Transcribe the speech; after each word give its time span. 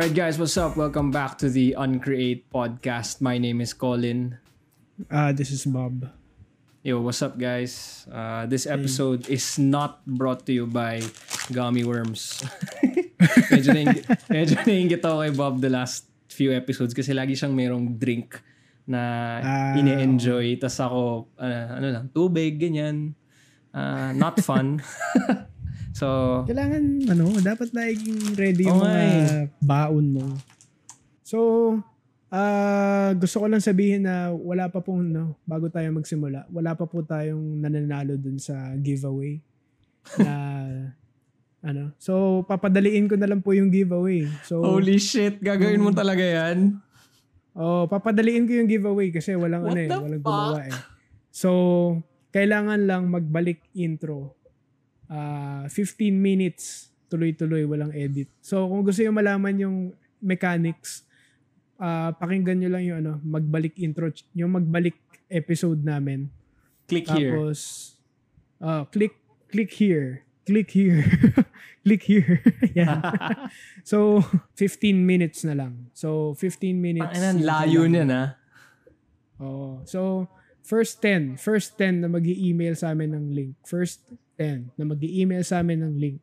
Alright 0.00 0.16
guys, 0.16 0.40
what's 0.40 0.56
up? 0.56 0.80
Welcome 0.80 1.12
back 1.12 1.36
to 1.44 1.52
the 1.52 1.76
Uncreate 1.76 2.48
podcast. 2.48 3.20
My 3.20 3.36
name 3.36 3.60
is 3.60 3.76
Colin. 3.76 4.40
Uh, 5.12 5.36
this 5.36 5.52
is 5.52 5.68
Bob. 5.68 6.08
Yo, 6.80 7.04
what's 7.04 7.20
up 7.20 7.36
guys? 7.36 8.08
Uh, 8.08 8.48
this 8.48 8.64
episode 8.64 9.28
is 9.28 9.60
not 9.60 10.00
brought 10.08 10.48
to 10.48 10.56
you 10.56 10.64
by 10.64 11.04
Gummy 11.52 11.84
Worms. 11.84 12.40
medyo, 13.52 13.76
naing, 13.76 14.00
medyo 14.32 14.56
nainggit 14.64 15.04
ako 15.04 15.20
kay 15.20 15.32
Bob 15.36 15.60
the 15.60 15.68
last 15.68 16.08
few 16.32 16.48
episodes 16.56 16.96
kasi 16.96 17.12
lagi 17.12 17.36
siyang 17.36 17.52
merong 17.52 18.00
drink 18.00 18.40
na 18.88 19.00
Ah. 19.44 19.76
ine-enjoy. 19.76 20.56
Tapos 20.56 20.80
ako, 20.80 21.28
uh, 21.36 21.76
ano 21.76 21.86
lang, 21.92 22.04
tubig, 22.08 22.56
ganyan. 22.56 23.12
Uh, 23.76 24.16
not 24.16 24.40
fun. 24.40 24.80
so, 26.00 26.08
Kailangan, 26.48 26.82
ano, 27.12 27.24
dapat 27.44 27.68
laging 27.76 28.32
ready 28.40 28.64
yung 28.64 28.80
nga 28.80 28.88
mga 28.88 29.04
eh. 29.04 29.46
baon 29.60 30.06
mo. 30.16 30.26
So, 31.20 31.38
ah 32.30 33.10
gusto 33.18 33.42
ko 33.42 33.46
lang 33.50 33.60
sabihin 33.60 34.06
na 34.06 34.30
wala 34.32 34.70
pa 34.70 34.80
pong, 34.80 35.12
no, 35.12 35.36
bago 35.44 35.68
tayo 35.68 35.90
magsimula, 35.92 36.46
wala 36.48 36.72
pa 36.72 36.88
po 36.88 37.04
tayong 37.04 37.60
nananalo 37.60 38.16
dun 38.16 38.40
sa 38.40 38.72
giveaway. 38.80 39.42
na, 40.16 40.32
ano, 41.68 41.92
so, 42.00 42.42
papadaliin 42.48 43.04
ko 43.04 43.20
na 43.20 43.28
lang 43.28 43.44
po 43.44 43.52
yung 43.52 43.68
giveaway. 43.68 44.24
So, 44.48 44.64
holy 44.64 44.96
shit, 44.96 45.38
gagawin 45.44 45.84
mo 45.84 45.92
talaga 45.92 46.24
yan? 46.24 46.80
Oh, 47.52 47.84
papadaliin 47.90 48.46
ko 48.48 48.56
yung 48.56 48.70
giveaway 48.70 49.12
kasi 49.12 49.34
walang 49.36 49.66
What 49.66 49.76
ano 49.76 49.80
eh, 49.84 49.90
walang 49.90 50.22
fuck? 50.22 50.30
gumawa 50.32 50.60
eh. 50.70 50.76
So, 51.34 51.50
kailangan 52.30 52.86
lang 52.86 53.10
magbalik 53.10 53.60
intro. 53.74 54.39
Ah, 55.10 55.66
15 55.66 56.14
minutes 56.14 56.94
tuloy-tuloy, 57.10 57.66
walang 57.66 57.90
edit. 57.90 58.30
So, 58.38 58.70
kung 58.70 58.86
gusto 58.86 59.02
niyo 59.02 59.10
malaman 59.10 59.58
yung 59.58 59.76
mechanics, 60.22 61.02
ah 61.82 62.14
pakinggan 62.14 62.62
niyo 62.62 62.70
lang 62.70 62.84
yung 62.86 62.98
ano, 63.02 63.12
magbalik 63.26 63.74
intro, 63.82 64.14
yung 64.38 64.54
magbalik 64.54 64.94
episode 65.26 65.82
namin. 65.82 66.30
Click 66.86 67.10
here. 67.10 67.34
Tapos, 67.34 67.58
ah 68.62 68.86
click, 68.86 69.18
click 69.50 69.74
here. 69.74 70.22
Click 70.46 70.70
here. 70.70 71.02
click 71.84 72.02
here. 72.06 72.42
Yan. 72.78 73.02
so, 73.90 74.22
15 74.54 74.94
minutes 74.94 75.42
na 75.42 75.54
lang. 75.58 75.90
So, 75.94 76.38
15 76.38 76.78
minutes. 76.78 77.18
Ang 77.18 77.42
layo 77.42 77.86
niyan 77.86 78.10
ah. 78.14 78.38
Oo. 79.42 79.82
So, 79.86 80.30
first 80.62 81.02
10. 81.02 81.38
First 81.38 81.78
10 81.78 82.02
na 82.02 82.08
mag 82.10 82.24
email 82.26 82.74
sa 82.74 82.94
amin 82.94 83.14
ng 83.14 83.26
link. 83.30 83.52
First 83.62 84.06
10 84.40 84.72
na 84.80 84.88
mag 84.88 85.00
email 85.04 85.44
sa 85.44 85.60
amin 85.60 85.84
ng 85.84 85.94
link 86.00 86.20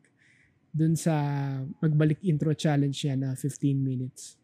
dun 0.74 0.98
sa 0.98 1.14
magbalik 1.78 2.18
intro 2.26 2.50
challenge 2.50 3.06
niya 3.06 3.14
na 3.14 3.38
15 3.38 3.78
minutes. 3.78 4.34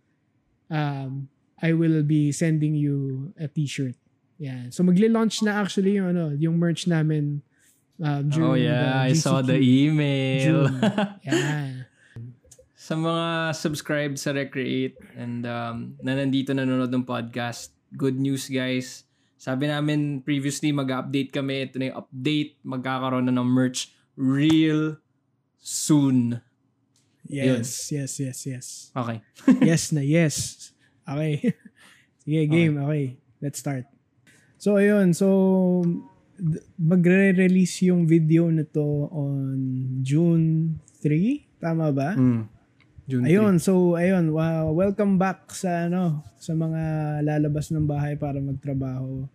Um, 0.71 1.27
I 1.59 1.75
will 1.75 2.07
be 2.07 2.31
sending 2.31 2.79
you 2.79 3.31
a 3.35 3.51
t-shirt. 3.51 3.99
Yeah. 4.39 4.71
So 4.71 4.87
magli-launch 4.87 5.43
na 5.43 5.59
actually 5.59 5.99
yung 5.99 6.15
ano, 6.15 6.31
yung 6.39 6.59
merch 6.59 6.87
namin 6.87 7.43
um, 7.99 8.31
Oh 8.31 8.55
during 8.55 8.71
yeah, 8.71 9.03
I 9.03 9.13
saw 9.15 9.43
the 9.43 9.59
email. 9.59 10.71
June. 10.71 10.79
Yeah. 11.27 11.91
sa 12.85 13.01
mga 13.01 13.57
subscribed 13.57 14.21
sa 14.21 14.37
Recreate 14.37 15.01
and 15.17 15.49
um, 15.49 15.97
na 16.05 16.21
nandito 16.21 16.53
nanonood 16.53 16.93
ng 16.93 17.09
podcast, 17.09 17.73
good 17.97 18.21
news 18.21 18.45
guys. 18.53 19.04
Sabi 19.45 19.69
namin 19.69 20.25
previously 20.25 20.73
mag-update 20.73 21.29
kami. 21.29 21.69
Ito 21.69 21.77
na 21.77 21.93
yung 21.93 22.01
update. 22.01 22.65
Magkakaroon 22.65 23.29
na 23.29 23.37
ng 23.37 23.45
merch 23.45 23.93
real 24.17 24.97
soon. 25.61 26.41
Yes, 27.29 27.93
yes, 27.93 28.17
yes, 28.25 28.39
yes. 28.49 28.67
Okay. 28.97 29.21
yes 29.69 29.93
na 29.93 30.01
yes. 30.01 30.73
Okay. 31.05 31.53
Sige, 32.25 32.41
game. 32.49 32.81
Okay. 32.89 33.21
Let's 33.45 33.61
start. 33.61 33.85
So, 34.57 34.81
ayun. 34.81 35.13
So, 35.13 35.29
magre-release 36.81 37.93
yung 37.93 38.09
video 38.09 38.49
nito 38.49 39.13
on 39.13 39.61
June 40.01 40.81
3. 41.05 41.61
Tama 41.61 41.93
ba? 41.93 42.17
Mm. 42.17 42.49
June 43.05 43.29
Ayun. 43.29 43.61
So, 43.61 44.01
ayun. 44.01 44.33
Wow, 44.33 44.73
welcome 44.73 45.21
back 45.21 45.53
sa 45.53 45.93
ano 45.93 46.25
sa 46.41 46.57
mga 46.57 46.81
lalabas 47.21 47.69
ng 47.69 47.85
bahay 47.85 48.17
para 48.17 48.41
magtrabaho. 48.41 49.29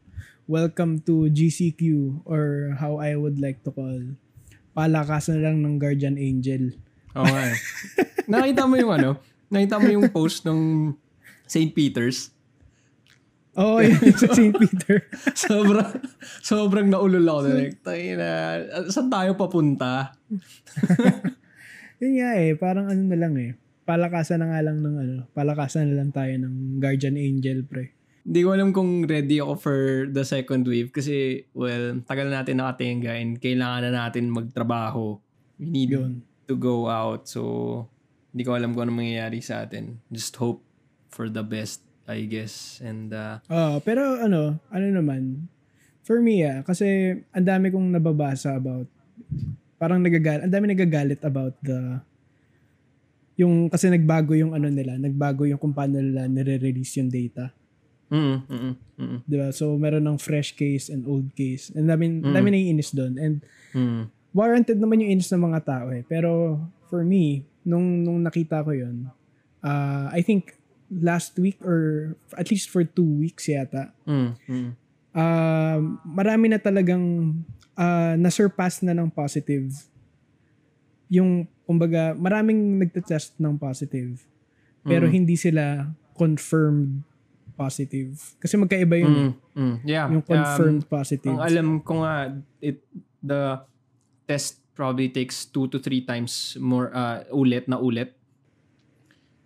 Welcome 0.50 1.06
to 1.06 1.30
GCQ 1.30 2.26
or 2.26 2.74
how 2.82 2.98
I 2.98 3.14
would 3.14 3.38
like 3.38 3.62
to 3.64 3.72
call 3.72 4.18
palakasan 4.74 5.46
lang 5.46 5.62
ng 5.62 5.78
guardian 5.78 6.18
angel. 6.18 6.74
3. 7.14 7.22
Oo 7.22 7.30
nga 7.30 7.44
eh. 7.54 7.58
Nakita 8.26 8.66
mo 8.66 8.74
yung 8.74 8.94
ano? 8.98 9.22
Nakita 9.54 9.78
mo 9.78 9.94
yung 9.94 10.10
post 10.10 10.50
ng 10.50 10.90
St. 11.46 11.70
Peter's? 11.70 12.34
Oo, 13.62 13.78
oh, 13.78 13.86
yun 13.86 13.94
sa 14.18 14.34
St. 14.34 14.58
Peter. 14.58 15.06
sobrang, 15.38 16.02
sobrang 16.42 16.90
naulol 16.90 17.30
ako. 17.30 17.40
Like, 17.54 17.86
tayo 17.86 18.10
na, 18.18 18.30
saan 18.90 19.14
tayo 19.14 19.38
papunta? 19.38 20.18
Yun 22.02 22.26
nga 22.26 22.32
eh, 22.42 22.58
parang 22.58 22.90
ano 22.90 23.06
na 23.06 23.18
lang 23.22 23.38
eh. 23.38 23.54
Palakasan 23.86 24.42
na 24.42 24.50
nga 24.50 24.66
lang 24.66 24.82
ng 24.82 24.96
ano, 24.98 25.16
palakasan 25.38 25.94
na 25.94 26.02
lang 26.02 26.10
tayo 26.10 26.32
ng 26.42 26.82
guardian 26.82 27.22
angel, 27.22 27.62
pre. 27.70 27.99
Hindi 28.24 28.40
ko 28.44 28.50
alam 28.52 28.70
kung 28.76 29.08
ready 29.08 29.40
ako 29.40 29.54
for 29.56 29.80
the 30.12 30.24
second 30.28 30.68
wave 30.68 30.92
kasi, 30.92 31.48
well, 31.56 32.00
tagal 32.04 32.28
natin 32.28 32.60
nakatingga 32.60 33.16
and 33.16 33.40
kailangan 33.40 33.90
na 33.90 33.92
natin 34.06 34.30
magtrabaho. 34.30 35.18
We 35.60 35.68
need 35.72 35.92
Yun. 35.96 36.24
to 36.48 36.56
go 36.56 36.88
out. 36.88 37.28
So, 37.28 37.88
hindi 38.32 38.44
ko 38.46 38.56
alam 38.56 38.76
kung 38.76 38.90
ano 38.90 38.94
mangyayari 39.00 39.42
sa 39.42 39.66
atin. 39.66 40.00
Just 40.12 40.36
hope 40.38 40.62
for 41.10 41.28
the 41.28 41.42
best, 41.42 41.82
I 42.06 42.30
guess. 42.30 42.80
And, 42.84 43.10
uh, 43.12 43.42
Oo, 43.50 43.82
pero 43.82 44.22
ano, 44.22 44.62
ano 44.70 44.88
naman, 44.88 45.50
for 46.06 46.22
me 46.22 46.46
ah, 46.46 46.62
kasi 46.62 47.18
ang 47.34 47.46
dami 47.46 47.74
kong 47.74 47.94
nababasa 47.94 48.56
about, 48.58 48.88
parang 49.82 50.02
nagagal, 50.04 50.46
ang 50.46 50.54
dami 50.54 50.76
nagagalit 50.76 51.22
about 51.26 51.58
the, 51.64 52.02
yung, 53.40 53.72
kasi 53.72 53.88
nagbago 53.88 54.36
yung 54.36 54.52
ano 54.52 54.68
nila, 54.68 55.00
nagbago 55.00 55.48
yung 55.48 55.58
kung 55.58 55.72
paano 55.72 55.98
nila 55.98 56.28
nire-release 56.28 57.00
yung 57.00 57.10
data. 57.10 57.56
Mm, 58.10 58.38
mm, 58.46 58.74
mm, 58.98 59.18
Di 59.26 59.36
ba? 59.38 59.50
So, 59.50 59.78
meron 59.78 60.06
ng 60.06 60.18
fresh 60.18 60.54
case 60.54 60.90
and 60.90 61.06
old 61.06 61.34
case. 61.34 61.70
And 61.72 61.86
dami, 61.86 62.22
Mm. 62.22 62.34
dami 62.34 62.48
naiinis 62.50 62.92
doon. 62.92 63.14
And 63.18 63.36
mm, 63.74 64.02
warranted 64.34 64.78
naman 64.78 65.02
yung 65.02 65.18
inis 65.18 65.30
ng 65.30 65.42
mga 65.42 65.62
tao 65.66 65.88
eh. 65.90 66.02
Pero 66.04 66.58
for 66.90 67.02
me, 67.02 67.46
nung, 67.62 68.02
nung 68.02 68.22
nakita 68.22 68.62
ko 68.62 68.74
yun, 68.74 69.10
uh, 69.62 70.10
I 70.10 70.22
think 70.22 70.58
last 70.90 71.38
week 71.38 71.62
or 71.62 72.14
at 72.34 72.50
least 72.50 72.70
for 72.70 72.82
two 72.82 73.06
weeks 73.06 73.46
yata, 73.46 73.94
mm, 74.06 74.30
mm. 74.50 74.70
uh, 75.14 75.78
marami 76.02 76.50
na 76.50 76.58
talagang 76.58 77.38
uh, 77.78 78.18
na-surpass 78.18 78.82
na 78.82 78.98
ng 78.98 79.10
positive. 79.10 79.70
Yung, 81.10 81.46
kumbaga, 81.66 82.14
maraming 82.14 82.78
nagtetest 82.82 83.38
ng 83.38 83.58
positive. 83.58 84.26
Pero 84.82 85.06
Mm. 85.10 85.14
hindi 85.14 85.36
sila 85.38 85.90
confirmed 86.14 87.06
positive. 87.60 88.16
Kasi 88.40 88.56
magkaiba 88.56 88.96
yun. 88.96 89.12
eh. 89.12 89.20
Mm, 89.20 89.34
mm. 89.60 89.76
Yeah. 89.84 90.08
Yung 90.08 90.24
um, 90.24 90.32
confirmed 90.32 90.84
positive. 90.88 91.36
Ang 91.36 91.44
alam 91.44 91.68
ko 91.84 92.08
nga, 92.08 92.32
it, 92.64 92.80
the 93.20 93.60
test 94.24 94.64
probably 94.72 95.12
takes 95.12 95.44
two 95.44 95.68
to 95.68 95.76
three 95.76 96.08
times 96.08 96.56
more 96.56 96.88
uh, 96.96 97.28
ulit 97.36 97.68
na 97.68 97.76
ulit 97.76 98.16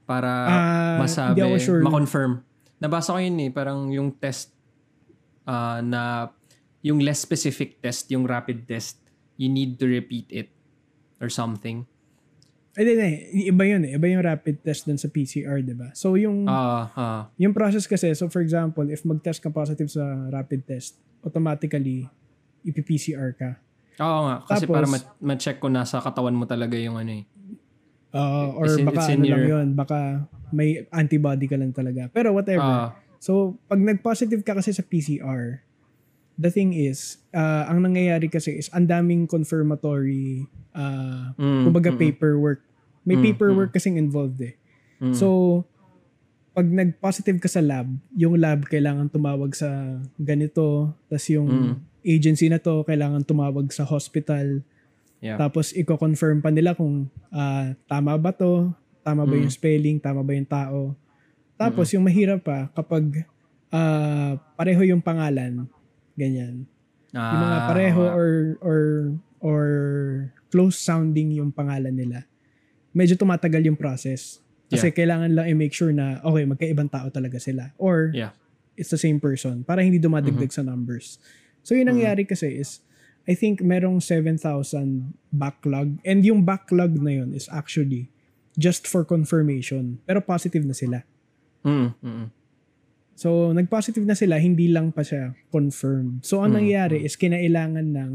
para 0.06 0.30
Ah, 0.30 0.96
masabi, 1.02 1.42
sure. 1.58 1.82
ma-confirm. 1.82 2.44
Nabasa 2.78 3.16
ko 3.16 3.20
yun 3.20 3.40
eh, 3.40 3.50
parang 3.50 3.90
yung 3.90 4.14
test 4.14 4.54
uh, 5.48 5.80
na 5.82 6.30
yung 6.84 7.00
less 7.00 7.24
specific 7.24 7.80
test, 7.80 8.12
yung 8.12 8.28
rapid 8.28 8.68
test, 8.68 9.00
you 9.40 9.48
need 9.48 9.80
to 9.80 9.88
repeat 9.88 10.28
it 10.30 10.52
or 11.18 11.32
something. 11.32 11.88
Ay, 12.74 12.84
di, 12.84 12.94
di. 12.94 13.10
Iba 13.48 13.64
yun 13.64 13.82
eh. 13.84 13.94
Iba 13.94 14.08
yung 14.08 14.24
rapid 14.24 14.62
test 14.62 14.86
dun 14.86 14.98
sa 14.98 15.06
PCR, 15.06 15.62
di 15.62 15.72
ba? 15.72 15.94
So, 15.94 16.18
yung, 16.18 16.46
Ah, 16.46 16.90
ah. 16.92 17.22
yung 17.38 17.54
process 17.54 17.86
kasi, 17.86 18.10
so 18.12 18.26
for 18.28 18.42
example, 18.42 18.82
if 18.88 19.02
mag-test 19.04 19.40
ka 19.40 19.50
positive 19.50 19.88
sa 19.88 20.02
rapid 20.28 20.66
test, 20.66 20.98
automatically, 21.22 22.10
ipi-PCR 22.64 23.30
ka. 23.34 23.50
Oo 24.00 24.20
nga, 24.26 24.36
kasi 24.44 24.66
Tapos- 24.66 24.74
para 24.74 24.88
ma- 24.88 25.10
ma-check 25.24 25.62
ko 25.62 25.70
nasa 25.70 26.02
katawan 26.02 26.34
mo 26.34 26.46
talaga 26.46 26.74
yung 26.74 26.98
ano 26.98 27.14
eh. 27.14 27.24
Uh, 28.10 28.54
or 28.56 28.66
It's 28.66 28.78
in- 28.78 28.86
baka 28.86 29.00
it's 29.00 29.10
in 29.10 29.20
ano 29.20 29.26
lang 29.28 29.30
your- 29.40 29.50
yun, 29.54 29.68
baka 29.74 29.98
may 30.50 30.70
antibody 30.90 31.46
ka 31.46 31.56
lang 31.56 31.70
talaga. 31.72 32.10
Pero 32.10 32.34
whatever. 32.34 32.62
Ah, 32.62 32.98
So, 33.18 33.56
pag 33.66 33.80
nag-positive 33.80 34.42
ka 34.42 34.52
kasi 34.54 34.70
sa 34.70 34.84
PCR, 34.84 35.64
the 36.36 36.50
thing 36.50 36.74
is, 36.74 37.22
uh, 37.32 37.70
ang 37.70 37.82
nangyayari 37.82 38.28
kasi 38.28 38.58
is, 38.58 38.70
ang 38.74 38.86
daming 38.86 39.26
confirmatory, 39.26 40.46
uh, 40.74 41.32
mm, 41.36 41.64
kumbaga 41.66 41.94
mm, 41.94 42.00
paperwork. 42.00 42.62
May 43.04 43.20
Mm, 43.20 43.24
paperwork 43.30 43.72
kasing 43.72 44.00
involved 44.00 44.40
eh. 44.40 44.56
mm. 44.98 45.14
So, 45.14 45.62
pag 46.54 46.70
nag-positive 46.70 47.42
ka 47.42 47.50
sa 47.50 47.60
lab, 47.60 47.90
yung 48.14 48.38
lab 48.38 48.66
kailangan 48.66 49.10
tumawag 49.10 49.54
sa 49.54 49.70
ganito, 50.16 50.94
tas 51.10 51.26
yung 51.28 51.50
Mm. 51.50 51.74
agency 52.04 52.48
na 52.48 52.58
to 52.58 52.84
kailangan 52.84 53.24
tumawag 53.24 53.70
sa 53.70 53.84
hospital, 53.84 54.62
yeah. 55.20 55.36
tapos 55.36 55.74
i-confirm 55.74 56.40
pa 56.40 56.50
nila 56.50 56.74
kung 56.74 57.10
ah, 57.30 57.74
tama 57.88 58.14
ba 58.18 58.30
to, 58.30 58.70
tama 59.02 59.26
ba 59.26 59.34
Mm. 59.34 59.42
yung 59.46 59.54
spelling, 59.54 59.98
tama 59.98 60.22
ba 60.22 60.32
yung 60.32 60.48
tao. 60.48 60.94
Tapos 61.54 61.90
yung 61.94 62.04
mahirap 62.04 62.44
pa 62.44 62.68
kapag 62.72 63.26
ah, 63.70 64.38
pareho 64.54 64.86
yung 64.86 65.02
pangalan, 65.02 65.66
ganyan. 66.16 66.66
Yung 67.14 67.42
mga 67.42 67.58
Ah, 67.62 67.68
pareho 67.70 68.02
or 68.10 68.30
or 68.60 68.80
or 69.40 69.64
close 70.50 70.78
sounding 70.78 71.34
yung 71.34 71.54
pangalan 71.54 71.94
nila. 71.94 72.26
Medyo 72.94 73.18
tumatagal 73.18 73.62
yung 73.66 73.78
process. 73.78 74.42
Kasi 74.66 74.90
kailangan 74.90 75.30
lang 75.38 75.46
i-make 75.46 75.70
sure 75.70 75.94
na 75.94 76.18
okay, 76.26 76.50
magkaibang 76.50 76.90
tao 76.90 77.06
talaga 77.14 77.38
sila 77.38 77.70
or 77.78 78.10
Yeah. 78.10 78.34
it's 78.74 78.90
the 78.90 78.98
same 78.98 79.22
person 79.22 79.62
para 79.62 79.86
hindi 79.86 80.02
dumadagdag 80.02 80.50
sa 80.50 80.66
numbers. 80.66 81.22
So 81.62 81.78
yung 81.78 81.94
nangyari 81.94 82.26
kasi 82.26 82.58
is 82.58 82.82
I 83.30 83.38
think 83.38 83.62
merong 83.62 84.02
7,000 84.02 84.42
backlog 85.30 86.02
and 86.02 86.26
yung 86.26 86.42
backlog 86.42 86.98
na 86.98 87.22
yun 87.22 87.38
is 87.38 87.46
actually 87.54 88.10
just 88.58 88.90
for 88.90 89.06
confirmation 89.06 90.02
pero 90.04 90.26
positive 90.26 90.66
na 90.66 90.74
sila. 90.74 91.06
Mm, 91.62 91.94
mm, 92.02 92.26
So, 93.14 93.54
nag-positive 93.54 94.04
na 94.04 94.18
sila, 94.18 94.42
hindi 94.42 94.68
lang 94.68 94.90
pa 94.90 95.06
siya 95.06 95.38
confirmed. 95.50 96.26
So, 96.26 96.42
ang 96.42 96.58
Mm, 96.58 96.60
nangyari 96.60 96.98
is 97.06 97.14
kinailangan 97.14 97.88
ng 97.94 98.12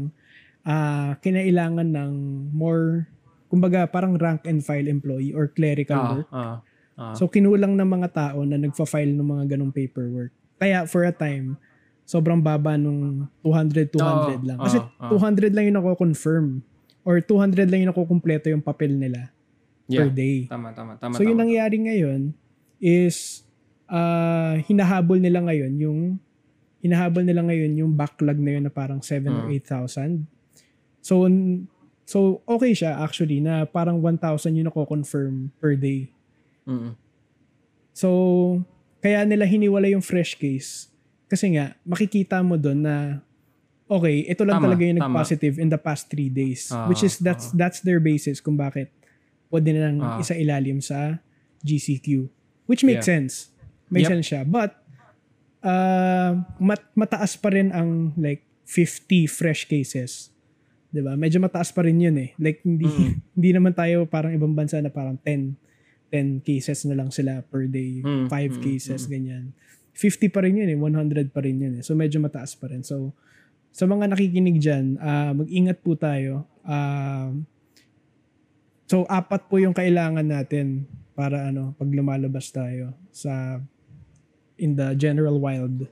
ah 0.67 1.15
kinailangan 1.23 1.87
ng 1.87 2.11
more 2.51 3.07
kumbaga 3.47 3.87
parang 3.87 4.19
rank 4.19 4.43
and 4.45 4.59
file 4.61 4.85
employee 4.85 5.31
or 5.31 5.47
clerical 5.49 5.97
Ah, 5.97 6.11
work. 6.11 6.27
ah, 6.29 6.55
ah. 6.99 7.13
So, 7.15 7.31
kinulang 7.31 7.79
ng 7.79 7.89
mga 7.89 8.09
tao 8.11 8.43
na 8.43 8.59
nagfa-file 8.59 9.15
ng 9.15 9.23
mga 9.25 9.43
ganong 9.55 9.71
paperwork. 9.71 10.29
Kaya 10.59 10.83
for 10.83 11.07
a 11.07 11.15
time, 11.15 11.55
sobrang 12.03 12.43
baba 12.43 12.75
nung 12.75 13.31
200, 13.41 13.87
200 13.89 13.95
Oo, 13.95 14.45
lang. 14.45 14.59
Kasi 14.59 14.77
oo, 14.77 15.15
oo. 15.15 15.17
200 15.17 15.55
lang 15.55 15.65
yung 15.71 15.79
ako-confirm 15.79 16.59
or 17.07 17.23
200 17.23 17.71
lang 17.71 17.87
yung 17.87 17.93
ako-kumpleto 17.95 18.51
yung 18.51 18.61
papel 18.61 18.91
nila 18.93 19.31
per 19.87 20.09
yeah. 20.09 20.13
day. 20.13 20.37
Tama, 20.45 20.75
tama, 20.75 20.99
tama. 20.99 21.15
So 21.15 21.23
yung 21.23 21.39
tama. 21.39 21.47
nangyari 21.47 21.77
ngayon 21.79 22.35
is 22.77 23.47
ah 23.89 24.55
hinahabol 24.63 25.17
nila 25.17 25.41
ngayon 25.41 25.73
yung 25.75 25.99
hinahabol 26.79 27.21
nila 27.21 27.41
ngayon 27.41 27.75
yung 27.75 27.91
backlog 27.91 28.37
na 28.37 28.55
yun 28.55 28.63
na 28.63 28.71
parang 28.71 29.01
7 29.01 29.27
or 29.27 29.45
Mm. 29.45 29.59
8,000. 29.59 30.29
So 31.01 31.25
so 32.05 32.17
okay 32.45 32.71
siya 32.71 32.97
actually 32.97 33.39
na 33.39 33.65
parang 33.65 33.99
1,000 33.99 34.21
yung 34.53 34.67
nako-confirm 34.67 35.51
per 35.57 35.73
day. 35.73 36.07
Mm, 36.63 36.93
So 37.91 38.09
kaya 38.99 39.23
nila 39.23 39.43
hiniwala 39.43 39.87
yung 39.87 40.01
fresh 40.01 40.35
case 40.35 40.87
kasi 41.27 41.55
nga 41.55 41.75
makikita 41.83 42.39
mo 42.39 42.55
doon 42.55 42.83
na 42.83 42.95
okay, 43.85 44.23
ito 44.23 44.43
lang 44.43 44.59
Tama, 44.59 44.65
talaga 44.65 44.81
yung 44.83 44.97
tama. 44.97 45.07
nag-positive 45.11 45.55
in 45.57 45.67
the 45.67 45.77
past 45.77 46.07
three 46.07 46.29
days. 46.29 46.69
Ah, 46.69 46.85
which 46.85 47.01
is 47.01 47.17
that's 47.17 47.49
that's 47.51 47.81
their 47.81 47.97
basis 47.99 48.37
kung 48.37 48.53
bakit 48.53 48.87
pwede 49.49 49.73
nilang 49.73 49.97
Ah. 49.99 50.17
isa 50.17 50.33
ilalim 50.33 50.77
sa 50.79 51.17
GCQ. 51.61 52.29
Which 52.65 52.85
makes 52.85 53.03
sense. 53.03 53.49
Makes 53.89 54.05
Yep. 54.05 54.11
sense 54.11 54.27
siya. 54.27 54.41
But 54.43 54.71
uh, 55.61 56.31
mat- 56.57 56.93
mataas 56.93 57.35
pa 57.35 57.49
rin 57.49 57.69
ang 57.69 58.13
like 58.15 58.45
50 58.63 59.25
fresh 59.25 59.65
cases. 59.65 60.29
'Di 60.89 61.01
ba? 61.01 61.13
Medyo 61.13 61.37
mataas 61.37 61.69
pa 61.69 61.81
rin 61.81 61.97
'yun 61.97 62.15
eh. 62.15 62.31
Like 62.37 62.61
hindi 62.61 62.85
Mm. 62.85 63.11
hindi 63.35 63.49
naman 63.51 63.73
tayo 63.73 64.05
parang 64.05 64.31
ibang 64.31 64.53
bansa 64.53 64.77
na 64.77 64.89
parang 64.89 65.17
10 65.17 65.57
10 66.09 66.41
cases 66.41 66.85
na 66.85 66.97
lang 66.97 67.09
sila 67.09 67.41
per 67.43 67.65
day, 67.65 68.01
Mm, 68.01 68.25
5 68.25 68.57
mm, 68.57 68.61
cases 68.63 69.05
ganyan. 69.05 69.53
50 69.93 70.29
pa 70.29 70.41
rin 70.41 70.57
'yun 70.57 70.69
eh, 70.69 70.77
100 70.77 71.29
pa 71.29 71.41
rin 71.41 71.57
'yun 71.57 71.73
eh. 71.77 71.83
So 71.83 71.93
medyo 71.93 72.17
mataas 72.17 72.53
pa 72.53 72.69
rin. 72.69 72.81
So 72.81 73.13
sa 73.69 73.85
mga 73.85 74.09
nakikinig 74.09 74.57
diyan, 74.57 74.97
ah, 74.97 75.29
mag-ingat 75.31 75.81
po 75.81 75.93
tayo. 75.93 76.49
Ah, 76.63 77.29
so 78.85 79.05
apat 79.05 79.45
po 79.45 79.61
yung 79.61 79.73
kailangan 79.73 80.25
natin 80.25 80.89
para 81.13 81.45
ano, 81.45 81.75
pag 81.75 81.85
lumalabas 81.87 82.49
tayo 82.49 82.97
sa 83.11 83.61
in 84.59 84.75
the 84.75 84.93
general 84.93 85.39
wild. 85.39 85.87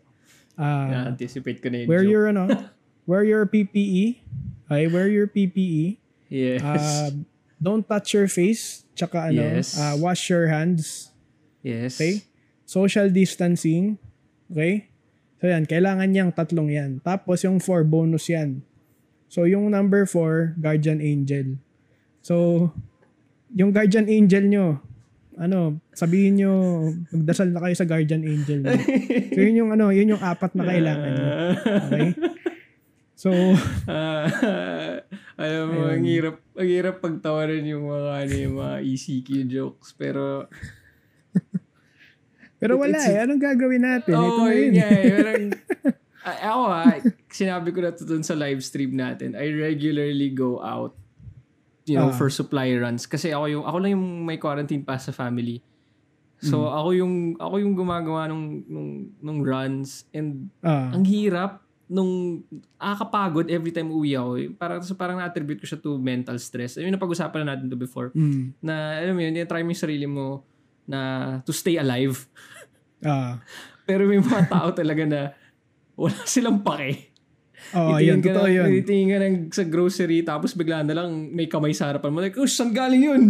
Ah, 0.60 1.08
anticipate 1.08 1.62
ko 1.64 1.70
na 1.72 1.86
yung 1.86 1.90
wear 1.90 2.04
joke. 2.04 2.12
your 2.12 2.24
ano, 2.28 2.44
wear 3.10 3.24
your 3.24 3.46
PPE. 3.48 4.20
Okay, 4.68 4.86
wear 4.92 5.08
your 5.08 5.26
PPE. 5.26 5.98
Yes. 6.28 6.60
Uh, 6.60 7.24
don't 7.56 7.88
touch 7.88 8.12
your 8.12 8.28
face. 8.28 8.84
Tsaka 8.92 9.32
ano, 9.32 9.40
Yes. 9.40 9.80
uh, 9.80 9.96
wash 9.96 10.28
your 10.28 10.52
hands. 10.52 11.14
yes. 11.64 11.96
Okay? 11.96 12.26
Social 12.68 13.08
distancing. 13.08 13.96
Okay? 14.52 14.92
So 15.40 15.48
yan, 15.48 15.64
kailangan 15.70 16.10
niyang 16.12 16.32
tatlong 16.36 16.68
yan. 16.68 17.00
Tapos 17.00 17.46
yung 17.46 17.62
four, 17.62 17.86
bonus 17.88 18.28
yan. 18.28 18.66
So 19.30 19.46
yung 19.48 19.70
number 19.72 20.04
four, 20.10 20.58
guardian 20.60 21.00
angel. 21.00 21.62
So, 22.26 22.68
yung 23.56 23.72
guardian 23.72 24.12
angel 24.12 24.52
nyo, 24.52 24.84
ano, 25.38 25.78
sabihin 25.94 26.42
nyo, 26.42 26.54
magdasal 27.14 27.54
na 27.54 27.62
kayo 27.62 27.76
sa 27.78 27.86
guardian 27.86 28.26
angel 28.26 28.66
nyo. 28.66 28.78
So 29.32 29.40
yun 29.40 29.60
yung 29.62 29.72
ano, 29.72 29.94
yun 29.94 30.18
yung 30.18 30.22
apat 30.22 30.58
na 30.58 30.66
kailangan 30.66 31.12
nyo. 31.14 31.28
Okay? 31.88 32.08
So, 33.18 33.34
Ah, 33.90 34.30
alam 35.42 35.66
mo, 35.74 35.90
ang 35.90 36.06
Ayun. 36.06 36.06
hirap, 36.06 36.38
ang 36.54 36.70
hirap 36.70 36.96
pagtawarin 37.02 37.66
yung 37.66 37.90
mga, 37.90 38.12
ano, 38.14 38.34
yung 38.38 38.56
mga 38.62 38.76
ECQ 38.86 39.28
jokes. 39.50 39.98
Pero, 39.98 40.46
pero 42.62 42.78
wala 42.78 42.98
eh. 43.02 43.22
Anong 43.26 43.42
gagawin 43.42 43.82
natin? 43.82 44.14
Ito 44.14 44.22
Oo, 44.22 44.46
na 44.46 44.54
yun 44.54 44.74
eh. 44.78 45.02
Parang, 45.18 45.46
ako 46.54 46.62
ah, 46.70 46.94
sinabi 47.30 47.70
ko 47.74 47.80
na 47.82 47.94
to 47.94 48.06
dun 48.06 48.22
sa 48.22 48.38
live 48.38 48.62
stream 48.62 48.94
natin. 48.94 49.34
I 49.34 49.50
regularly 49.50 50.30
go 50.34 50.62
out, 50.62 50.94
you 51.88 51.96
know, 51.96 52.12
Ah. 52.12 52.16
for 52.16 52.28
supply 52.28 52.68
runs. 52.76 53.08
Kasi 53.08 53.32
ako 53.32 53.46
yung, 53.48 53.64
ako 53.64 53.78
lang 53.80 53.92
yung 53.96 54.06
may 54.22 54.36
quarantine 54.36 54.84
pass 54.84 55.08
sa 55.08 55.16
family. 55.16 55.64
So, 56.38 56.62
Hmm. 56.62 56.76
ako 56.76 56.90
yung, 56.94 57.14
ako 57.40 57.56
yung 57.58 57.74
gumagawa 57.74 58.28
nung, 58.28 58.62
nung, 58.68 58.90
nung 59.18 59.40
runs. 59.42 60.06
And, 60.12 60.52
Ah, 60.62 60.92
ang 60.92 61.02
hirap 61.02 61.64
nung 61.88 62.44
nakakapagod 62.76 63.48
every 63.48 63.72
time 63.72 63.88
uwi 63.90 64.14
ako. 64.14 64.54
Parang, 64.54 64.84
so 64.84 64.94
parang 64.94 65.18
na-attribute 65.18 65.58
ko 65.58 65.66
siya 65.66 65.80
to 65.80 65.96
mental 65.96 66.36
stress. 66.38 66.76
Ayun, 66.76 66.92
napag-usapan 66.92 67.42
na 67.42 67.56
natin 67.56 67.72
to 67.72 67.80
before. 67.80 68.12
mm, 68.12 68.60
Na, 68.60 69.00
alam 69.00 69.16
mo 69.16 69.24
yun, 69.24 69.34
try 69.48 69.64
mo 69.64 69.72
yung 69.72 69.80
sarili 69.82 70.06
mo 70.06 70.44
na 70.84 71.00
to 71.42 71.56
stay 71.56 71.80
alive. 71.80 72.28
ah. 73.02 73.40
Pero 73.88 74.04
may 74.04 74.20
mga 74.20 74.52
tao 74.52 74.76
talaga 74.76 75.08
na 75.08 75.22
wala 75.96 76.20
silang 76.28 76.60
pake. 76.60 77.16
Oo, 77.74 77.98
yun. 77.98 78.20
Totoo 78.20 78.48
yun. 78.48 78.70
titingin 78.72 79.08
ka 79.08 79.18
ng, 79.20 79.36
sa 79.50 79.64
grocery 79.64 80.22
tapos 80.22 80.54
bigla 80.54 80.82
na 80.82 80.94
lang 80.96 81.10
may 81.30 81.46
kamay 81.46 81.72
sa 81.72 81.90
harapan 81.90 82.10
mo. 82.10 82.20
Like, 82.20 82.36
oh, 82.36 82.46
saan 82.46 82.72
galing 82.72 83.04
yun? 83.04 83.24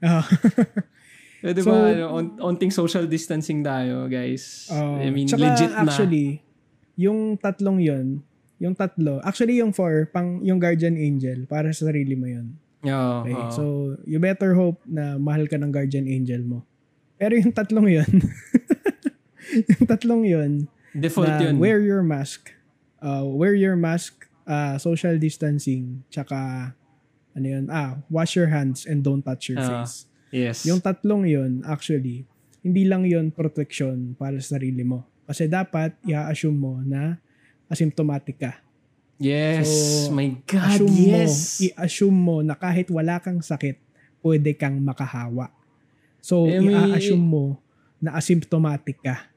Di 1.40 1.56
So- 1.56 1.72
ba, 1.72 1.88
ano, 1.88 2.04
on, 2.10 2.24
onting 2.38 2.68
social 2.70 3.04
distancing 3.06 3.60
tayo, 3.60 4.04
guys. 4.06 4.68
Oo. 4.68 5.00
I 5.00 5.08
mean, 5.08 5.24
Tsaka 5.24 5.40
legit 5.42 5.72
na. 5.72 5.82
actually, 5.82 6.44
yung 6.94 7.36
tatlong 7.36 7.80
yun, 7.80 8.20
yung 8.56 8.76
tatlo, 8.76 9.20
actually 9.20 9.56
yung 9.56 9.72
four, 9.72 10.04
pang 10.06 10.40
yung 10.40 10.60
guardian 10.60 10.94
angel, 10.94 11.44
para 11.44 11.72
sa 11.72 11.88
sarili 11.88 12.12
mo 12.12 12.28
yun. 12.28 12.52
Oo, 12.82 13.24
Okay? 13.24 13.32
oo. 13.34 13.50
So, 13.50 13.64
you 14.04 14.20
better 14.20 14.52
hope 14.52 14.84
na 14.84 15.16
mahal 15.16 15.44
ka 15.44 15.56
ng 15.56 15.68
guardian 15.68 16.04
angel 16.04 16.44
mo. 16.44 16.60
Pero 17.16 17.32
yung 17.34 17.52
tatlong 17.52 17.88
yun, 17.90 18.10
yung 19.70 19.84
tatlong 19.86 20.24
yun, 20.24 20.52
Default 20.92 21.24
na 21.26 21.40
yun. 21.42 21.56
wear 21.56 21.80
your 21.80 22.00
mask, 22.00 22.52
uh, 23.00 23.24
wear 23.24 23.52
your 23.52 23.74
mask, 23.74 24.28
uh, 24.44 24.76
social 24.76 25.16
distancing, 25.16 26.04
tsaka, 26.08 26.72
ano 27.30 27.46
yun, 27.46 27.66
ah, 27.68 28.00
wash 28.08 28.34
your 28.34 28.48
hands 28.48 28.84
and 28.84 29.02
don't 29.02 29.22
touch 29.22 29.50
your 29.50 29.58
Ah, 29.58 29.84
face. 29.84 30.06
yes. 30.30 30.64
Yung 30.64 30.78
tatlong 30.78 31.24
yun, 31.24 31.62
actually, 31.64 32.26
hindi 32.60 32.84
lang 32.84 33.04
yun 33.04 33.30
protection 33.30 34.12
para 34.14 34.36
sa 34.38 34.56
sarili 34.56 34.82
mo. 34.82 35.06
Kasi 35.24 35.46
dapat, 35.46 35.94
i-assume 36.04 36.58
mo 36.58 36.72
na 36.82 37.16
asymptomatic 37.66 38.36
ka. 38.36 38.52
yes. 39.16 39.68
So, 40.08 40.10
My 40.10 40.32
God, 40.42 40.80
Assume 40.80 40.96
yes. 40.96 41.30
mo, 41.30 41.60
i-assume 41.62 42.18
mo 42.18 42.36
na 42.42 42.56
kahit 42.56 42.90
wala 42.90 43.20
kang 43.22 43.38
sakit, 43.38 43.78
pwede 44.20 44.50
kang 44.52 44.80
makahawa. 44.80 45.52
So, 46.20 46.44
Eh, 46.50 46.58
i-assume 46.58 47.22
mo 47.22 47.44
na 48.02 48.16
asymptomatic 48.16 48.98
ka. 49.00 49.29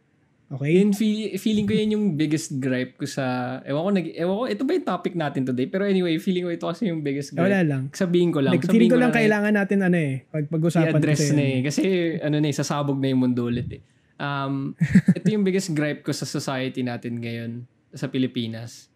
Okay? 0.52 0.70
Yun, 0.76 0.92
feel, 0.92 1.34
feeling 1.38 1.66
ko 1.66 1.74
yan 1.74 1.96
yung 1.96 2.06
biggest 2.14 2.60
gripe 2.60 3.00
ko 3.00 3.08
sa... 3.08 3.58
Ewan 3.64 3.82
ko, 3.82 3.90
nag, 3.90 4.08
ewan 4.12 4.36
ko, 4.36 4.44
ito 4.46 4.62
ba 4.64 4.72
yung 4.74 4.86
topic 4.86 5.14
natin 5.16 5.42
today? 5.44 5.66
Pero 5.66 5.88
anyway, 5.88 6.20
feeling 6.20 6.44
ko 6.44 6.52
ito 6.52 6.68
kasi 6.68 6.88
yung 6.88 7.02
biggest 7.02 7.34
gripe. 7.34 7.48
Wala 7.48 7.64
lang. 7.64 7.90
Sabihin 7.90 8.30
ko 8.30 8.44
lang. 8.44 8.54
Like, 8.54 8.66
sabihin 8.66 8.92
ko 8.92 9.00
lang 9.00 9.10
na 9.10 9.18
kailangan 9.18 9.54
natin 9.56 9.80
ano 9.82 9.98
eh, 9.98 10.28
pag 10.28 10.46
pag-usapan 10.46 10.94
i-address 10.94 11.22
kasi. 11.26 11.34
na 11.34 11.44
eh. 11.44 11.58
Kasi 11.64 11.82
ano 12.22 12.36
na 12.38 12.48
eh, 12.48 12.56
sasabog 12.56 12.98
na 13.00 13.08
yung 13.10 13.22
mundo 13.24 13.50
ulit 13.50 13.70
eh. 13.72 13.82
Um, 14.22 14.78
ito 15.18 15.26
yung 15.26 15.42
biggest 15.42 15.74
gripe 15.74 16.06
ko 16.06 16.14
sa 16.14 16.24
society 16.24 16.86
natin 16.86 17.18
ngayon 17.18 17.52
sa 17.92 18.08
Pilipinas. 18.08 18.94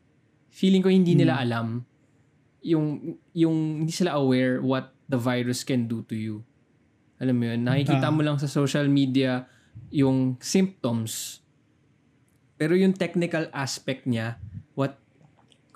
Feeling 0.54 0.82
ko 0.82 0.89
hindi 0.89 1.13
Hmm. 1.13 1.22
nila 1.25 1.42
alam 1.42 1.68
yung 2.62 3.18
yung 3.32 3.86
hindi 3.86 3.94
sila 3.94 4.13
aware 4.13 4.60
what 4.60 4.92
the 5.06 5.18
virus 5.18 5.63
can 5.63 5.86
do 5.86 6.04
to 6.04 6.13
you. 6.13 6.42
Alam 7.18 7.34
mo 7.34 7.44
yun, 7.50 7.66
nakikita 7.66 8.10
Ah. 8.10 8.13
mo 8.13 8.22
lang 8.22 8.38
sa 8.38 8.46
social 8.46 8.86
media 8.86 9.50
yung 9.93 10.36
symptoms. 10.41 11.41
Pero 12.57 12.74
yung 12.74 12.93
technical 12.93 13.50
aspect 13.53 14.10
niya, 14.10 14.41
what 14.74 14.98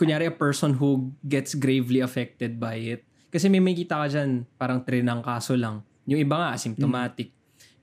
kunyari 0.02 0.30
a 0.30 0.34
person 0.34 0.74
who 0.74 1.14
gets 1.22 1.54
gravely 1.54 2.02
affected 2.02 2.58
by 2.58 2.78
it. 2.78 3.06
Kasi 3.30 3.48
may 3.48 3.62
makita 3.62 4.02
ka 4.02 4.08
dyan, 4.10 4.50
parang 4.58 4.82
trinang 4.82 5.22
kaso 5.22 5.54
lang. 5.54 5.86
Yung 6.10 6.20
iba 6.20 6.36
nga, 6.36 6.58
asymptomatic. 6.58 7.32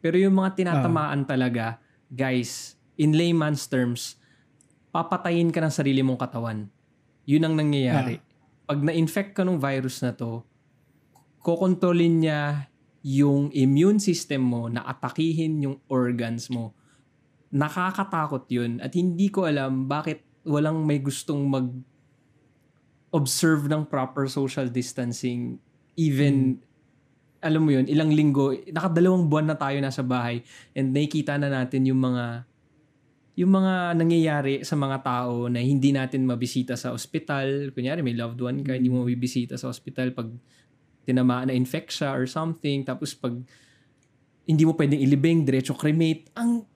Pero 0.02 0.18
yung 0.18 0.34
mga 0.34 0.58
tinatamaan 0.58 1.24
talaga, 1.24 1.78
guys, 2.10 2.74
in 2.98 3.14
layman's 3.14 3.64
terms, 3.70 4.18
papatayin 4.90 5.54
ka 5.54 5.62
ng 5.62 5.72
sarili 5.72 6.02
mong 6.02 6.18
katawan. 6.18 6.66
Yun 7.24 7.46
ang 7.46 7.54
nangyayari. 7.54 8.18
Pag 8.66 8.82
na-infect 8.82 9.32
ka 9.32 9.46
ng 9.46 9.56
virus 9.62 10.02
na 10.02 10.12
to, 10.12 10.42
kokontrolin 11.40 12.20
niya 12.20 12.68
yung 13.08 13.48
immune 13.56 13.96
system 13.96 14.44
mo 14.44 14.68
na 14.68 14.84
atakihin 14.84 15.64
yung 15.64 15.76
organs 15.88 16.52
mo. 16.52 16.76
Nakakatakot 17.48 18.44
yun. 18.52 18.84
At 18.84 18.92
hindi 18.92 19.32
ko 19.32 19.48
alam 19.48 19.88
bakit 19.88 20.20
walang 20.44 20.84
may 20.84 21.00
gustong 21.00 21.48
mag 21.48 21.72
observe 23.08 23.72
ng 23.72 23.88
proper 23.88 24.28
social 24.28 24.68
distancing 24.68 25.56
even 25.96 26.60
alam 27.40 27.64
mo 27.64 27.70
yun, 27.72 27.86
ilang 27.86 28.10
linggo, 28.12 28.50
nakadalawang 28.68 29.30
buwan 29.30 29.46
na 29.48 29.56
tayo 29.56 29.78
nasa 29.78 30.02
bahay 30.02 30.42
and 30.74 30.90
nakikita 30.90 31.38
na 31.38 31.48
natin 31.48 31.86
yung 31.86 32.02
mga 32.02 32.44
yung 33.38 33.54
mga 33.54 33.94
nangyayari 33.94 34.66
sa 34.66 34.74
mga 34.74 34.98
tao 35.06 35.46
na 35.46 35.62
hindi 35.62 35.94
natin 35.94 36.26
mabisita 36.26 36.74
sa 36.74 36.90
ospital. 36.90 37.70
Kunyari, 37.70 38.02
may 38.02 38.18
loved 38.18 38.42
one 38.42 38.66
ka, 38.66 38.74
hindi 38.74 38.90
mo 38.90 39.06
mabibisita 39.06 39.54
sa 39.54 39.70
ospital 39.70 40.10
pag 40.10 40.26
tinamaan 41.08 41.48
na 41.48 41.56
infect 41.56 41.96
siya 41.96 42.12
or 42.12 42.28
something. 42.28 42.84
Tapos 42.84 43.16
pag 43.16 43.32
hindi 44.44 44.62
mo 44.68 44.76
pwedeng 44.76 45.00
ilibing, 45.00 45.48
diretso 45.48 45.72
cremate. 45.72 46.28
Ang 46.36 46.68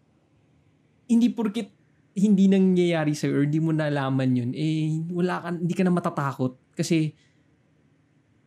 hindi 1.09 1.29
porkit 1.29 1.83
hindi 2.13 2.45
nangyayari 2.45 3.17
sa'yo 3.17 3.41
or 3.41 3.45
hindi 3.49 3.61
mo 3.61 3.73
nalaman 3.73 4.31
yun, 4.37 4.51
eh, 4.53 5.01
wala 5.09 5.41
ka, 5.41 5.49
hindi 5.57 5.73
ka 5.73 5.85
na 5.85 5.93
matatakot. 5.97 6.53
Kasi, 6.77 7.17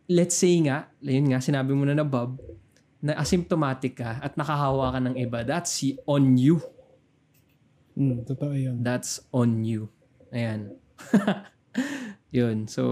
let's 0.05 0.37
say 0.37 0.61
nga, 0.61 0.89
yun 1.01 1.33
nga, 1.33 1.41
sinabi 1.41 1.73
mo 1.73 1.81
na 1.85 1.97
na 1.97 2.05
Bob, 2.05 2.37
na 3.01 3.17
asymptomatic 3.17 4.01
ka 4.01 4.21
at 4.21 4.37
nakahawa 4.37 4.93
ka 4.93 4.99
ng 5.01 5.15
iba, 5.17 5.41
that's 5.41 5.73
si- 5.73 5.97
on 6.05 6.37
you. 6.37 6.61
Mm, 7.97 8.25
totoo 8.25 8.53
yun. 8.53 8.81
That's 8.85 9.21
on 9.33 9.65
you. 9.65 9.89
Ayan. 10.29 10.77
yun. 12.37 12.69
So, 12.69 12.83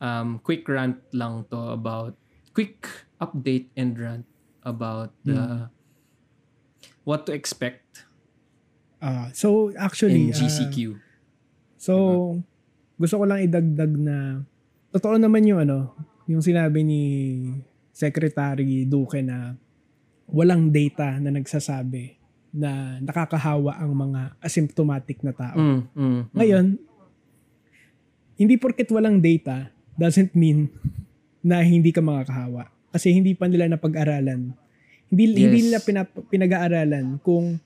um, 0.00 0.40
quick 0.44 0.68
rant 0.68 1.00
lang 1.14 1.48
to 1.48 1.72
about, 1.72 2.18
quick 2.52 2.88
update 3.20 3.72
and 3.76 3.98
rant 3.98 4.28
about 4.62 5.12
the, 5.24 5.68
what 7.04 7.26
to 7.26 7.32
expect 7.32 8.06
Ah, 9.02 9.34
so, 9.34 9.74
in 9.74 9.82
actually, 9.82 10.30
ah, 10.30 10.38
GCQ. 10.38 10.94
So, 11.74 11.94
gusto 12.94 13.18
ko 13.18 13.26
lang 13.26 13.42
idagdag 13.42 13.98
na 13.98 14.46
totoo 14.94 15.18
naman 15.18 15.42
yung 15.42 15.66
ano, 15.66 15.90
yung 16.30 16.38
sinabi 16.38 16.86
ni 16.86 17.02
Secretary 17.90 18.86
Duque 18.86 19.18
na 19.26 19.58
walang 20.30 20.70
data 20.70 21.18
na 21.18 21.34
nagsasabi 21.34 22.14
na 22.54 23.02
nakakahawa 23.02 23.82
ang 23.82 23.90
mga 23.90 24.38
asymptomatic 24.38 25.18
na 25.26 25.34
tao. 25.34 25.58
Mm, 25.58 25.80
mm, 25.82 25.98
mm. 25.98 26.22
Ngayon, 26.38 26.66
hindi 28.38 28.54
porket 28.54 28.86
walang 28.94 29.18
data 29.18 29.74
doesn't 29.98 30.38
mean 30.38 30.70
na 31.42 31.60
hindi 31.60 31.90
ka 31.90 32.00
makakahawa. 32.00 32.70
Kasi 32.90 33.10
hindi 33.10 33.34
pa 33.34 33.46
nila 33.46 33.66
napag-aralan. 33.68 34.54
Hindi 35.10 35.22
hindi 35.28 35.42
Yes. 35.44 35.64
nila 35.68 35.78
pinap- 35.82 36.24
pinag-aaralan 36.30 37.20
kung 37.20 37.58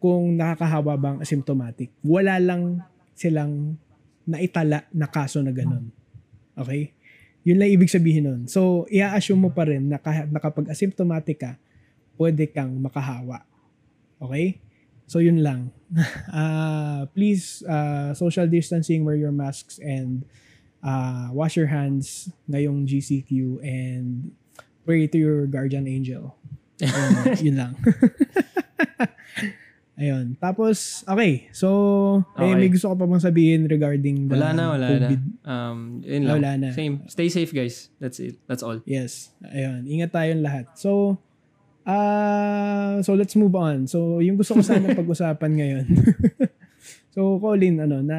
kung 0.00 0.32
nakakahawa 0.32 0.96
bang 0.96 1.18
asymptomatic. 1.20 1.92
Wala 2.00 2.40
lang 2.40 2.80
silang 3.12 3.76
naitala 4.24 4.88
na 4.88 5.04
kaso 5.04 5.44
na 5.44 5.52
ganun. 5.52 5.92
Okay? 6.56 6.94
Yun 7.44 7.60
lang 7.60 7.68
ibig 7.68 7.92
sabihin 7.92 8.24
nun. 8.24 8.40
So, 8.46 8.88
i-assume 8.88 9.44
mo 9.44 9.50
pa 9.52 9.68
rin 9.68 9.88
na, 9.88 10.00
kah- 10.00 10.24
na 10.24 10.40
kapag 10.40 10.68
asymptomatic 10.68 11.36
ka, 11.36 11.52
pwede 12.16 12.48
kang 12.48 12.80
makahawa. 12.80 13.44
Okay? 14.16 14.60
So, 15.04 15.20
yun 15.20 15.44
lang. 15.44 15.68
uh, 16.30 17.04
please, 17.16 17.60
uh, 17.64 18.12
social 18.14 18.46
distancing, 18.46 19.04
wear 19.04 19.16
your 19.16 19.32
masks, 19.34 19.76
and 19.80 20.24
uh, 20.80 21.28
wash 21.30 21.56
your 21.56 21.68
hands 21.68 22.28
ngayong 22.46 22.84
GCQ, 22.84 23.60
and 23.60 24.32
pray 24.84 25.06
to 25.06 25.18
your 25.18 25.46
guardian 25.46 25.86
angel. 25.86 26.34
Ayun, 26.80 27.36
yun 27.46 27.56
lang. 27.56 27.72
Ayun. 30.00 30.32
Tapos, 30.40 31.04
okay. 31.04 31.52
So, 31.52 31.68
eh, 32.40 32.48
Okay. 32.48 32.56
may 32.56 32.72
gusto 32.72 32.88
ko 32.88 32.96
pa 32.96 33.04
bang 33.04 33.20
sabihin 33.20 33.68
regarding 33.68 34.32
the 34.32 34.36
Wala 34.40 34.56
na, 34.56 34.64
wala 34.72 34.86
COVID. 34.88 35.20
na. 35.20 35.44
Um, 35.44 35.78
yun 36.00 36.22
lang. 36.24 36.34
wala 36.40 36.50
na. 36.56 36.68
Same. 36.72 37.04
Stay 37.04 37.28
safe, 37.28 37.52
guys. 37.52 37.92
That's 38.00 38.16
it. 38.16 38.40
That's 38.48 38.64
all. 38.64 38.80
Yes. 38.88 39.28
Ayun. 39.44 39.84
Ingat 39.84 40.16
tayong 40.16 40.40
lahat. 40.40 40.72
So, 40.72 41.20
ah 41.84 43.00
so 43.00 43.12
let's 43.12 43.36
move 43.36 43.52
on. 43.52 43.84
So, 43.84 44.24
yung 44.24 44.40
gusto 44.40 44.56
ko 44.56 44.64
sana 44.64 44.88
pag-usapan 44.96 45.52
ngayon. 45.52 45.84
so, 47.12 47.36
Colin, 47.36 47.84
ano, 47.84 48.00
na 48.00 48.18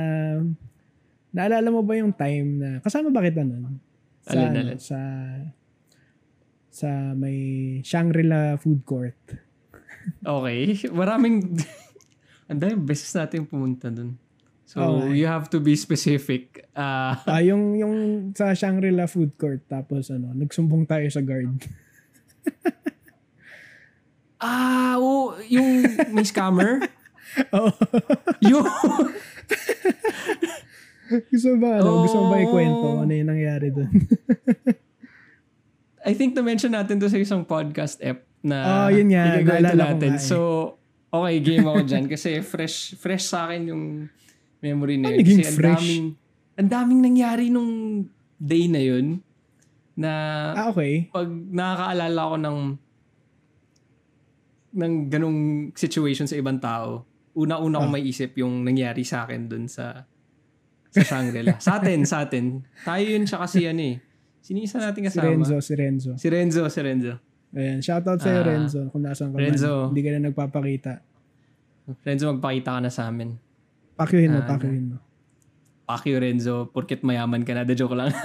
naalala 1.31 1.67
mo 1.71 1.81
ba 1.81 1.95
yung 1.95 2.11
time 2.11 2.47
na 2.59 2.69
kasama 2.83 3.07
ba 3.09 3.23
kita 3.23 3.43
nun? 3.43 3.79
Sa, 4.21 4.31
Alin, 4.35 4.47
ano, 4.47 4.59
alin? 4.61 4.77
sa 4.79 4.99
sa 6.71 6.89
may 7.11 7.37
Shangri-La 7.83 8.55
food 8.55 8.87
court. 8.87 9.17
Okay. 10.23 10.79
Maraming... 11.01 11.59
Ang 12.51 12.59
daming 12.59 12.83
beses 12.83 13.11
natin 13.11 13.47
pumunta 13.47 13.87
dun. 13.87 14.15
So, 14.67 14.79
Okay. 15.03 15.19
you 15.19 15.27
have 15.27 15.51
to 15.51 15.59
be 15.59 15.75
specific. 15.75 16.63
Ah, 16.71 17.19
Ah, 17.27 17.43
yung 17.43 17.75
yung 17.75 17.95
sa 18.31 18.55
Shangri-La 18.55 19.07
food 19.07 19.35
court 19.35 19.63
tapos 19.67 20.07
ano, 20.07 20.31
nagsumbong 20.31 20.87
tayo 20.87 21.03
sa 21.11 21.19
guard. 21.19 21.51
ah, 24.39 24.95
oo, 24.95 25.35
yung 25.47 25.83
may 26.15 26.23
scammer. 26.23 26.87
Oo. 27.51 27.71
yung... 28.43 28.63
gusto 31.31 31.47
mo 31.51 31.57
ba 31.59 31.69
ano, 31.77 31.89
gusto 32.03 32.17
mo 32.17 32.27
ba 32.27 32.37
Oh. 32.37 32.43
ikwento 32.43 32.87
ano 32.99 33.11
yung 33.11 33.29
nangyari 33.29 33.67
doon? 33.69 33.91
I 36.01 36.13
think 36.13 36.33
na-mention 36.33 36.71
natin 36.71 36.97
to 36.97 37.05
sa 37.05 37.15
isang 37.15 37.43
podcast 37.43 38.01
app 38.01 38.25
na 38.41 38.85
Oh, 38.85 38.89
yun 38.89 39.05
nga. 39.07 39.37
ko 39.37 39.53
natin. 39.77 40.11
eh. 40.17 40.19
So, 40.19 40.37
okay, 41.07 41.37
game 41.39 41.61
ako 41.63 41.79
dyan. 41.83 42.05
Kasi 42.07 42.41
fresh 42.41 42.97
fresh 42.97 43.29
sa 43.29 43.45
akin 43.45 43.69
yung 43.69 43.83
memory 44.59 44.97
na 44.97 45.09
Ah, 45.09 45.13
yun. 45.13 45.21
naging 45.21 45.37
Kasi 45.37 45.45
ang 45.45 45.57
fresh? 45.57 45.77
daming, 45.77 46.05
ang 46.57 46.69
daming 46.69 47.01
nangyari 47.03 47.45
nung 47.47 47.71
day 48.35 48.65
na 48.65 48.81
yun 48.81 49.21
na 49.93 50.11
ah, 50.57 50.67
okay. 50.69 51.05
pag 51.07 51.29
nakakaalala 51.29 52.21
ko 52.23 52.35
ng 52.39 52.59
ng 54.71 54.93
ganong 55.05 55.39
situation 55.75 56.25
sa 56.25 56.33
ibang 56.33 56.57
tao, 56.57 57.03
una-una 57.33 57.77
ko 57.77 57.87
Ah. 57.87 57.93
may 57.93 58.03
isip 58.03 58.33
yung 58.35 58.63
nangyari 58.63 59.03
sa 59.03 59.23
akin 59.23 59.45
dun 59.45 59.65
sa 59.67 60.07
sa 60.91 61.01
Shangri-La. 61.01 61.55
sa 61.57 61.79
atin, 61.79 61.99
sa 62.03 62.17
atin. 62.21 62.59
Tayo 62.83 63.05
yun 63.07 63.23
siya 63.23 63.39
kasi 63.39 63.63
ano 63.65 63.81
eh. 63.81 63.97
Sino 64.41 64.59
isa 64.59 64.77
natin 64.77 65.01
Si 65.01 65.07
kasama? 65.07 65.25
Renzo, 65.29 65.55
si 65.57 65.73
Renzo. 65.73 66.11
Si 66.17 66.27
Renzo, 66.27 66.61
si 66.67 66.79
Renzo. 66.81 67.13
Ayan, 67.51 67.79
shoutout 67.79 68.15
sa'yo 68.17 68.41
Ah, 68.41 68.47
Renzo 68.47 68.79
kung 68.89 69.03
nasan 69.03 69.31
ka 69.31 69.37
Renzo. 69.37 69.71
man. 69.85 69.87
Hindi 69.91 70.01
ka 70.01 70.09
na 70.09 70.19
nagpapakita. 70.27 70.91
Renzo, 72.01 72.23
magpakita 72.31 72.69
ka 72.75 72.79
na 72.79 72.89
sa 72.89 73.07
amin. 73.07 73.35
Pakyuhin 73.93 74.31
mo, 74.31 74.39
Ah, 74.39 74.47
pakyuhin 74.47 74.85
mo. 74.91 74.97
You, 76.07 76.17
Renzo. 76.17 76.71
Porkit 76.71 77.03
mayaman 77.03 77.43
ka 77.43 77.51
na. 77.51 77.67
The 77.67 77.75
joke 77.75 77.91
lang. 77.91 78.15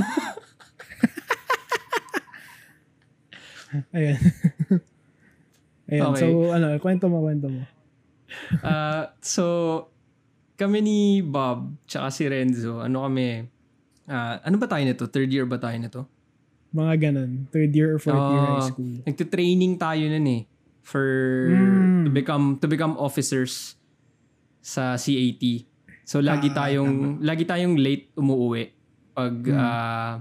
Ayan. 3.91 4.17
Ayan, 5.87 6.03
Okay. 6.11 6.21
so 6.23 6.27
ano, 6.51 6.67
kwento 6.79 7.07
mo, 7.07 7.23
kwento 7.23 7.51
mo. 7.51 7.63
Ah, 8.63 9.11
so, 9.19 9.43
kami 10.57 10.79
ni 10.81 10.99
Bob, 11.21 11.71
tsaka 11.85 12.09
si 12.11 12.25
Renzo, 12.25 12.81
ano 12.81 13.05
kami, 13.05 13.45
ah, 14.07 14.41
ano 14.41 14.57
ba 14.57 14.67
tayo 14.67 14.83
nito? 14.83 15.05
Third 15.07 15.29
year 15.29 15.45
ba 15.45 15.57
tayo 15.57 15.77
nito? 15.77 16.01
Mga 16.73 16.95
ganun. 16.99 17.31
Third 17.49 17.73
year 17.73 17.95
or 17.95 17.99
fourth 17.99 18.17
year 18.17 18.41
Ah, 18.43 18.49
high 18.59 18.69
school. 18.69 18.93
Nagte-training 19.05 19.77
tayo 19.77 20.03
nun 20.09 20.27
eh. 20.27 20.43
For, 20.83 21.07
Mm. 21.51 22.05
to 22.05 22.11
become, 22.11 22.45
to 22.57 22.67
become 22.67 22.95
officers 22.97 23.75
sa 24.61 24.95
CAT. 24.95 25.43
So, 26.07 26.21
lagi 26.21 26.51
Ah, 26.53 26.67
tayong, 26.67 27.19
lagi 27.21 27.43
tayong 27.43 27.75
late 27.75 28.11
umuwi. 28.15 28.71
Pag, 29.13 29.35
Mm. 29.47 29.57
ah, 29.57 30.13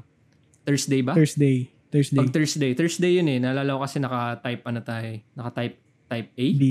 Thursday 0.65 1.01
ba? 1.01 1.13
Thursday. 1.13 1.70
Thursday. 1.94 2.18
Pag 2.18 2.30
Thursday. 2.34 2.72
Thursday 2.74 3.12
yun 3.15 3.27
eh. 3.30 3.38
Naalala 3.38 3.77
ko 3.77 3.82
kasi 3.86 4.01
naka-type 4.01 4.62
ano 4.65 4.80
tayo 4.82 5.08
eh. 5.15 5.20
Naka-type 5.32 5.75
type 6.10 6.30
A? 6.34 6.46
B. 6.58 6.63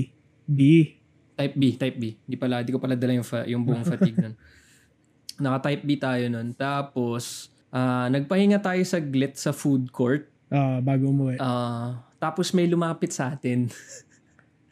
B. 0.45 0.61
Type 1.35 1.55
B. 1.55 1.63
Type 1.75 1.97
B. 1.97 2.05
Di 2.17 2.35
pala, 2.35 2.61
di 2.61 2.71
ko 2.71 2.79
pala 2.79 2.95
dala 2.95 3.13
yung, 3.13 3.25
fa- 3.25 3.45
yung 3.45 3.63
buong 3.63 3.83
fatigue 3.91 4.17
nun. 4.17 4.35
Naka-type 5.37 5.83
B 5.83 5.97
tayo 5.97 6.25
nun. 6.29 6.53
Tapos, 6.53 7.51
ah, 7.69 8.07
nagpahinga 8.07 8.59
tayo 8.59 8.79
sa 8.83 8.99
glit 8.99 9.35
sa 9.35 9.51
food 9.51 9.91
court. 9.91 10.31
Ah, 10.47 10.79
bago 10.79 11.07
umuwi. 11.07 11.37
Ah, 11.37 11.99
tapos 12.17 12.51
may 12.51 12.65
lumapit 12.65 13.11
sa 13.11 13.31
atin. 13.31 13.67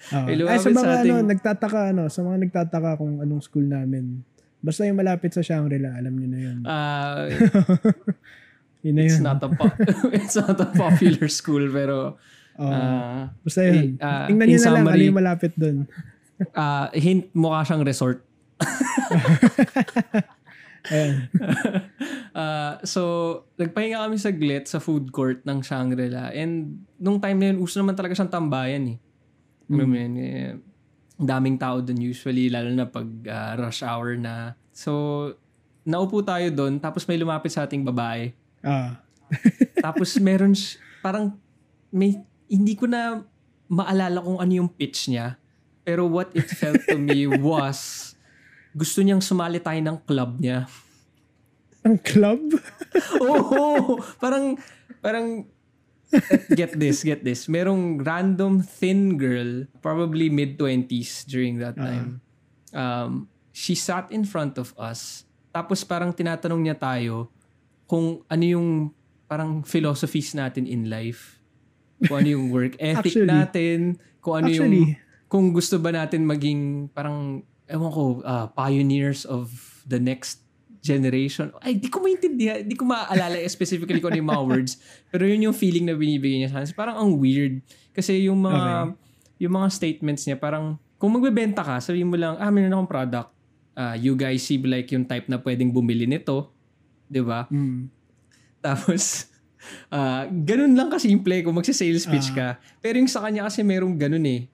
Ah. 0.08 0.22
may 0.24 0.34
Ay, 0.34 0.58
sa 0.58 0.66
lumapit 0.66 0.70
mga 0.72 0.78
sa 0.78 0.90
ano, 0.96 1.02
ating- 1.18 1.28
nagtataka, 1.28 1.80
ano, 1.88 2.02
sa 2.06 2.20
mga 2.20 2.38
nagtataka 2.40 2.90
kung 2.96 3.18
anong 3.18 3.40
school 3.40 3.64
namin. 3.64 4.22
Basta 4.58 4.82
yung 4.82 4.94
malapit 4.94 5.30
sa 5.30 5.40
Shangri-La, 5.40 5.90
alam 5.92 6.14
niyo 6.14 6.28
na 6.28 6.38
yun. 6.40 6.58
Ah, 6.62 7.26
Yun 8.82 8.94
na 8.94 9.02
it's 9.04 9.14
yun. 9.16 9.24
not 9.24 9.38
a 9.38 9.48
po- 9.48 9.78
it's 10.12 10.34
not 10.34 10.54
a 10.56 10.68
popular 10.68 11.26
school 11.28 11.66
pero 11.68 12.18
Oh, 12.52 12.68
Ah, 12.68 13.32
basta 13.40 13.64
yun. 13.64 13.96
ah, 13.96 14.28
Tingnan 14.28 14.44
in 14.44 14.50
nyo 14.52 14.58
na 14.60 14.66
lang 14.68 14.74
summary- 14.84 14.92
ano 14.94 15.08
yung 15.08 15.18
malapit 15.18 15.52
doon. 15.56 15.76
Ah, 16.54 16.90
hint, 16.94 17.34
mukha 17.34 17.66
siyang 17.66 17.86
resort. 17.86 18.24
Ayan. 20.90 21.30
Ah, 22.32 22.80
so, 22.82 23.44
nagpahinga 23.60 24.02
kami 24.02 24.16
saglit 24.18 24.66
sa 24.66 24.80
food 24.80 25.12
court 25.14 25.44
ng 25.46 25.62
Shangri-La. 25.62 26.34
And 26.34 26.86
nung 26.98 27.20
time 27.20 27.38
na 27.38 27.46
yun, 27.52 27.62
uso 27.62 27.78
naman 27.78 27.94
talaga 27.94 28.16
siyang 28.16 28.32
tambayan 28.32 28.96
eh. 28.96 28.98
Alam 29.68 29.88
mo 29.88 29.96
yun, 29.96 30.14
eh, 30.18 30.56
daming 31.20 31.60
tao 31.60 31.84
doon 31.84 32.00
usually, 32.02 32.50
lalo 32.50 32.72
na 32.72 32.88
pag 32.88 33.08
ah, 33.30 33.54
rush 33.54 33.84
hour 33.84 34.18
na. 34.18 34.58
So, 34.72 35.32
naupo 35.86 36.22
tayo 36.22 36.50
doon, 36.50 36.82
tapos 36.82 37.06
may 37.06 37.18
lumapit 37.18 37.54
sa 37.54 37.68
ating 37.68 37.86
babae. 37.86 38.34
Ah. 38.62 39.02
Tapos 39.84 40.14
meron, 40.22 40.54
parang, 41.02 41.34
may, 41.90 42.22
hindi 42.46 42.78
ko 42.78 42.86
na 42.86 43.26
maalala 43.66 44.22
kung 44.22 44.38
ano 44.38 44.52
yung 44.52 44.70
pitch 44.70 45.10
niya. 45.10 45.40
Pero 45.82 46.06
what 46.06 46.30
it 46.34 46.46
felt 46.46 46.78
to 46.86 46.96
me 46.96 47.26
was, 47.42 48.12
gusto 48.72 49.02
niyang 49.02 49.20
sumali 49.20 49.58
tayo 49.58 49.78
ng 49.82 49.98
club 50.06 50.38
niya. 50.38 50.70
Ang 51.82 51.98
club? 51.98 52.40
Oo, 53.26 53.98
parang, 54.22 54.54
parang, 55.02 55.44
get 56.54 56.78
this, 56.78 57.02
get 57.02 57.26
this. 57.26 57.50
Merong 57.50 57.98
random 57.98 58.62
thin 58.62 59.18
girl, 59.18 59.66
probably 59.82 60.30
mid-20s 60.30 61.26
during 61.26 61.58
that 61.58 61.74
time. 61.74 62.22
Um, 62.70 63.26
she 63.50 63.74
sat 63.74 64.08
in 64.14 64.22
front 64.22 64.56
of 64.56 64.70
us. 64.78 65.26
Tapos 65.52 65.84
parang 65.84 66.14
tinatanong 66.14 66.62
niya 66.62 66.76
tayo 66.78 67.28
kung 67.84 68.24
ano 68.24 68.44
yung 68.46 68.68
parang 69.28 69.60
philosophies 69.66 70.32
natin 70.32 70.64
in 70.64 70.88
life. 70.88 71.42
Kung 72.08 72.24
ano 72.24 72.28
yung 72.38 72.46
work 72.48 72.78
ethic 72.78 73.12
Actually- 73.18 73.28
natin. 73.28 73.78
Kung 74.22 74.34
ano 74.38 74.48
yung, 74.48 74.70
Actually- 74.70 75.01
kung 75.32 75.56
gusto 75.56 75.80
ba 75.80 75.88
natin 75.88 76.28
maging 76.28 76.92
parang, 76.92 77.40
ewan 77.64 77.88
ko, 77.88 78.20
ah, 78.28 78.52
pioneers 78.52 79.24
of 79.24 79.48
the 79.88 79.96
next 79.96 80.44
generation. 80.84 81.48
Ay, 81.64 81.80
di 81.80 81.88
ko 81.88 82.04
maintindihan. 82.04 82.60
Di 82.60 82.76
ko 82.76 82.84
maaalala 82.84 83.40
specifically 83.48 83.96
kung 83.96 84.12
ano 84.12 84.20
yung 84.20 84.28
mga 84.28 84.44
words. 84.44 84.72
Pero 85.14 85.24
yun 85.24 85.48
yung 85.48 85.56
feeling 85.56 85.88
na 85.88 85.96
binibigay 85.96 86.44
niya 86.44 86.52
sa 86.52 86.60
akin. 86.60 86.76
Parang 86.76 87.00
ang 87.00 87.16
weird. 87.16 87.64
Kasi 87.96 88.28
yung 88.28 88.44
mga, 88.44 88.92
yung 89.40 89.54
mga 89.56 89.72
statements 89.72 90.28
niya, 90.28 90.36
parang, 90.36 90.76
kung 91.00 91.16
magbebenta 91.16 91.64
ka, 91.64 91.80
sabihin 91.80 92.12
mo 92.12 92.20
lang, 92.20 92.36
ah, 92.36 92.52
meron 92.52 92.76
akong 92.76 92.92
product. 92.92 93.30
Ah, 93.72 93.96
you 93.96 94.12
guys 94.12 94.44
seem 94.44 94.68
like 94.68 94.92
yung 94.92 95.08
type 95.08 95.32
na 95.32 95.40
pwedeng 95.40 95.72
bumili 95.72 96.04
nito. 96.04 96.52
'Di 97.08 97.24
ba? 97.24 97.48
Mm. 97.48 97.88
Tapos, 98.60 99.32
ah 99.96 100.28
ganun 100.28 100.76
lang 100.76 100.92
kasimple 100.92 101.40
kung 101.40 101.56
magsa-sales 101.56 102.04
pitch 102.04 102.36
ka. 102.36 102.60
Pero 102.84 103.00
yung 103.00 103.08
sa 103.08 103.24
kanya 103.24 103.48
kasi 103.48 103.64
merong 103.64 103.96
ganun 103.96 104.28
eh. 104.28 104.51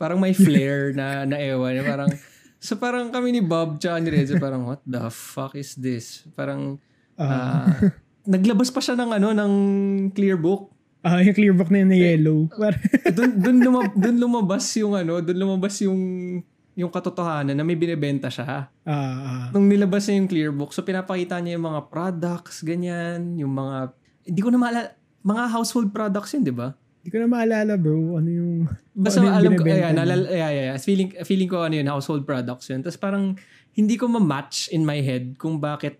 Parang 0.00 0.16
may 0.16 0.32
flair 0.32 0.96
na, 0.96 1.28
na 1.28 1.36
ewan. 1.36 1.76
na 1.76 1.84
Parang, 1.84 2.10
so 2.56 2.72
parang 2.74 3.12
kami 3.12 3.36
ni 3.36 3.42
Bob 3.44 3.76
tsaka 3.76 4.00
ni 4.00 4.08
Renzo, 4.08 4.40
parang, 4.40 4.64
what 4.64 4.80
the 4.88 5.12
fuck 5.12 5.52
is 5.52 5.76
this? 5.76 6.24
Parang, 6.32 6.80
ah, 7.20 7.68
naglabas 8.24 8.72
pa 8.72 8.80
siya 8.80 8.96
ng 8.96 9.12
ano, 9.12 9.28
ng 9.36 9.52
clear 10.16 10.40
book. 10.40 10.72
Ah, 11.00 11.20
yung 11.20 11.36
clear 11.36 11.52
book 11.52 11.68
na 11.68 11.84
yun 11.84 11.90
na 11.92 11.98
yellow. 12.00 12.38
Par- 12.48 12.80
Doon 13.16 13.30
doon 13.36 13.56
lumab- 13.60 13.96
doon 13.96 14.16
lumabas 14.16 14.64
yung 14.76 14.96
ano, 14.96 15.20
doon 15.20 15.38
lumabas 15.38 15.76
yung 15.84 16.00
yung 16.72 16.88
katotohanan 16.88 17.52
na 17.52 17.60
may 17.60 17.76
binebenta 17.76 18.32
siya. 18.32 18.72
ah, 18.72 18.88
ah. 18.88 19.46
Nung 19.52 19.68
nilabas 19.68 20.08
niya 20.08 20.16
yung 20.16 20.30
clear 20.30 20.48
book, 20.48 20.72
so 20.72 20.80
pinapakita 20.80 21.36
niya 21.36 21.60
yung 21.60 21.66
mga 21.68 21.92
products, 21.92 22.64
ganyan, 22.64 23.36
yung 23.36 23.52
mga, 23.52 23.92
hindi 24.24 24.40
ko 24.40 24.48
na 24.48 24.56
maalala, 24.56 24.88
mga 25.20 25.44
household 25.52 25.92
products 25.92 26.32
yun, 26.32 26.40
di 26.40 26.54
ba? 26.54 26.72
Hindi 27.00 27.08
ko 27.10 27.16
na 27.24 27.28
maalala 27.32 27.72
bro. 27.80 28.20
Ano 28.20 28.28
yung... 28.28 28.52
Basta 28.92 29.24
ano 29.24 29.32
yung 29.32 29.36
alam 29.40 29.52
ko, 29.56 29.62
ayan, 29.64 29.94
nalal, 29.96 30.22
yeah, 30.28 30.50
yeah, 30.52 30.64
yeah. 30.72 30.76
Feeling, 30.76 31.10
feeling 31.24 31.48
ko 31.48 31.64
ano 31.64 31.80
yun, 31.80 31.88
household 31.88 32.28
products 32.28 32.68
yun. 32.68 32.84
Tapos 32.84 33.00
parang, 33.00 33.40
hindi 33.72 33.96
ko 33.96 34.04
ma-match 34.10 34.68
in 34.68 34.84
my 34.84 35.00
head 35.00 35.40
kung 35.40 35.56
bakit 35.56 35.96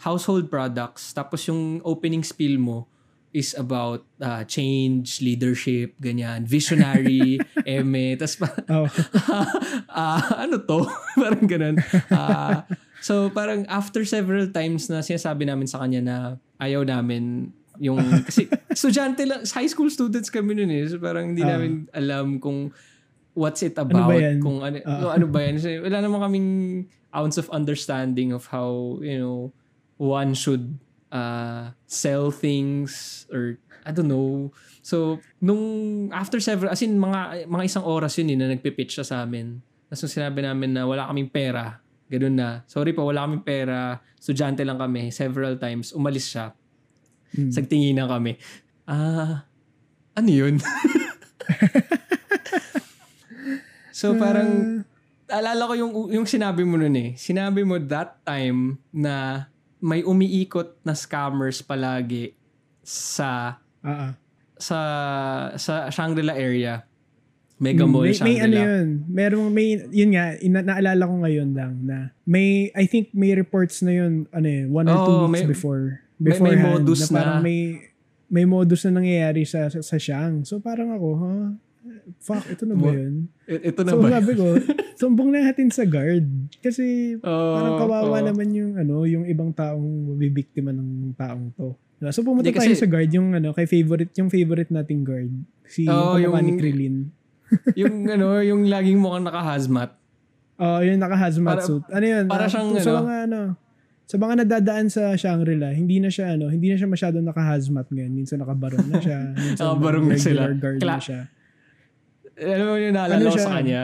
household 0.00 0.48
products, 0.48 1.12
tapos 1.12 1.44
yung 1.50 1.82
opening 1.84 2.24
spiel 2.24 2.56
mo 2.56 2.88
is 3.30 3.54
about 3.54 4.02
uh, 4.18 4.42
change, 4.42 5.22
leadership, 5.22 5.94
ganyan, 6.02 6.42
visionary, 6.42 7.38
eme, 7.66 8.18
tapos 8.18 8.36
pa, 8.42 8.48
Oh. 8.66 8.86
ah, 9.94 10.46
ano 10.46 10.58
to? 10.58 10.82
parang 11.20 11.46
ganun. 11.46 11.76
Ah, 12.10 12.66
so 12.98 13.30
parang 13.30 13.62
after 13.70 14.02
several 14.02 14.50
times 14.50 14.90
na 14.90 14.98
sinasabi 14.98 15.46
namin 15.46 15.70
sa 15.70 15.78
kanya 15.78 16.00
na 16.02 16.16
ayaw 16.58 16.82
namin 16.82 17.54
yung 17.80 17.96
kasi 18.28 18.44
estudyante 18.68 19.24
lang 19.24 19.40
high 19.42 19.66
school 19.66 19.88
students 19.88 20.28
kami 20.28 20.52
noon 20.52 20.68
eh. 20.70 20.84
So 20.86 21.00
parang 21.00 21.32
hindi 21.32 21.40
Ah. 21.40 21.56
namin 21.56 21.88
alam 21.96 22.36
kung 22.36 22.70
what's 23.32 23.64
it 23.64 23.72
ba 23.74 23.88
about 23.88 24.20
yan? 24.20 24.38
kung 24.38 24.60
ano 24.60 24.84
no, 24.84 25.08
ano 25.08 25.26
ba 25.26 25.40
yan? 25.40 25.56
So, 25.56 25.72
wala 25.80 26.04
naman 26.04 26.20
kaming 26.20 26.48
ounce 27.10 27.40
of 27.40 27.48
understanding 27.50 28.36
of 28.36 28.46
how 28.52 29.00
you 29.00 29.16
know 29.16 29.50
one 29.96 30.36
should 30.36 30.76
uh, 31.08 31.72
sell 31.88 32.28
things 32.28 33.24
or 33.32 33.56
I 33.82 33.96
don't 33.96 34.12
know. 34.12 34.52
So 34.84 35.24
nung 35.40 35.62
after 36.12 36.36
several 36.36 36.68
as 36.68 36.84
in 36.84 37.00
mga 37.00 37.48
mga 37.48 37.64
isang 37.64 37.84
oras 37.88 38.20
yun 38.20 38.28
eh 38.28 38.36
na 38.36 38.52
nagpi-pitch 38.52 39.00
siya 39.00 39.06
sa 39.08 39.16
amin. 39.24 39.56
Tapos 39.88 40.04
nung 40.04 40.14
sinabi 40.20 40.44
namin 40.44 40.76
na 40.76 40.84
wala 40.84 41.08
kaming 41.08 41.32
pera 41.32 41.80
ganun 42.12 42.36
na. 42.36 42.60
Sorry 42.68 42.92
po 42.92 43.08
wala 43.08 43.24
kaming 43.24 43.40
pera. 43.46 43.96
Estudyante 44.20 44.60
lang 44.68 44.76
kami. 44.76 45.08
Several 45.08 45.56
times 45.56 45.96
umalis 45.96 46.28
siya 46.28 46.52
Mm. 47.36 47.50
Sagtinginan 47.54 48.10
kami. 48.10 48.38
Ah, 48.88 49.46
ano 50.18 50.30
yun? 50.30 50.58
so 53.94 54.18
parang, 54.18 54.82
alala 55.30 55.62
ko 55.70 55.74
yung, 55.78 55.92
yung 56.10 56.26
sinabi 56.26 56.66
mo 56.66 56.74
nun 56.74 56.94
eh. 56.98 57.10
Sinabi 57.14 57.62
mo 57.62 57.78
that 57.78 58.18
time 58.26 58.82
na 58.90 59.46
may 59.80 60.04
umiikot 60.04 60.76
na 60.84 60.92
scammers 60.92 61.64
palagi 61.64 62.36
sa 62.84 63.62
ah. 63.80 64.12
sa 64.60 64.78
sa 65.56 65.88
Shangri-La 65.88 66.36
area. 66.36 66.84
Mega 67.60 67.84
Mall 67.84 68.08
may, 68.08 68.16
may 68.24 68.36
ano 68.40 68.56
Shangri-La. 68.56 68.64
yun. 68.64 68.86
Merong, 69.12 69.46
may, 69.52 69.68
yun 69.92 70.10
nga, 70.16 70.32
ina, 70.40 70.64
naalala 70.64 71.04
ko 71.04 71.14
ngayon 71.20 71.48
lang 71.52 71.72
na 71.84 72.08
may, 72.24 72.72
I 72.72 72.88
think 72.88 73.12
may 73.12 73.36
reports 73.36 73.84
na 73.84 73.92
yun, 73.92 74.24
ano 74.32 74.48
eh, 74.48 74.64
one 74.64 74.88
or 74.88 74.96
two 75.04 75.16
weeks 75.28 75.44
may- 75.44 75.44
before. 75.44 76.00
May- 76.20 76.36
may 76.36 76.52
Beforehand, 76.52 76.84
modus 76.84 77.00
na. 77.08 77.16
Parang 77.16 77.38
na. 77.40 77.42
may, 77.42 77.58
may 78.28 78.44
modus 78.44 78.80
na 78.84 78.92
nangyayari 78.94 79.42
sa, 79.42 79.66
sa, 79.66 79.80
sa 79.80 79.96
Shang. 79.96 80.44
So 80.44 80.60
parang 80.60 80.92
ako, 80.92 81.08
ha? 81.18 81.34
Fuck, 82.20 82.44
ito 82.52 82.68
na 82.68 82.76
ba 82.76 82.92
yun? 82.92 83.24
Ito 83.48 83.80
na 83.82 83.90
So 83.90 83.98
ba? 83.98 84.08
sabi 84.12 84.32
ko, 84.36 84.44
sumbong 85.00 85.32
na 85.32 85.48
natin 85.48 85.72
sa 85.72 85.88
guard. 85.88 86.28
Kasi 86.60 87.16
Oo, 87.16 87.52
parang 87.56 87.74
kawawa 87.80 88.18
oo. 88.20 88.26
naman 88.28 88.52
yung 88.52 88.76
ano, 88.76 89.08
yung 89.08 89.24
ibang 89.24 89.48
taong 89.50 90.14
bibiktima 90.20 90.76
ng 90.76 91.16
taong 91.16 91.56
to. 91.56 91.72
So 92.12 92.20
pumunta 92.20 92.48
tayo 92.48 92.60
kasi- 92.60 92.76
sa 92.76 92.88
guard, 92.88 93.08
yung 93.10 93.32
ano, 93.32 93.56
kay 93.56 93.64
favorite, 93.64 94.12
yung 94.16 94.28
favorite 94.28 94.68
nating 94.68 95.02
guard. 95.02 95.32
Si 95.64 95.88
Oo, 95.88 96.20
yung 96.20 96.36
ni 96.36 96.52
Krillin. 96.60 96.96
yung 97.80 98.06
ano, 98.06 98.44
yung 98.44 98.68
laging 98.68 99.00
mukhang 99.00 99.24
naka-hazmat. 99.24 99.96
Oh, 100.60 100.84
yung 100.84 101.00
naka-hazmat 101.00 101.56
Para- 101.56 101.64
suit. 101.64 101.84
Ano 101.88 102.04
yun? 102.04 102.24
para 102.28 102.44
ah, 102.44 102.50
siyang, 102.52 102.68
sa 102.76 102.90
ano, 102.92 103.00
mga 103.00 103.16
ano, 103.24 103.40
sa 104.10 104.18
mga 104.18 104.42
nadadaan 104.42 104.90
sa 104.90 105.14
Shangri-La, 105.14 105.70
hindi 105.70 106.02
na 106.02 106.10
siya 106.10 106.34
ano, 106.34 106.50
hindi 106.50 106.66
na 106.66 106.74
siya 106.74 106.90
masyadong 106.90 107.22
naka-hazmat 107.22 107.86
ngayon. 107.88 108.10
Minsan 108.10 108.42
nakabarong 108.42 108.90
na 108.90 108.98
siya. 108.98 109.18
Minsan 109.38 109.62
Nakabarong 109.62 110.04
na 110.04 110.16
sila. 110.18 110.42
guard 110.52 110.82
Kla- 110.82 110.98
na 110.98 111.00
siya. 111.00 111.20
Alam 112.34 112.64
mo 112.64 112.74
yung 112.74 112.94
naalala 112.96 113.20
Ano 113.20 113.30
ko 113.30 113.38
sa 113.38 113.54
kanya? 113.54 113.82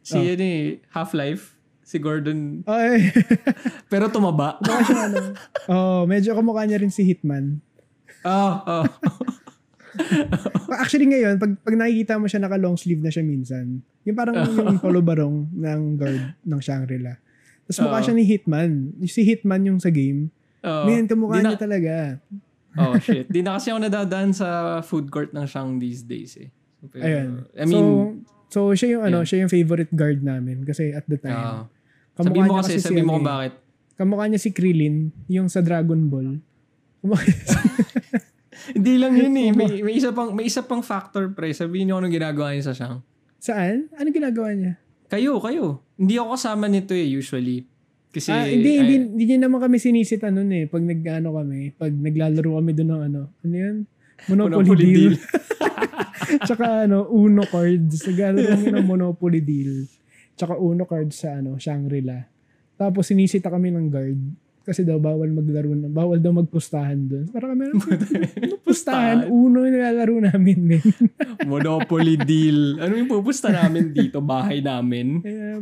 Si 0.00 0.16
Oh. 0.16 0.24
yun 0.24 0.40
eh, 0.40 0.60
Half-Life. 0.88 1.52
Si 1.84 2.00
Gordon. 2.00 2.64
Ay, 2.64 3.12
Pero 3.92 4.08
tumaba. 4.08 4.56
mukha 4.56 4.80
siya 4.80 5.00
ano. 5.04 5.20
Oh, 5.68 6.00
medyo 6.04 6.32
kamukha 6.32 6.64
niya 6.64 6.80
rin 6.80 6.88
si 6.88 7.04
Hitman. 7.04 7.60
Oh, 8.24 8.54
oh. 8.80 8.86
Actually 10.74 11.06
ngayon, 11.06 11.36
pag, 11.36 11.52
pag 11.56 11.76
nakikita 11.76 12.16
mo 12.16 12.24
siya 12.24 12.40
naka 12.40 12.56
long 12.56 12.74
sleeve 12.74 12.98
na 12.98 13.12
siya 13.12 13.20
minsan, 13.20 13.78
yung 14.02 14.16
parang 14.16 14.34
yung 14.48 14.80
polo 14.80 14.98
barong 15.00 15.52
ng 15.52 15.80
guard 15.94 16.22
ng 16.40 16.60
Shangri-La. 16.60 17.20
Tapos 17.68 17.78
mukha 17.80 17.98
siya 18.04 18.14
ni 18.16 18.24
Hitman. 18.28 18.72
Si 19.08 19.20
Hitman 19.24 19.62
yung 19.64 19.80
sa 19.80 19.88
game. 19.88 20.28
oh. 20.64 20.84
Man, 20.84 21.08
kamukha 21.08 21.40
na- 21.40 21.56
niya 21.56 21.60
talaga. 21.60 21.94
Oh, 22.74 22.98
shit. 22.98 23.30
Di 23.30 23.40
na 23.40 23.56
kasi 23.56 23.70
ako 23.70 23.86
nadadaan 23.86 24.34
sa 24.34 24.80
food 24.82 25.06
court 25.08 25.30
ng 25.30 25.46
Shang 25.46 25.78
these 25.78 26.02
days 26.02 26.34
eh. 26.36 26.50
So, 26.82 26.90
pero- 26.90 27.04
Ayun. 27.06 27.30
I 27.54 27.64
mean, 27.64 27.72
so, 27.72 27.80
so 28.50 28.58
siya 28.74 28.98
yung 28.98 29.04
ano, 29.06 29.18
yeah. 29.22 29.28
siya 29.30 29.38
yung 29.46 29.52
favorite 29.52 29.92
guard 29.94 30.20
namin 30.26 30.66
kasi 30.66 30.90
at 30.90 31.06
the 31.06 31.16
time. 31.16 31.70
kamukha 32.18 32.30
sabi 32.30 32.38
mo 32.42 32.54
kasi, 32.60 32.72
si 32.78 32.84
sabi 32.84 33.02
mo 33.02 33.16
kung 33.18 33.26
bakit. 33.26 33.52
Kamukha 33.94 34.24
niya 34.26 34.40
si 34.42 34.50
Krillin, 34.50 35.14
yung 35.30 35.46
sa 35.46 35.62
Dragon 35.62 36.10
Ball. 36.10 36.42
Hindi 38.74 38.94
lang 38.96 39.12
yun 39.14 39.34
eh. 39.36 39.50
May, 39.52 39.82
may 39.84 39.94
isa 39.98 40.10
pang 40.10 40.32
may 40.32 40.48
isa 40.48 40.64
pang 40.64 40.80
factor 40.80 41.28
pre. 41.30 41.52
Sabihin 41.52 41.90
niyo 41.90 42.00
anong 42.00 42.14
ginagawa 42.14 42.56
niya 42.56 42.72
sa 42.72 42.74
Shang. 42.74 43.04
Saan? 43.38 43.92
Ano 43.92 44.08
ginagawa 44.08 44.56
niya? 44.56 44.80
Kayo, 45.14 45.38
kayo. 45.38 45.64
Hindi 45.94 46.18
ako 46.18 46.28
kasama 46.34 46.66
nito 46.66 46.90
eh 46.90 47.06
usually. 47.06 47.62
Kasi 48.10 48.34
ah, 48.34 48.46
hindi, 48.46 48.70
ay- 48.74 48.78
hindi, 48.82 48.94
hindi 49.14 49.24
niya 49.30 49.46
naman 49.46 49.62
kami 49.62 49.78
sinisita 49.78 50.26
nun 50.30 50.50
eh. 50.50 50.66
Pag 50.66 50.82
nag-ano 50.82 51.38
kami, 51.38 51.70
pag 51.74 51.94
naglalaro 51.94 52.58
kami 52.58 52.70
doon 52.74 52.90
ng 52.90 53.02
ano, 53.10 53.22
ano 53.30 53.54
yun? 53.54 53.76
Monopoly, 54.26 54.54
Monopoly 54.58 54.82
deal. 54.82 55.14
deal. 55.14 55.14
Tsaka 56.46 56.86
ano, 56.86 57.06
Uno 57.14 57.46
cards. 57.46 58.02
Naglalaro 58.10 58.58
kami 58.58 58.68
ng 58.74 58.86
Monopoly 58.86 59.38
deal. 59.42 59.86
Tsaka 60.34 60.58
Uno 60.58 60.82
cards 60.82 61.14
sa 61.14 61.38
ano, 61.38 61.58
Shangri-La. 61.58 62.26
Tapos 62.74 63.06
sinisita 63.06 63.50
kami 63.50 63.70
ng 63.70 63.86
guard. 63.86 64.18
Kasi 64.64 64.80
daw 64.80 64.96
bawal 64.96 65.28
maglaro 65.28 65.76
na, 65.76 65.92
bawal 65.92 66.16
daw 66.16 66.32
magpustahan 66.32 66.96
doon. 67.04 67.24
Para 67.28 67.52
kami, 67.52 67.68
ano 67.68 67.76
pustahan? 68.68 69.28
Uno 69.28 69.68
yung 69.68 69.76
nilalaro 69.76 70.16
namin, 70.32 70.58
men. 70.64 70.88
Monopoly 71.52 72.16
deal. 72.24 72.80
Ano 72.80 72.96
yung 72.96 73.12
pupusta 73.12 73.52
namin 73.52 73.92
dito? 73.92 74.24
Bahay 74.24 74.64
namin. 74.64 75.20
Kaya, 75.20 75.60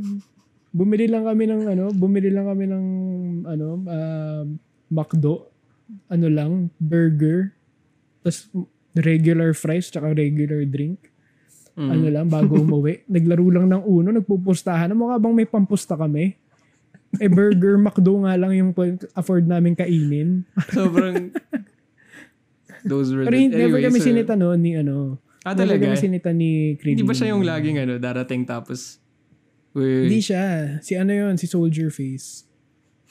bumili 0.70 1.10
lang 1.10 1.26
kami 1.26 1.50
ng 1.50 1.62
ano, 1.66 1.84
bumili 1.90 2.30
lang 2.30 2.46
kami 2.46 2.64
ng 2.70 2.86
ano, 3.42 3.66
uh, 3.90 4.46
McDo. 4.86 5.50
Ano 6.06 6.26
lang, 6.30 6.70
burger. 6.78 7.50
Tapos 8.22 8.46
regular 8.94 9.50
fries 9.50 9.90
tsaka 9.90 10.14
regular 10.14 10.62
drink. 10.62 11.10
Mm. 11.74 11.90
Ano 11.90 12.06
lang, 12.06 12.26
bago 12.30 12.54
umuwi. 12.60 13.02
Naglaro 13.12 13.50
lang 13.50 13.66
ng 13.66 13.82
uno, 13.82 14.08
nagpupustahan. 14.14 14.94
Mukha 14.94 15.18
bang 15.18 15.34
may 15.34 15.48
pampusta 15.48 15.98
kami? 15.98 16.38
Eh, 17.20 17.28
burger, 17.28 17.76
McDo 17.76 18.24
nga 18.24 18.38
lang 18.40 18.52
yung 18.56 18.70
afford 19.12 19.44
namin 19.44 19.76
kainin. 19.76 20.48
Sobrang... 20.72 21.28
Those 22.88 23.12
were 23.14 23.28
Pero 23.28 23.36
the... 23.36 23.42
hindi, 23.46 23.56
never 23.56 23.78
Anyway, 23.78 23.84
kami 23.84 23.98
so- 24.00 24.06
sinita 24.08 24.32
noon 24.34 24.58
ni 24.64 24.72
ano. 24.80 25.20
Ah, 25.42 25.52
Never 25.58 25.74
talaga? 25.74 25.90
kami 25.90 25.96
sinita 25.98 26.30
ni 26.30 26.78
Creed. 26.78 26.96
Hindi 26.98 27.06
ba 27.06 27.14
siya 27.14 27.34
yung 27.34 27.42
laging 27.42 27.76
ano, 27.82 27.98
darating 27.98 28.46
tapos... 28.46 29.02
Uy, 29.74 30.06
Hindi 30.06 30.20
siya. 30.22 30.78
Si 30.84 30.94
ano 30.94 31.10
yun, 31.10 31.34
si 31.40 31.48
Soldier 31.48 31.90
Face. 31.90 32.46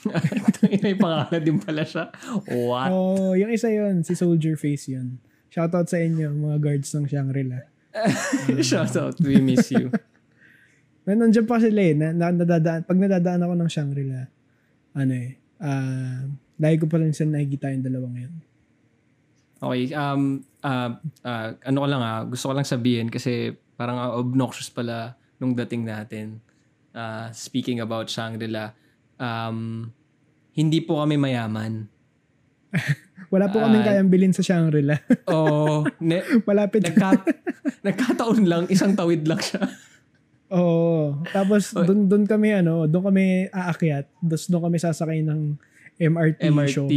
May 0.86 0.96
pangalan 0.98 1.42
din 1.42 1.58
pala 1.62 1.84
siya. 1.86 2.10
What? 2.48 2.90
Oh, 2.90 3.34
yung 3.38 3.52
isa 3.54 3.70
yun, 3.70 4.02
si 4.02 4.14
Soldier 4.18 4.56
Face 4.58 4.90
yun. 4.90 5.22
Shoutout 5.52 5.92
sa 5.92 6.00
inyo, 6.00 6.32
mga 6.32 6.58
guards 6.64 6.90
ng 6.96 7.06
Shangri-La. 7.06 7.68
Shout 8.64 8.96
out. 8.96 9.20
We 9.20 9.44
miss 9.44 9.68
you. 9.70 9.92
Na 11.02 11.18
nandiyan 11.18 11.46
pa 11.46 11.58
sila 11.58 11.82
eh. 11.82 11.94
Na, 11.94 12.14
na, 12.14 12.30
nadadaan, 12.30 12.86
pag 12.86 12.98
nadadaan 12.98 13.42
ako 13.42 13.54
ng 13.58 13.70
Shangri-La, 13.70 14.22
ano 14.94 15.14
eh, 15.14 15.30
ah, 15.60 16.22
lagi 16.58 16.78
ko 16.78 16.86
pa 16.86 17.02
rin 17.02 17.10
sila 17.12 17.36
nakikita 17.36 17.74
yung 17.74 17.82
dalawang 17.82 18.16
yun. 18.20 18.34
Okay. 19.58 19.94
Um, 19.94 20.42
uh, 20.62 20.98
uh, 21.22 21.48
ano 21.60 21.78
ko 21.78 21.88
lang 21.88 22.02
ah, 22.02 22.22
gusto 22.26 22.50
ko 22.50 22.54
lang 22.54 22.66
sabihin 22.66 23.10
kasi 23.10 23.50
parang 23.74 23.98
ah, 23.98 24.14
obnoxious 24.14 24.70
pala 24.70 25.14
nung 25.38 25.54
dating 25.54 25.86
natin. 25.86 26.38
Uh, 26.92 27.32
speaking 27.32 27.80
about 27.80 28.06
Shangri-La, 28.06 28.74
um, 29.16 29.90
hindi 30.52 30.84
po 30.84 31.00
kami 31.00 31.16
mayaman. 31.16 31.88
Wala 33.32 33.48
po 33.48 33.64
kaming 33.64 33.82
Ah. 33.82 33.88
kayang 33.88 34.12
bilhin 34.12 34.36
sa 34.36 34.44
Shangri-La. 34.44 35.00
Oo. 35.32 35.88
ne, 36.04 36.20
Malapit. 36.48 36.84
nagka, 36.84 37.24
nagkataon 37.80 38.44
lang, 38.44 38.64
isang 38.68 38.92
tawid 38.92 39.24
lang 39.24 39.40
siya. 39.40 39.66
Oo. 40.52 41.16
Tapos 41.32 41.72
doon 41.72 42.06
doon 42.06 42.24
kami 42.28 42.52
ano, 42.54 42.84
doon 42.86 43.08
kami 43.08 43.24
aakyat. 43.50 44.06
Tapos 44.20 44.46
doon 44.46 44.64
kami 44.68 44.78
sasakay 44.78 45.20
ng 45.24 45.56
MRT, 45.98 46.42
show. 46.68 46.86
MRT. 46.88 46.94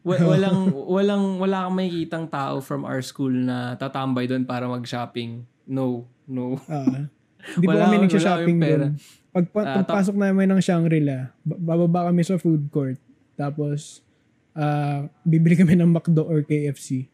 Wa- 0.00 0.26
walang 0.26 0.58
walang 0.96 1.24
wala 1.38 1.68
kang 1.68 1.76
makikitang 1.76 2.26
tao 2.26 2.58
from 2.58 2.82
our 2.82 2.98
school 3.00 3.30
na 3.30 3.76
tatambay 3.76 4.26
doon 4.26 4.42
para 4.42 4.66
mag-shopping. 4.66 5.44
No, 5.64 6.08
no. 6.26 6.58
Ah. 6.66 7.06
Hindi 7.56 7.64
po 7.64 7.72
Wala- 7.72 7.84
kami 7.86 7.96
wala 7.96 8.04
nagsha-shopping 8.04 8.56
doon. 8.58 8.82
Pag, 9.30 9.44
Ah, 9.48 9.62
ta- 9.62 9.76
pagpasok 9.80 10.16
namin 10.18 10.50
ng 10.50 10.60
Shangri-La, 10.60 11.30
ba- 11.40 11.56
bababa 11.56 12.10
kami 12.10 12.20
sa 12.20 12.34
food 12.36 12.66
court. 12.68 12.98
Tapos, 13.32 14.02
ah 14.50 15.06
bibili 15.22 15.54
kami 15.54 15.78
ng 15.78 15.88
McDo 15.88 16.26
or 16.26 16.42
KFC. 16.42 17.06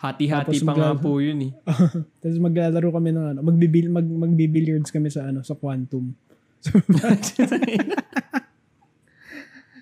Hati-hati 0.00 0.64
pa 0.64 0.72
nga 0.72 0.96
po 0.96 1.20
yun 1.20 1.38
eh. 1.44 1.52
Tapos 2.20 2.38
maglalaro 2.38 2.88
kami 2.90 3.12
ng 3.12 3.26
ano, 3.28 3.40
magbibil 3.42 3.92
mag 3.92 4.04
magbibilliards 4.04 4.88
kami 4.88 5.08
sa 5.08 5.28
ano, 5.28 5.44
sa 5.44 5.52
Quantum. 5.52 6.16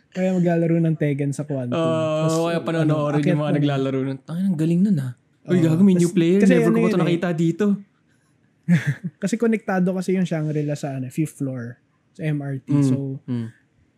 Kaya 0.09 0.35
maglalaro 0.35 0.74
ng 0.81 0.96
Tekken 0.96 1.31
sa 1.31 1.44
Quantum. 1.44 1.78
Oo, 1.78 2.48
kaya 2.48 2.59
panonoorin 2.59 3.22
ano, 3.22 3.28
yung 3.28 3.40
mga 3.40 3.54
naglalaro 3.54 3.98
nun. 4.02 4.18
Ay, 4.26 4.42
ang 4.42 4.57
galing 4.59 4.81
nun 4.83 4.98
ah. 4.98 5.12
Uy, 5.46 5.57
Oo. 5.57 5.64
gago, 5.64 5.81
may 5.81 5.94
new 5.94 6.11
player. 6.11 6.42
kasi 6.42 6.59
Never 6.59 6.66
ano 6.66 6.74
ko 6.74 6.81
pa 6.81 6.88
ito 6.88 6.96
eh. 6.96 7.02
nakita 7.04 7.28
dito. 7.33 7.66
Kasi 9.16 9.35
konektado 9.37 9.94
kasi 9.94 10.12
yung 10.12 10.26
Shangri-La 10.26 10.74
sa 10.74 10.98
ano, 10.98 11.07
fifth 11.09 11.38
floor 11.38 11.78
sa 12.12 12.26
MRT. 12.26 12.68
Mm. 12.68 12.85
So, 12.85 13.22
Mm. 13.24 13.48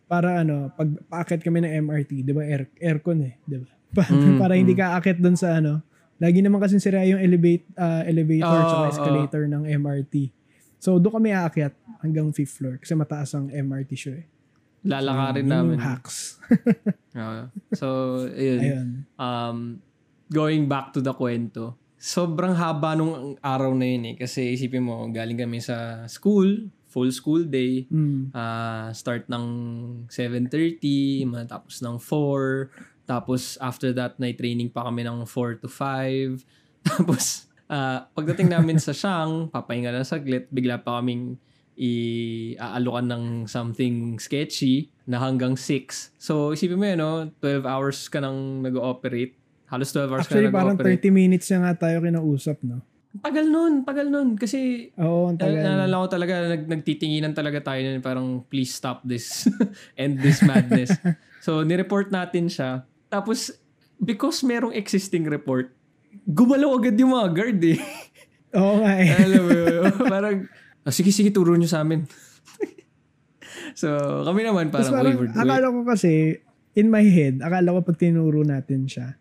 para 0.05 0.29
ano, 0.37 0.69
pag 0.71 0.89
paakit 1.09 1.41
kami 1.41 1.59
ng 1.59 1.73
MRT, 1.81 2.21
'di 2.21 2.31
ba? 2.31 2.43
Air, 2.43 2.69
aircon 2.77 3.25
eh, 3.25 3.33
'di 3.41 3.57
ba? 3.57 3.67
Pa- 3.91 4.07
Mm, 4.07 4.37
para 4.37 4.53
hindi 4.53 4.71
ka 4.71 4.95
aakit 4.95 5.17
doon 5.17 5.35
sa 5.35 5.57
ano. 5.57 5.83
Lagi 6.21 6.45
naman 6.45 6.61
kasi 6.61 6.77
sira 6.77 7.01
yung 7.01 7.17
elevate 7.17 7.65
ah, 7.73 8.05
elevator 8.05 8.45
Oo, 8.45 8.61
at 8.61 8.69
oo. 8.69 8.89
escalator 8.93 9.43
ng 9.49 9.65
MRT. 9.65 10.29
So, 10.77 11.01
doon 11.01 11.17
kami 11.17 11.33
aakyat 11.33 11.73
hanggang 12.05 12.29
fifth 12.29 12.61
floor 12.61 12.77
kasi 12.77 12.93
mataas 12.93 13.33
ang 13.33 13.49
MRT 13.49 13.91
siya 13.97 14.15
eh. 14.21 14.25
Lalakarin 14.85 15.45
Yun 15.45 15.53
namin. 15.53 15.77
Yung 15.77 15.85
hacks. 15.85 16.41
Oo. 17.17 17.41
so, 17.79 17.87
ayun. 18.33 18.59
Ayun. 18.61 18.87
Um, 19.17 19.57
going 20.29 20.65
back 20.69 20.93
to 20.93 21.01
the 21.01 21.13
kwento, 21.13 21.77
sobrang 22.01 22.57
haba 22.57 22.97
nung 22.97 23.37
araw 23.41 23.73
na 23.77 23.85
yun 23.85 24.13
eh. 24.13 24.15
Kasi 24.17 24.57
isipin 24.57 24.81
mo, 24.81 25.05
galing 25.13 25.37
kami 25.37 25.61
sa 25.61 26.05
school, 26.09 26.69
full 26.89 27.13
school 27.13 27.45
day. 27.45 27.85
Mm. 27.93 28.33
Ah, 28.33 28.89
start 28.91 29.29
ng 29.29 29.45
7.30, 30.09 31.29
matapos 31.29 31.85
ng 31.85 32.01
4. 32.01 32.90
Tapos 33.05 33.57
after 33.59 33.91
that, 33.93 34.17
night 34.21 34.37
training 34.37 34.71
pa 34.71 34.87
kami 34.87 35.03
ng 35.03 35.25
4 35.25 35.61
to 35.61 35.67
5. 35.67 36.41
Tapos 36.87 37.47
ah, 37.71 38.07
pagdating 38.11 38.51
namin 38.51 38.77
sa 38.77 38.91
Shang, 38.91 39.47
papahinga 39.51 39.91
lang 39.93 40.07
saglit, 40.07 40.51
bigla 40.51 40.81
pa 40.81 40.99
kaming 40.99 41.39
i-aalukan 41.81 43.05
ng 43.09 43.23
something 43.47 44.19
sketchy 44.19 44.91
na 45.07 45.17
hanggang 45.17 45.57
6. 45.57 46.13
So 46.19 46.53
isipin 46.53 46.77
mo 46.77 46.85
yun, 46.85 46.99
no? 46.99 47.13
12 47.41 47.65
hours 47.65 47.97
ka 48.11 48.21
nang 48.21 48.61
nag-ooperate. 48.61 49.33
Halos 49.71 49.89
12 49.95 50.11
hours 50.11 50.27
Actually, 50.27 50.47
ka 50.47 50.51
na 50.51 50.55
parang 50.55 50.75
nag-ooperate. 50.77 51.01
30 51.09 51.15
minutes 51.15 51.47
na 51.49 51.57
nga 51.65 51.87
tayo 51.87 52.03
kinausap, 52.03 52.59
no? 52.61 52.83
Tagal 53.11 53.43
nun, 53.51 53.83
tagal 53.83 54.07
nun. 54.07 54.39
Kasi 54.39 54.87
Oo, 54.95 55.31
ang 55.31 55.35
tagal. 55.35 55.59
naalala 55.59 55.95
ko 55.99 56.07
talaga, 56.07 56.33
nag, 56.47 56.63
nagtitinginan 56.69 57.35
talaga 57.35 57.59
tayo 57.59 57.79
nun, 57.83 57.99
parang 57.99 58.27
please 58.47 58.71
stop 58.71 59.03
this, 59.03 59.47
end 59.99 60.23
this 60.23 60.39
madness. 60.43 60.95
so, 61.45 61.65
nireport 61.67 62.07
natin 62.07 62.47
siya. 62.47 62.87
Tapos, 63.11 63.51
because 63.99 64.39
merong 64.41 64.71
existing 64.71 65.27
report, 65.27 65.75
gumalaw 66.23 66.79
agad 66.79 66.95
yung 66.95 67.11
mga 67.11 67.29
guard 67.35 67.59
eh. 67.67 67.79
Oo 68.57 68.79
nga 68.79 68.91
eh. 69.03 69.11
Alam 69.11 69.41
mo, 69.43 69.51
yun? 69.51 69.93
parang, 70.15 70.35
oh, 70.87 70.93
sige, 70.95 71.11
sige, 71.11 71.27
turo 71.29 71.51
nyo 71.59 71.67
sa 71.67 71.83
amin. 71.83 72.07
so, 73.81 73.91
kami 74.23 74.47
naman 74.47 74.71
Tapos 74.71 74.87
parang, 74.87 75.11
parang, 75.11 75.15
wait, 75.19 75.27
wait, 75.27 75.35
wait. 75.35 75.43
akala 75.43 75.67
ko 75.67 75.79
kasi, 75.83 76.11
in 76.71 76.87
my 76.87 77.03
head, 77.03 77.43
akala 77.43 77.75
ko 77.75 77.79
pag 77.83 77.99
tinuro 77.99 78.47
natin 78.47 78.87
siya, 78.87 79.19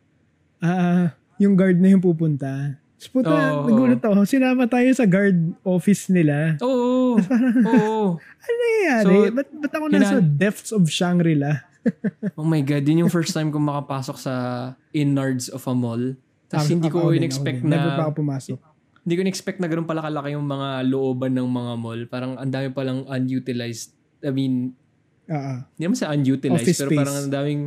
ah, 0.63 1.15
yung 1.43 1.59
guard 1.59 1.83
na 1.83 1.91
yung 1.91 2.03
pupunta. 2.03 2.79
Tapos 3.01 3.09
puta, 3.17 3.33
Oo, 3.33 3.65
nagulat 3.65 4.03
ako. 4.05 4.29
Sinama 4.29 4.69
tayo 4.69 4.93
sa 4.93 5.09
guard 5.09 5.57
office 5.65 6.13
nila. 6.13 6.61
Oo, 6.61 7.17
oo. 7.17 7.99
Ano 8.21 8.55
nangyayari? 8.61 9.09
So, 9.09 9.33
ba't, 9.33 9.49
ba't 9.57 9.73
ako 9.73 9.85
nasa 9.89 10.21
hinan- 10.21 10.37
depths 10.37 10.71
of 10.71 10.85
Shangri-La? 10.85 11.70
Oh 12.37 12.45
my 12.45 12.61
God, 12.61 12.85
yun 12.85 13.07
yung 13.07 13.13
first 13.13 13.33
time 13.33 13.49
kong 13.49 13.65
makapasok 13.65 14.17
sa 14.21 14.35
innards 14.93 15.49
of 15.49 15.65
a 15.65 15.75
mall. 15.75 16.01
Tapos 16.51 16.69
hindi 16.69 16.91
ko 16.91 17.15
in-expect 17.15 17.63
na... 17.63 17.77
Never 17.79 17.91
pa 17.97 18.03
ako 18.11 18.13
pumasok. 18.21 18.59
Hindi 19.01 19.15
ko 19.17 19.21
in-expect 19.25 19.59
na 19.63 19.69
ganun 19.71 19.89
pala 19.89 20.05
kalaki 20.05 20.37
yung 20.37 20.45
mga 20.45 20.85
looban 20.91 21.33
ng 21.33 21.49
mga 21.49 21.73
mall. 21.81 22.01
Parang 22.11 22.37
ang 22.37 22.51
dami 22.51 22.69
palang 22.75 23.07
unutilized. 23.09 23.97
I 24.21 24.29
mean, 24.35 24.77
ah. 25.31 25.65
hindi 25.79 25.83
naman 25.89 25.97
sa 25.97 26.13
unutilized, 26.13 26.69
Office 26.69 26.81
pero 26.85 26.91
space. 26.91 27.01
parang 27.01 27.17
ang 27.17 27.31
daming 27.33 27.63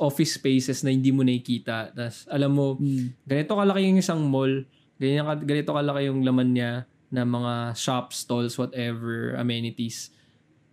office 0.00 0.32
spaces 0.36 0.78
na 0.84 0.92
hindi 0.92 1.12
mo 1.12 1.24
nakikita. 1.24 1.92
Tapos 1.92 2.24
alam 2.28 2.52
mo, 2.52 2.76
Mm. 2.80 3.26
ganito 3.26 3.52
kalaki 3.52 3.80
yung 3.88 4.00
isang 4.00 4.20
mall, 4.24 4.64
ganito, 4.96 5.24
ganito 5.44 5.70
kalaki 5.72 6.08
yung 6.08 6.20
laman 6.24 6.48
niya 6.56 6.72
na 7.12 7.28
mga 7.28 7.76
shops, 7.76 8.24
stalls, 8.24 8.56
whatever, 8.56 9.36
amenities. 9.36 10.08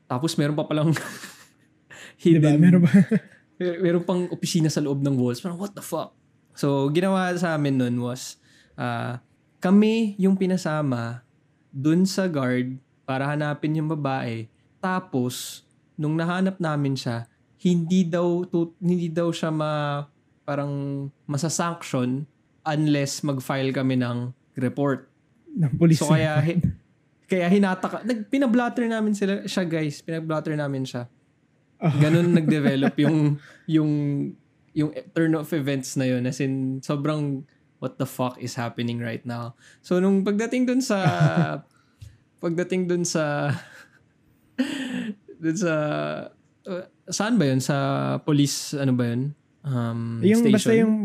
Tapos 0.08 0.40
meron 0.40 0.56
pa 0.56 0.64
palang 0.64 0.96
Diba? 2.18 2.52
hidden, 2.52 2.56
Meron 2.60 2.82
ba? 2.86 2.92
Mer- 3.60 3.80
meron 3.84 4.04
pang 4.08 4.22
opisina 4.32 4.72
sa 4.72 4.80
loob 4.80 5.04
ng 5.04 5.20
walls. 5.20 5.44
Parang, 5.44 5.60
what 5.60 5.76
the 5.76 5.84
fuck? 5.84 6.16
So, 6.56 6.88
ginawa 6.90 7.32
sa 7.36 7.56
amin 7.56 7.76
nun 7.76 8.00
was, 8.00 8.40
ah, 8.76 9.20
kami 9.60 10.16
yung 10.16 10.40
pinasama 10.40 11.28
dun 11.68 12.08
sa 12.08 12.32
guard 12.32 12.80
para 13.04 13.28
hanapin 13.28 13.76
yung 13.76 13.92
babae. 13.92 14.48
Tapos, 14.80 15.68
nung 16.00 16.16
nahanap 16.16 16.56
namin 16.58 16.96
siya, 16.96 17.28
hindi 17.60 18.08
daw, 18.08 18.48
tu- 18.48 18.76
hindi 18.80 19.12
daw 19.12 19.28
siya 19.36 19.52
ma, 19.52 20.08
parang 20.48 21.06
masasanction 21.28 22.24
unless 22.64 23.22
mag-file 23.22 23.76
kami 23.76 24.00
ng 24.00 24.32
report. 24.56 25.12
ng 25.50 25.72
police. 25.76 26.00
So 26.00 26.14
kaya 26.14 26.40
hi- 26.40 26.62
kaya 27.26 27.46
hinataka 27.50 28.02
nag 28.02 28.30
pinablatter 28.30 28.86
namin 28.86 29.14
sila 29.14 29.46
siya 29.46 29.66
guys, 29.66 30.02
pinablatter 30.02 30.54
namin 30.54 30.86
siya. 30.86 31.06
Ganun 31.80 32.36
nag-develop 32.36 32.94
yung 33.00 33.40
yung 33.64 33.92
yung 34.76 34.92
turn 35.16 35.34
of 35.36 35.48
events 35.56 35.96
na 35.96 36.12
yun. 36.12 36.28
As 36.28 36.44
in 36.44 36.84
sobrang 36.84 37.48
what 37.80 37.96
the 37.96 38.08
fuck 38.08 38.36
is 38.44 38.60
happening 38.60 39.00
right 39.00 39.24
now. 39.24 39.56
So 39.80 40.04
nung 40.04 40.28
pagdating 40.28 40.68
dun 40.68 40.84
sa 40.84 41.00
pagdating 42.44 42.92
dun 42.92 43.08
sa 43.08 43.56
dun 45.44 45.58
sa 45.58 45.74
uh, 46.68 46.86
saan 47.08 47.40
ba 47.40 47.48
yun? 47.48 47.64
Sa 47.64 47.76
police 48.28 48.76
ano 48.76 48.92
ba 48.92 49.08
yun? 49.08 49.32
Um 49.64 50.20
yung 50.20 50.44
station? 50.44 50.56
basta 50.56 50.74
yung 50.76 50.96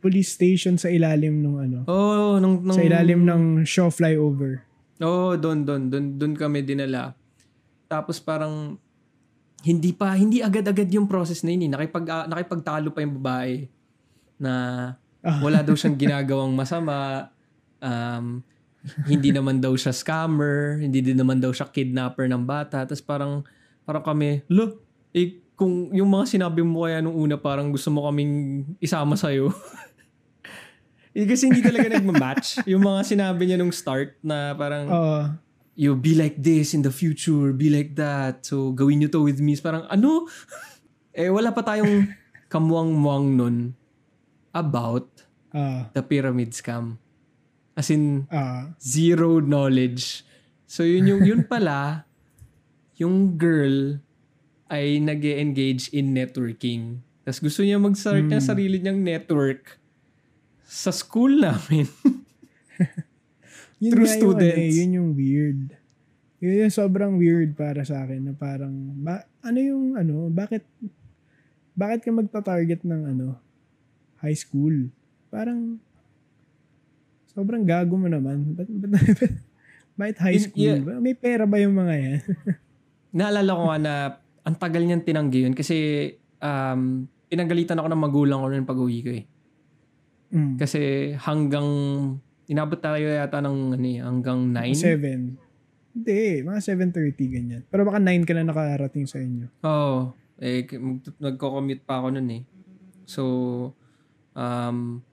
police 0.00 0.30
station 0.32 0.74
sa 0.78 0.88
ilalim 0.88 1.42
ng 1.42 1.56
ano. 1.58 1.78
Oh 1.90 2.38
nung, 2.38 2.62
nung 2.62 2.78
sa 2.78 2.86
ilalim 2.86 3.26
ng 3.26 3.66
Shaw 3.66 3.90
flyover. 3.90 4.62
Oh 5.02 5.34
doon 5.34 5.66
doon 5.66 5.90
doon 5.90 6.06
doon 6.16 6.34
kami 6.38 6.62
dinala. 6.62 7.18
Tapos 7.90 8.22
parang 8.22 8.78
hindi 9.66 9.90
pa 9.92 10.16
hindi 10.16 10.40
agad-agad 10.40 10.88
yung 10.92 11.04
process 11.04 11.44
na 11.44 11.52
yun 11.52 11.68
eh. 11.68 11.70
nakipag 11.70 12.04
uh, 12.08 12.26
nakipagtalo 12.28 12.88
pa 12.92 13.04
yung 13.04 13.14
babae 13.20 13.68
na 14.40 14.52
Ah. 15.20 15.36
wala 15.44 15.60
daw 15.60 15.76
siyang 15.76 16.00
ginagawang 16.00 16.56
masama 16.56 17.28
um 17.84 18.40
hindi 19.04 19.28
naman 19.28 19.60
daw 19.60 19.76
siya 19.76 19.92
scammer, 19.92 20.80
hindi 20.80 21.04
din 21.04 21.20
naman 21.20 21.36
daw 21.36 21.52
siya 21.52 21.68
kidnapper 21.68 22.24
ng 22.32 22.48
bata. 22.48 22.88
Tapos 22.88 23.04
parang, 23.04 23.44
parang 23.84 24.00
kami, 24.00 24.40
lo, 24.48 24.80
eh, 25.12 25.36
kung 25.52 25.92
yung 25.92 26.08
mga 26.08 26.24
sinabi 26.24 26.64
mo 26.64 26.88
kaya 26.88 27.04
nung 27.04 27.12
una, 27.12 27.36
parang 27.36 27.68
gusto 27.68 27.92
mo 27.92 28.08
kaming 28.08 28.64
isama 28.80 29.20
sa'yo. 29.20 29.52
eh, 31.16 31.28
kasi 31.28 31.52
hindi 31.52 31.60
talaga 31.60 31.92
nagmamatch. 31.92 32.64
Yung 32.72 32.80
mga 32.80 33.04
sinabi 33.04 33.42
niya 33.44 33.60
nung 33.60 33.74
start 33.74 34.16
na 34.24 34.56
parang, 34.56 34.84
Oo. 34.88 35.20
You 35.80 35.96
be 35.96 36.12
like 36.12 36.36
this 36.36 36.76
in 36.76 36.84
the 36.84 36.92
future, 36.92 37.56
be 37.56 37.72
like 37.72 37.96
that. 37.96 38.44
So, 38.44 38.76
gawin 38.76 39.00
niyo 39.00 39.08
to 39.16 39.24
with 39.24 39.40
me. 39.40 39.56
Parang, 39.56 39.88
ano? 39.88 40.28
eh, 41.16 41.32
wala 41.32 41.56
pa 41.56 41.64
tayong 41.64 42.04
kamuang-muang 42.52 43.40
nun 43.40 43.56
about 44.52 45.08
Ah, 45.50 45.90
the 45.98 46.02
pyramid 46.04 46.54
scam. 46.54 46.94
As 47.74 47.90
in, 47.90 48.30
ah, 48.30 48.70
zero 48.78 49.42
knowledge. 49.42 50.22
So 50.70 50.86
yun 50.86 51.10
yung 51.10 51.22
yun 51.26 51.42
pala 51.50 52.06
yung 52.94 53.34
girl 53.34 53.98
ay 54.70 55.02
nag 55.02 55.18
engage 55.26 55.90
in 55.90 56.14
networking. 56.14 57.02
Tapos 57.26 57.42
gusto 57.42 57.66
niya 57.66 57.82
mag-start 57.82 58.30
ng 58.30 58.38
Hmm. 58.38 58.46
sarili 58.46 58.78
niyang 58.78 59.02
network 59.02 59.82
sa 60.62 60.94
school 60.94 61.34
namin. 61.42 61.90
Yun 63.80 63.96
ano 63.96 64.06
students. 64.06 64.60
eh, 64.60 64.70
yun 64.84 64.90
yung 65.00 65.10
weird. 65.16 65.72
Yun 66.40 66.68
yung 66.68 66.72
sobrang 66.72 67.16
weird 67.16 67.56
para 67.56 67.80
sa 67.84 68.04
akin 68.04 68.28
na 68.28 68.34
parang, 68.36 68.72
ba, 69.00 69.24
ano 69.40 69.58
yung 69.60 69.96
ano, 69.96 70.28
bakit, 70.28 70.64
bakit 71.72 72.04
ka 72.04 72.10
magta-target 72.12 72.84
ng 72.84 73.02
ano, 73.16 73.26
high 74.20 74.36
school? 74.36 74.92
Parang, 75.32 75.80
sobrang 77.32 77.64
gago 77.64 77.96
mo 77.96 78.08
naman. 78.08 78.52
Ba't, 78.52 78.68
ba't, 78.68 78.92
ba't, 79.96 80.16
high 80.20 80.36
Yun- 80.36 80.44
school? 80.44 80.76
yeah. 80.84 81.00
May 81.00 81.16
pera 81.16 81.48
ba 81.48 81.56
yung 81.56 81.76
mga 81.76 81.94
yan? 81.96 82.20
Naalala 83.16 83.50
ko 83.56 83.62
nga 83.68 83.78
na 83.80 83.94
ang 84.44 84.56
tagal 84.56 84.80
niyang 84.84 85.04
tinanggi 85.04 85.44
yun 85.44 85.52
kasi 85.52 86.08
um, 86.40 87.04
pinagalitan 87.28 87.76
ako 87.76 87.88
ng 87.92 88.02
magulang 88.02 88.40
ko 88.40 88.46
nun 88.48 88.66
pag 88.68 88.80
uwi 88.80 88.98
ko 89.04 89.10
eh. 89.12 89.24
Mm. 90.30 90.54
Kasi 90.56 91.12
hanggang, 91.18 91.68
inabot 92.50 92.76
tayo 92.76 93.06
yata 93.06 93.38
ng 93.38 93.78
ano, 93.78 93.86
eh, 93.86 94.02
hanggang 94.02 94.50
9. 94.50 94.74
Seven. 94.74 95.20
Hindi, 95.90 96.42
mga 96.42 96.60
7.30 96.60 97.34
ganyan. 97.34 97.62
Pero 97.66 97.82
baka 97.82 97.98
9 97.98 98.26
ka 98.26 98.32
na 98.34 98.46
nakarating 98.46 99.06
sa 99.06 99.18
inyo. 99.18 99.46
Oo. 99.62 100.14
eh, 100.40 100.64
k- 100.64 100.80
mag- 100.80 101.18
nagko-commute 101.20 101.84
pa 101.84 102.00
ako 102.00 102.16
nun 102.16 102.28
eh. 102.32 102.42
So, 103.04 103.22
um, 104.32 105.04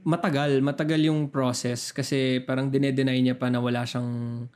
matagal, 0.00 0.62
matagal 0.62 1.10
yung 1.10 1.28
process 1.28 1.90
kasi 1.90 2.40
parang 2.40 2.70
dinedenay 2.70 3.18
niya 3.20 3.36
pa 3.36 3.50
na 3.50 3.58
wala 3.60 3.82
siyang 3.84 4.46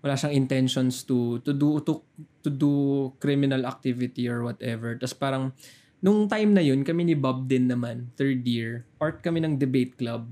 wala 0.00 0.14
siyang 0.14 0.38
intentions 0.38 1.02
to 1.02 1.42
to 1.42 1.50
do 1.50 1.82
to, 1.82 2.00
to 2.40 2.48
do 2.48 2.72
criminal 3.18 3.66
activity 3.66 4.30
or 4.30 4.46
whatever. 4.46 4.94
Tapos 4.94 5.18
parang 5.18 5.50
nung 5.98 6.30
time 6.30 6.54
na 6.54 6.62
yun, 6.62 6.86
kami 6.86 7.02
ni 7.02 7.18
Bob 7.18 7.44
din 7.44 7.66
naman, 7.66 8.08
third 8.14 8.46
year, 8.46 8.86
part 8.96 9.18
kami 9.20 9.42
ng 9.42 9.58
debate 9.58 9.98
club. 9.98 10.30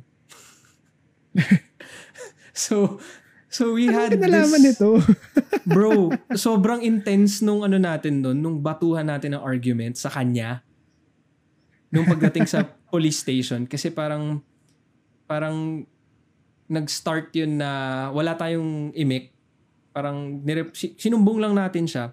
so 2.54 2.98
so 3.48 3.74
we 3.74 3.86
had 3.86 4.14
Ano 4.14 4.22
kinalaman 4.22 4.60
this, 4.62 4.78
nito? 4.78 4.98
Bro, 5.74 6.10
sobrang 6.34 6.82
intense 6.82 7.40
nung 7.40 7.62
ano 7.62 7.78
natin 7.78 8.20
doon, 8.20 8.36
nung 8.36 8.58
batuhan 8.58 9.06
natin 9.06 9.38
ng 9.38 9.42
argument 9.42 9.94
sa 9.94 10.10
kanya. 10.10 10.60
Nung 11.88 12.04
pagdating 12.04 12.44
sa 12.44 12.66
police 12.92 13.22
station. 13.22 13.64
Kasi 13.64 13.88
parang, 13.88 14.42
parang 15.24 15.86
nag-start 16.66 17.30
yun 17.32 17.56
na 17.56 17.70
wala 18.10 18.34
tayong 18.34 18.90
imik. 18.92 19.30
Parang 19.94 20.42
nirep, 20.42 20.74
si- 20.74 20.98
sinumbong 20.98 21.38
lang 21.38 21.54
natin 21.54 21.86
siya. 21.86 22.12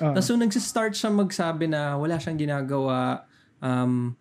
Ah, 0.00 0.16
Tapos 0.16 0.26
nung 0.32 0.42
nag-start 0.42 0.96
siya 0.96 1.12
magsabi 1.12 1.68
na 1.68 1.94
wala 1.94 2.16
siyang 2.16 2.40
ginagawa, 2.40 3.28
um, 3.60 4.16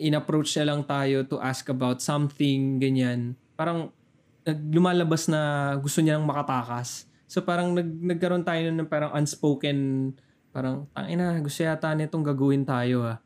in-approach 0.00 0.56
niya 0.56 0.64
lang 0.72 0.82
tayo 0.82 1.22
to 1.28 1.36
ask 1.38 1.68
about 1.68 2.00
something, 2.00 2.80
ganyan. 2.80 3.36
Parang 3.54 3.92
lumalabas 4.48 5.28
na 5.28 5.72
gusto 5.76 6.00
niya 6.00 6.16
lang 6.16 6.24
makatakas. 6.24 7.04
So 7.30 7.44
parang 7.44 7.76
nag, 7.76 7.86
nagkaroon 7.86 8.42
tayo 8.42 8.64
ng 8.72 8.88
parang 8.88 9.12
unspoken, 9.14 10.10
parang, 10.50 10.88
tangina, 10.96 11.36
gusto 11.38 11.62
yata 11.62 11.94
nitong 11.94 12.24
gagawin 12.26 12.64
tayo 12.66 13.06
ah. 13.06 13.20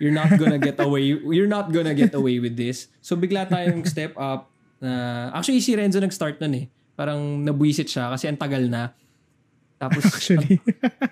You're 0.00 0.16
not 0.16 0.32
gonna 0.36 0.60
get 0.60 0.80
away, 0.80 1.12
you're 1.36 1.48
not 1.48 1.72
gonna 1.72 1.96
get 1.96 2.12
away 2.12 2.40
with 2.40 2.56
this. 2.58 2.88
So 3.00 3.16
bigla 3.16 3.48
tayong 3.48 3.86
step 3.86 4.16
up. 4.18 4.50
na 4.80 5.28
actually, 5.36 5.60
si 5.60 5.76
Renzo 5.76 6.00
nag-start 6.00 6.40
nun 6.40 6.56
eh. 6.56 6.66
Parang 6.96 7.44
nabuisit 7.44 7.88
siya 7.88 8.08
kasi 8.12 8.28
ang 8.28 8.40
tagal 8.40 8.64
na. 8.64 8.96
Tapos, 9.80 10.04
actually. 10.12 10.60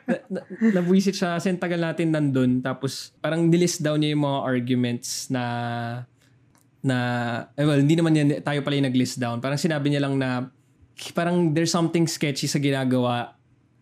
na, 0.05 0.17
na, 0.29 0.41
nabuisit 0.77 1.17
siya 1.17 1.41
kasi 1.41 1.57
tagal 1.57 1.81
natin 1.81 2.13
nandun. 2.13 2.61
Tapos 2.61 3.17
parang 3.19 3.49
nilist 3.49 3.81
down 3.81 4.05
niya 4.05 4.13
yung 4.13 4.29
mga 4.29 4.41
arguments 4.45 5.33
na 5.33 5.45
na 6.79 6.97
eh, 7.57 7.65
well, 7.65 7.81
hindi 7.81 7.97
naman 7.97 8.13
yan, 8.15 8.29
tayo 8.45 8.61
pala 8.61 8.77
yung 8.77 8.87
nag-list 8.93 9.17
down. 9.17 9.41
Parang 9.41 9.57
sinabi 9.57 9.89
niya 9.89 10.05
lang 10.05 10.21
na 10.21 10.53
parang 11.17 11.51
there's 11.57 11.73
something 11.73 12.05
sketchy 12.05 12.45
sa 12.45 12.61
ginagawa 12.61 13.35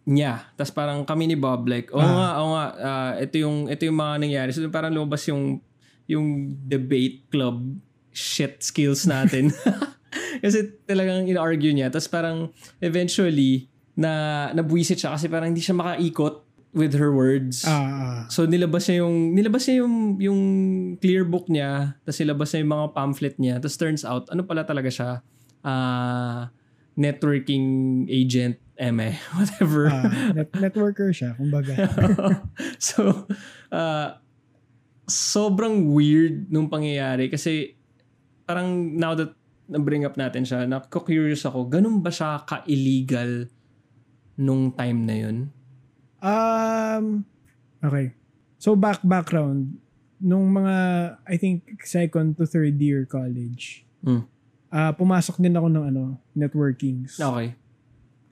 niya. 0.06 0.46
Tapos 0.54 0.70
parang 0.70 1.02
kami 1.02 1.26
ni 1.26 1.36
Bob 1.36 1.66
like, 1.66 1.90
oo 1.90 1.98
Ah. 1.98 2.06
nga, 2.06 2.28
oo 2.38 2.48
nga, 2.54 2.64
ah, 2.78 3.12
ito 3.18 3.42
yung 3.42 3.66
ito 3.66 3.82
yung 3.84 3.98
mga 3.98 4.14
nangyari. 4.22 4.50
So 4.54 4.62
parang 4.70 4.94
lumabas 4.94 5.26
yung 5.26 5.58
yung 6.06 6.54
debate 6.62 7.26
club 7.28 7.74
shit 8.14 8.62
skills 8.62 9.04
natin. 9.04 9.50
kasi 10.44 10.72
talagang 10.86 11.26
in-argue 11.26 11.74
niya. 11.74 11.90
Tapos 11.90 12.08
parang 12.08 12.48
eventually 12.78 13.66
na 13.96 14.12
nabuisit 14.52 15.00
siya 15.00 15.16
kasi 15.16 15.26
parang 15.26 15.50
hindi 15.50 15.64
siya 15.64 15.74
makaikot 15.74 16.44
with 16.76 16.92
her 17.00 17.08
words. 17.08 17.64
ah, 17.64 17.72
ah. 17.72 18.20
So 18.28 18.44
nilabas 18.44 18.84
niya 18.86 19.00
yung 19.00 19.32
nilabas 19.32 19.64
niya 19.64 19.76
yung 19.80 19.94
yung 20.20 20.40
clear 21.00 21.24
book 21.24 21.48
niya, 21.48 21.96
tapos 22.04 22.20
nilabas 22.20 22.52
niya 22.52 22.60
yung 22.60 22.72
mga 22.76 22.86
pamphlet 22.92 23.36
niya. 23.40 23.54
Tapos 23.56 23.76
turns 23.80 24.04
out 24.04 24.28
ano 24.28 24.44
pala 24.44 24.68
talaga 24.68 24.92
siya? 24.92 25.24
Ah, 25.64 26.52
networking 26.96 27.66
agent, 28.12 28.60
eme, 28.76 29.16
whatever. 29.40 29.88
Ah, 29.88 30.32
net- 30.36 30.52
networker 30.52 31.12
siya, 31.12 31.32
kumbaga. 31.36 31.72
so, 32.80 33.24
uh, 33.72 34.16
sobrang 35.08 35.92
weird 35.92 36.52
nung 36.52 36.68
pangyayari 36.68 37.32
kasi 37.32 37.76
parang 38.48 38.96
now 38.96 39.16
that 39.16 39.32
na-bring 39.66 40.06
up 40.06 40.14
natin 40.14 40.46
siya, 40.46 40.62
naku-curious 40.64 41.42
ako, 41.42 41.66
ganun 41.66 41.98
ba 41.98 42.10
siya 42.10 42.46
ka-illegal 42.46 43.50
nung 44.36 44.72
time 44.72 45.04
na 45.04 45.16
yun? 45.16 45.36
Um, 46.20 47.24
okay. 47.80 48.12
So 48.56 48.76
back 48.76 49.00
background 49.04 49.80
nung 50.16 50.48
mga 50.52 50.76
I 51.28 51.36
think 51.36 51.84
second 51.84 52.36
to 52.40 52.48
third 52.48 52.80
year 52.80 53.04
college. 53.04 53.84
Hmm. 54.00 54.24
Ah, 54.72 54.92
pumasok 54.92 55.40
din 55.40 55.56
ako 55.56 55.68
ng 55.72 55.84
ano, 55.92 56.20
networkings. 56.36 57.16
Okay. 57.20 57.56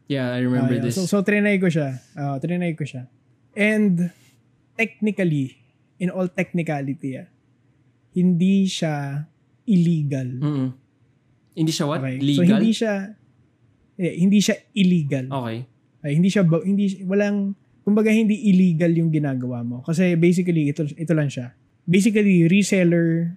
Yeah, 0.05 0.37
I 0.37 0.45
remember 0.45 0.77
Ah, 0.77 0.81
yeah. 0.81 0.85
this. 0.85 1.01
So 1.01 1.09
so 1.09 1.25
trinay 1.25 1.57
ko 1.57 1.69
siya. 1.73 2.01
Ah, 2.13 2.37
trinay 2.37 2.77
ko 2.77 2.85
siya. 2.85 3.09
And 3.57 4.13
technically, 4.77 5.57
in 5.97 6.11
all 6.13 6.29
technicality, 6.29 7.17
ah, 7.17 7.29
hindi 8.13 8.69
siya 8.69 9.25
illegal. 9.65 10.29
Mm-mm. 10.29 10.69
Hindi 11.55 11.73
siya 11.73 11.87
what? 11.87 12.03
Okay. 12.03 12.19
Legal? 12.21 12.37
So 12.37 12.43
hindi 12.45 12.71
siya 12.75 12.95
eh, 13.95 14.15
hindi 14.19 14.39
siya 14.43 14.57
illegal. 14.75 15.27
Okay. 15.31 15.59
Ay, 16.05 16.15
hindi 16.15 16.29
siya 16.29 16.45
hindi 16.61 17.01
walang 17.03 17.57
kumbaga 17.81 18.09
hindi 18.09 18.37
illegal 18.45 18.93
yung 18.93 19.09
ginagawa 19.09 19.61
mo 19.61 19.81
kasi 19.81 20.13
basically 20.15 20.69
ito 20.69 20.85
ito 20.85 21.13
lang 21.13 21.29
siya. 21.29 21.57
Basically 21.85 22.45
reseller 22.45 23.37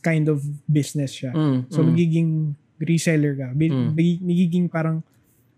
kind 0.00 0.26
of 0.26 0.38
business 0.64 1.12
siya. 1.12 1.34
Mm, 1.34 1.66
So 1.68 1.82
mm. 1.82 1.86
magiging 1.90 2.30
reseller 2.78 3.34
ka. 3.34 3.48
Bi- 3.52 3.68
Mm. 3.68 3.90
magi- 3.92 4.22
Magiging 4.22 4.66
parang 4.66 5.02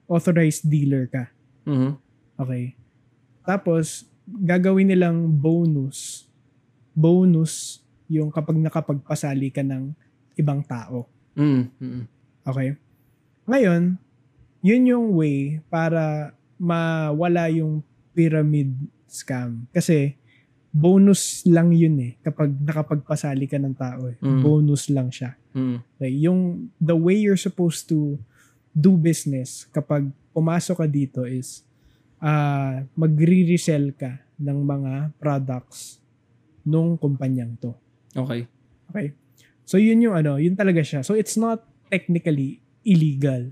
authorized 0.06 0.64
dealer 0.64 1.06
ka. 1.06 1.28
Mhm. 1.62 1.94
Okay. 2.36 2.72
Tapos 3.44 4.08
gagawin 4.26 4.88
nilang 4.88 5.28
bonus 5.28 6.24
bonus 6.90 7.80
yung 8.10 8.28
kapag 8.28 8.58
nakapagpasali 8.58 9.48
ka 9.48 9.62
ng 9.62 9.94
ibang 10.34 10.60
tao. 10.60 11.06
Mm, 11.32 11.70
mm, 11.78 12.02
Okay? 12.42 12.74
Ngayon, 13.46 13.94
yun 14.60 14.82
yung 14.88 15.06
way 15.16 15.60
para 15.72 16.32
mawala 16.60 17.48
yung 17.48 17.80
pyramid 18.12 18.72
scam. 19.08 19.64
Kasi, 19.72 20.20
bonus 20.70 21.42
lang 21.48 21.74
yun 21.74 21.98
eh. 21.98 22.12
Kapag 22.22 22.54
nakapagpasali 22.62 23.50
ka 23.50 23.58
ng 23.58 23.74
tao 23.74 24.06
eh. 24.06 24.16
Mm. 24.22 24.40
Bonus 24.44 24.86
lang 24.92 25.10
siya. 25.10 25.34
mm. 25.56 25.98
Okay? 25.98 26.12
Yung, 26.24 26.70
the 26.78 26.94
way 26.94 27.18
you're 27.18 27.40
supposed 27.40 27.90
to 27.90 28.20
do 28.70 28.94
business 28.94 29.66
kapag 29.74 30.06
pumasok 30.30 30.86
ka 30.86 30.86
dito 30.86 31.26
is 31.26 31.66
uh, 32.22 32.86
magre-resell 32.94 33.90
ka 33.98 34.22
ng 34.38 34.58
mga 34.62 34.92
products 35.18 35.98
nung 36.62 36.94
kumpanyang 36.94 37.58
to. 37.58 37.74
Okay. 38.14 38.46
Okay? 38.92 39.16
So, 39.66 39.78
yun 39.78 40.02
yung 40.02 40.14
ano, 40.14 40.38
yun 40.38 40.54
talaga 40.54 40.82
siya. 40.86 41.02
So, 41.02 41.18
it's 41.18 41.34
not 41.34 41.66
technically 41.90 42.62
illegal. 42.86 43.50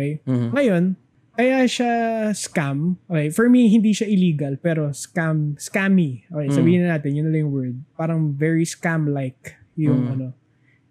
Okay? 0.00 0.12
Mhm. 0.24 0.48
Ngayon, 0.56 0.84
kaya 1.30 1.58
siya 1.64 1.92
scam. 2.32 2.96
Okay, 3.04 3.28
for 3.28 3.48
me, 3.48 3.68
hindi 3.68 3.92
siya 3.92 4.08
illegal, 4.08 4.56
pero 4.56 4.92
scam, 4.92 5.56
scammy. 5.56 6.24
Okay, 6.26 6.48
Mm. 6.48 6.56
sabihin 6.56 6.80
na 6.84 6.96
natin, 6.96 7.16
yun 7.16 7.24
na 7.28 7.32
lang 7.32 7.42
yung 7.48 7.52
word. 7.54 7.76
Parang 7.94 8.32
very 8.32 8.64
scam-like 8.64 9.56
yung 9.76 10.00
Mm. 10.04 10.12
ano, 10.16 10.26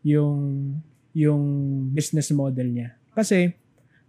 yung, 0.02 0.38
yung 1.14 1.44
business 1.92 2.30
model 2.30 2.66
niya. 2.70 2.94
Kasi, 3.14 3.54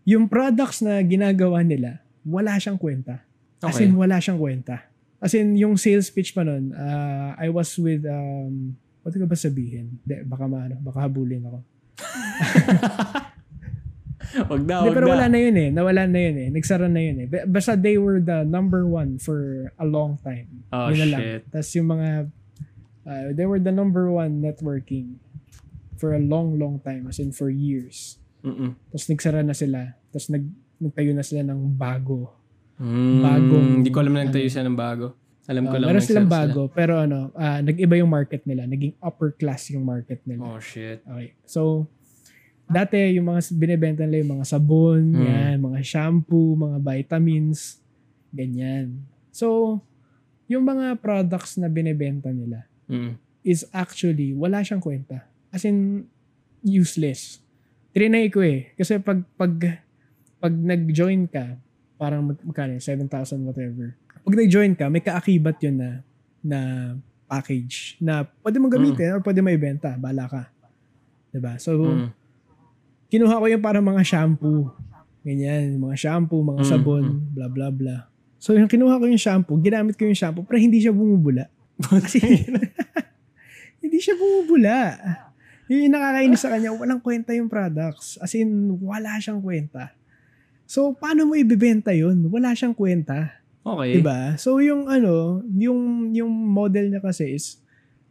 yung 0.05 0.29
products 0.29 0.81
na 0.81 1.01
ginagawa 1.01 1.61
nila, 1.61 2.01
wala 2.25 2.57
siyang 2.57 2.81
kwenta. 2.81 3.21
As 3.61 3.77
Okay. 3.77 3.85
in, 3.89 3.97
wala 3.97 4.17
siyang 4.17 4.41
kwenta. 4.41 4.89
As 5.21 5.37
in, 5.37 5.53
yung 5.61 5.77
sales 5.77 6.09
pitch 6.09 6.33
pa 6.33 6.41
nun, 6.41 6.73
uh, 6.73 7.37
I 7.37 7.53
was 7.53 7.77
with, 7.77 8.09
um, 8.09 8.81
what 9.05 9.13
ko 9.13 9.29
ba 9.29 9.37
sabihin? 9.37 10.01
De, 10.09 10.25
baka 10.25 10.49
maano, 10.49 10.81
baka 10.81 11.05
habulin 11.05 11.45
ako. 11.45 11.59
wag 14.33 14.63
na, 14.63 14.75
wag 14.81 14.93
pero 14.93 15.05
na. 15.05 15.13
wala 15.13 15.27
na 15.27 15.39
yun 15.39 15.57
eh. 15.57 15.69
Nawala 15.71 16.03
na 16.05 16.19
yun 16.21 16.37
eh. 16.37 16.49
Nagsara 16.49 16.87
na 16.87 17.01
yun 17.01 17.17
eh. 17.17 17.27
Ba- 17.27 17.47
Basta 17.47 17.75
they 17.75 17.97
were 17.97 18.19
the 18.19 18.43
number 18.43 18.85
one 18.85 19.17
for 19.17 19.39
a 19.75 19.85
long 19.85 20.17
time. 20.21 20.65
Oh, 20.69 20.89
yun 20.89 21.11
shit. 21.11 21.43
Tapos 21.49 21.71
yung 21.73 21.89
mga, 21.89 22.09
uh, 23.03 23.27
they 23.33 23.45
were 23.45 23.59
the 23.59 23.71
number 23.71 24.07
one 24.07 24.39
networking 24.39 25.19
for 25.97 26.13
a 26.13 26.21
long, 26.21 26.57
long 26.57 26.79
time. 26.79 27.07
As 27.07 27.19
in 27.19 27.31
for 27.31 27.49
years. 27.49 28.17
Mm-mm. 28.41 28.73
Tapos 28.89 29.05
nagsara 29.07 29.41
na 29.41 29.53
sila. 29.53 29.99
Tapos 30.09 30.29
nag, 30.29 30.45
nagtayo 30.79 31.13
na 31.13 31.21
sila 31.21 31.43
ng 31.43 31.75
bago. 31.75 32.33
Mm, 32.77 33.21
Bagong- 33.21 33.71
Hindi 33.77 33.91
ko 33.91 33.99
alam 34.01 34.15
na 34.15 34.25
nagtayo 34.25 34.43
ano. 34.43 34.55
siya 34.55 34.65
ng 34.65 34.79
bago. 34.79 35.07
Alam 35.45 35.67
ko 35.67 35.75
Uh, 35.75 35.79
lang 35.79 35.89
meron 35.91 36.01
silang 36.01 36.25
sila. 36.25 36.39
bago. 36.39 36.61
Pero 36.71 36.93
ano, 36.97 37.19
ah, 37.35 37.59
nag-iba 37.59 37.95
yung 37.97 38.09
market 38.09 38.47
nila. 38.47 38.65
Naging 38.65 38.95
upper 38.99 39.35
class 39.35 39.69
yung 39.69 39.83
market 39.83 40.23
nila. 40.23 40.47
Oh, 40.47 40.57
shit. 40.57 41.03
Okay. 41.03 41.35
So, 41.43 41.91
dati 42.71 42.97
yung 43.13 43.27
mga 43.27 43.41
binebenta 43.53 44.03
nila 44.07 44.23
yung 44.23 44.33
mga 44.39 44.47
sabon, 44.47 45.03
Mm. 45.11 45.25
yan, 45.27 45.57
mga 45.61 45.81
shampoo, 45.83 46.55
mga 46.55 46.79
vitamins, 46.81 47.83
ganyan. 48.31 49.03
So, 49.31 49.79
yung 50.47 50.63
mga 50.63 50.99
products 50.99 51.59
na 51.59 51.67
binebenta 51.67 52.31
nila 52.31 52.67
Mm. 52.87 53.19
is 53.43 53.67
actually, 53.71 54.31
wala 54.33 54.63
siyang 54.63 54.81
kwenta. 54.81 55.27
As 55.51 55.67
in, 55.67 56.07
useless. 56.61 57.41
Trinay 57.91 58.29
ko 58.29 58.45
eh. 58.45 58.71
Kasi 58.77 59.01
pag, 59.01 59.25
pag, 59.35 59.53
pag 60.39 60.55
nag-join 60.55 61.27
ka, 61.27 61.59
parang 61.97 62.23
mag, 62.23 62.39
magkano, 62.41 62.77
yun? 62.77 62.83
7,000 62.83 63.43
whatever. 63.43 63.97
Pag 64.21 64.37
nag-join 64.37 64.73
ka, 64.77 64.87
may 64.87 65.01
kaakibat 65.01 65.59
yun 65.59 65.81
na, 65.81 65.91
na 66.41 66.61
package 67.27 67.95
na 67.99 68.27
pwede 68.43 68.59
mong 68.59 68.75
gamitin 68.75 69.15
or 69.15 69.23
pwede 69.23 69.39
maibenta. 69.39 69.95
Bala 69.95 70.27
ka. 70.27 70.51
'Di 71.31 71.39
ba 71.39 71.55
So, 71.63 71.79
Mm. 71.79 72.11
Kinuha 73.11 73.43
ko 73.43 73.47
yung 73.51 73.65
para 73.65 73.83
mga 73.83 74.03
shampoo. 74.07 74.71
Ganyan, 75.27 75.77
mga 75.77 75.97
shampoo, 75.99 76.41
mga 76.41 76.63
Mm, 76.65 76.71
sabon, 76.71 77.05
bla 77.35 77.47
bla 77.51 77.69
bla. 77.69 77.97
So, 78.41 78.57
yung 78.57 78.71
kinuha 78.73 78.97
ko 78.97 79.05
yung 79.05 79.21
shampoo, 79.21 79.61
ginamit 79.61 80.01
ko 80.01 80.09
yung 80.09 80.17
shampoo, 80.17 80.49
pero 80.49 80.57
hindi 80.57 80.81
siya 80.81 80.97
bumubula. 80.97 81.45
Kasi, 81.77 82.25
hindi 83.85 83.99
siya 84.01 84.17
bumubula. 84.17 84.97
Yun 85.69 85.87
yung 85.87 85.95
nakakainis 85.95 86.41
sa 86.41 86.49
kanya, 86.49 86.73
walang 86.73 87.05
kwenta 87.05 87.37
yung 87.37 87.53
products. 87.53 88.17
As 88.17 88.33
in, 88.33 88.81
wala 88.81 89.21
siyang 89.21 89.45
kwenta. 89.45 89.93
So, 90.65 90.97
paano 90.97 91.29
mo 91.29 91.37
ibebenta 91.37 91.93
yun? 91.93 92.33
Wala 92.33 92.57
siyang 92.57 92.73
kwenta. 92.73 93.43
Okay. 93.61 94.01
Diba? 94.01 94.41
So, 94.41 94.65
yung 94.65 94.89
ano, 94.89 95.45
yung, 95.53 96.11
yung 96.17 96.33
model 96.33 96.89
niya 96.89 97.05
kasi 97.05 97.37
is, 97.37 97.61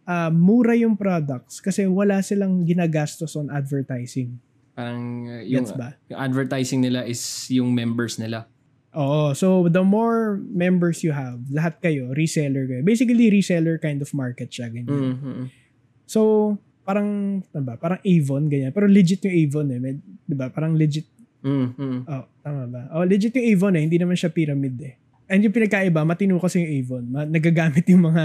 ah, 0.05 0.29
mura 0.29 0.77
yung 0.77 0.93
products 0.93 1.57
kasi 1.57 1.89
wala 1.89 2.21
silang 2.21 2.61
ginagastos 2.69 3.33
on 3.33 3.49
advertising. 3.49 4.37
Parang 4.79 5.27
uh, 5.27 5.43
yung, 5.43 5.67
Gets 5.67 5.75
ba? 5.75 5.99
yung 6.07 6.19
advertising 6.23 6.79
nila 6.79 7.03
is 7.03 7.19
yung 7.51 7.75
members 7.75 8.15
nila. 8.15 8.47
Oo. 8.95 9.35
So, 9.35 9.67
the 9.67 9.83
more 9.83 10.39
members 10.39 11.03
you 11.03 11.11
have, 11.11 11.43
lahat 11.51 11.83
kayo, 11.83 12.15
reseller 12.15 12.63
kayo. 12.63 12.81
Basically, 12.87 13.27
reseller 13.27 13.75
kind 13.75 13.99
of 13.99 14.07
market 14.15 14.47
siya. 14.47 14.71
Ganyan. 14.71 14.87
Mm, 14.87 15.03
mm, 15.19 15.19
mm. 15.19 15.47
So, 16.07 16.55
parang, 16.87 17.43
ano 17.43 17.63
ba? 17.67 17.75
Parang 17.75 17.99
Avon, 17.99 18.47
ganyan. 18.47 18.71
Pero 18.71 18.87
legit 18.87 19.19
yung 19.27 19.35
Avon 19.35 19.67
eh. 19.67 19.79
May, 19.83 19.93
di 19.99 20.35
ba? 20.39 20.47
Parang 20.47 20.79
legit. 20.79 21.05
Mm, 21.43 21.67
mm. 21.75 21.99
Oh, 22.07 22.25
tama 22.39 22.63
ba? 22.71 22.81
Oh, 22.95 23.03
legit 23.03 23.35
yung 23.35 23.47
Avon 23.51 23.75
eh. 23.75 23.83
Hindi 23.83 23.99
naman 23.99 24.15
siya 24.15 24.31
pyramid 24.31 24.79
eh. 24.79 24.95
And 25.27 25.43
yung 25.43 25.53
pinagkaiba, 25.53 26.07
matino 26.07 26.39
kasi 26.39 26.63
yung 26.63 26.71
Avon. 26.79 27.03
Ma- 27.11 27.27
nagagamit 27.27 27.83
yung 27.91 28.07
mga 28.09 28.23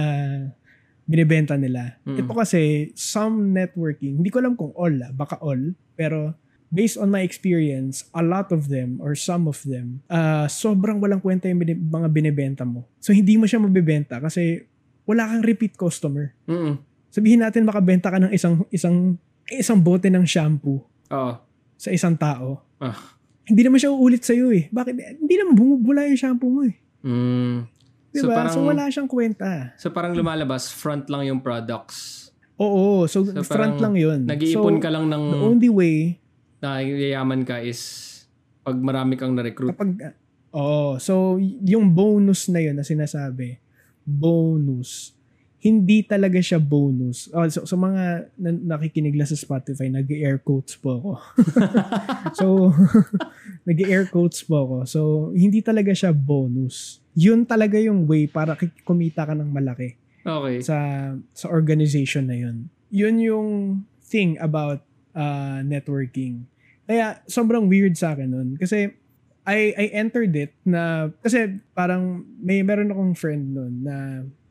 binibenta 1.04 1.58
nila. 1.58 1.98
Mm. 2.08 2.24
Ito 2.24 2.32
kasi, 2.32 2.94
some 2.96 3.52
networking, 3.52 4.22
hindi 4.22 4.30
ko 4.30 4.38
alam 4.38 4.54
kung 4.56 4.72
all 4.78 4.96
ah, 5.02 5.12
baka 5.12 5.36
all, 5.42 5.76
pero 5.92 6.32
based 6.74 6.98
on 6.98 7.08
my 7.08 7.22
experience, 7.22 8.10
a 8.10 8.20
lot 8.20 8.50
of 8.50 8.66
them 8.66 8.98
or 8.98 9.14
some 9.14 9.46
of 9.46 9.62
them, 9.62 10.02
uh, 10.10 10.50
sobrang 10.50 10.98
walang 10.98 11.22
kwenta 11.22 11.46
yung 11.46 11.62
bini- 11.62 11.78
mga 11.78 12.10
binibenta 12.10 12.66
mo. 12.66 12.90
So, 12.98 13.14
hindi 13.14 13.38
mo 13.38 13.46
siya 13.46 13.62
mabibenta 13.62 14.18
kasi 14.18 14.66
wala 15.06 15.30
kang 15.30 15.46
repeat 15.46 15.78
customer. 15.78 16.34
Mm, 16.50 16.82
Sabihin 17.14 17.46
natin 17.46 17.62
makabenta 17.62 18.10
ka 18.10 18.18
ng 18.18 18.34
isang 18.34 18.66
isang 18.74 19.14
isang 19.46 19.78
bote 19.78 20.10
ng 20.10 20.26
shampoo 20.26 20.82
Oo. 21.14 21.32
sa 21.78 21.94
isang 21.94 22.18
tao. 22.18 22.66
Ah. 22.82 22.98
Hindi 23.46 23.62
naman 23.62 23.78
siya 23.78 23.94
uulit 23.94 24.26
sa 24.26 24.34
iyo 24.34 24.50
eh. 24.50 24.66
Bakit? 24.66 25.22
Hindi 25.22 25.34
naman 25.38 25.54
bumubula 25.54 26.10
yung 26.10 26.18
shampoo 26.18 26.50
mo 26.50 26.66
eh. 26.66 26.74
Mm. 27.06 27.70
Diba? 28.10 28.18
So 28.18 28.26
parang, 28.34 28.54
so 28.54 28.66
wala 28.66 28.82
siyang 28.90 29.06
kwenta. 29.06 29.74
so 29.78 29.94
parang 29.94 30.10
lumalabas, 30.14 30.74
front 30.74 31.06
lang 31.06 31.22
yung 31.30 31.38
products. 31.38 32.30
Oo, 32.54 33.10
so, 33.10 33.26
So, 33.26 33.42
front 33.42 33.82
lang 33.82 33.98
yun. 33.98 34.30
Nag-iipon 34.30 34.78
so, 34.78 34.82
ka 34.82 34.90
lang 34.90 35.10
ng 35.10 35.22
The 35.34 35.42
only 35.42 35.70
way, 35.70 36.22
na 36.64 36.80
yayaman 36.80 37.44
ka 37.44 37.60
is 37.60 38.10
pag 38.64 38.80
marami 38.80 39.20
kang 39.20 39.36
na-recruit. 39.36 39.76
kapag, 39.76 40.16
oo, 40.56 40.96
so 40.96 41.36
yung 41.60 41.92
bonus 41.92 42.48
na 42.48 42.64
yun 42.64 42.72
na 42.72 42.86
sinasabi, 42.86 43.60
bonus, 44.08 45.12
hindi 45.60 46.04
talaga 46.04 46.40
siya 46.40 46.60
bonus. 46.60 47.28
Oh, 47.32 47.44
so, 47.48 47.64
so 47.64 47.76
mga 47.76 48.32
na, 48.36 48.76
nakikinig 48.76 49.16
lang 49.16 49.28
sa 49.28 49.36
Spotify, 49.36 49.88
nag-air 49.88 50.40
quotes 50.40 50.76
po 50.76 51.00
ako. 51.00 51.12
so, 52.40 52.46
nag-air 53.68 54.08
quotes 54.08 54.44
po 54.44 54.64
ako. 54.64 54.76
So, 54.84 55.00
hindi 55.32 55.60
talaga 55.64 55.92
siya 55.92 56.12
bonus. 56.12 57.00
Yun 57.16 57.44
talaga 57.48 57.80
yung 57.80 58.04
way 58.04 58.28
para 58.28 58.56
kumita 58.84 59.24
ka 59.28 59.36
ng 59.36 59.48
malaki 59.52 59.96
Okay. 60.24 60.64
sa 60.64 60.76
sa 61.36 61.52
organization 61.52 62.32
na 62.32 62.36
yun. 62.36 62.72
Yun 62.88 63.16
yung 63.20 63.48
thing 64.00 64.40
about 64.40 64.80
uh, 65.12 65.60
networking. 65.60 66.48
Kaya 66.84 67.20
sobrang 67.24 67.66
weird 67.66 67.96
sa 67.96 68.12
akin 68.12 68.28
nun. 68.28 68.48
Kasi 68.60 68.92
I 69.44 69.76
I 69.76 69.84
entered 69.92 70.32
it 70.36 70.56
na 70.64 71.12
kasi 71.20 71.60
parang 71.76 72.24
may 72.40 72.64
meron 72.64 72.92
akong 72.92 73.12
friend 73.12 73.44
nun 73.52 73.74
na 73.84 73.96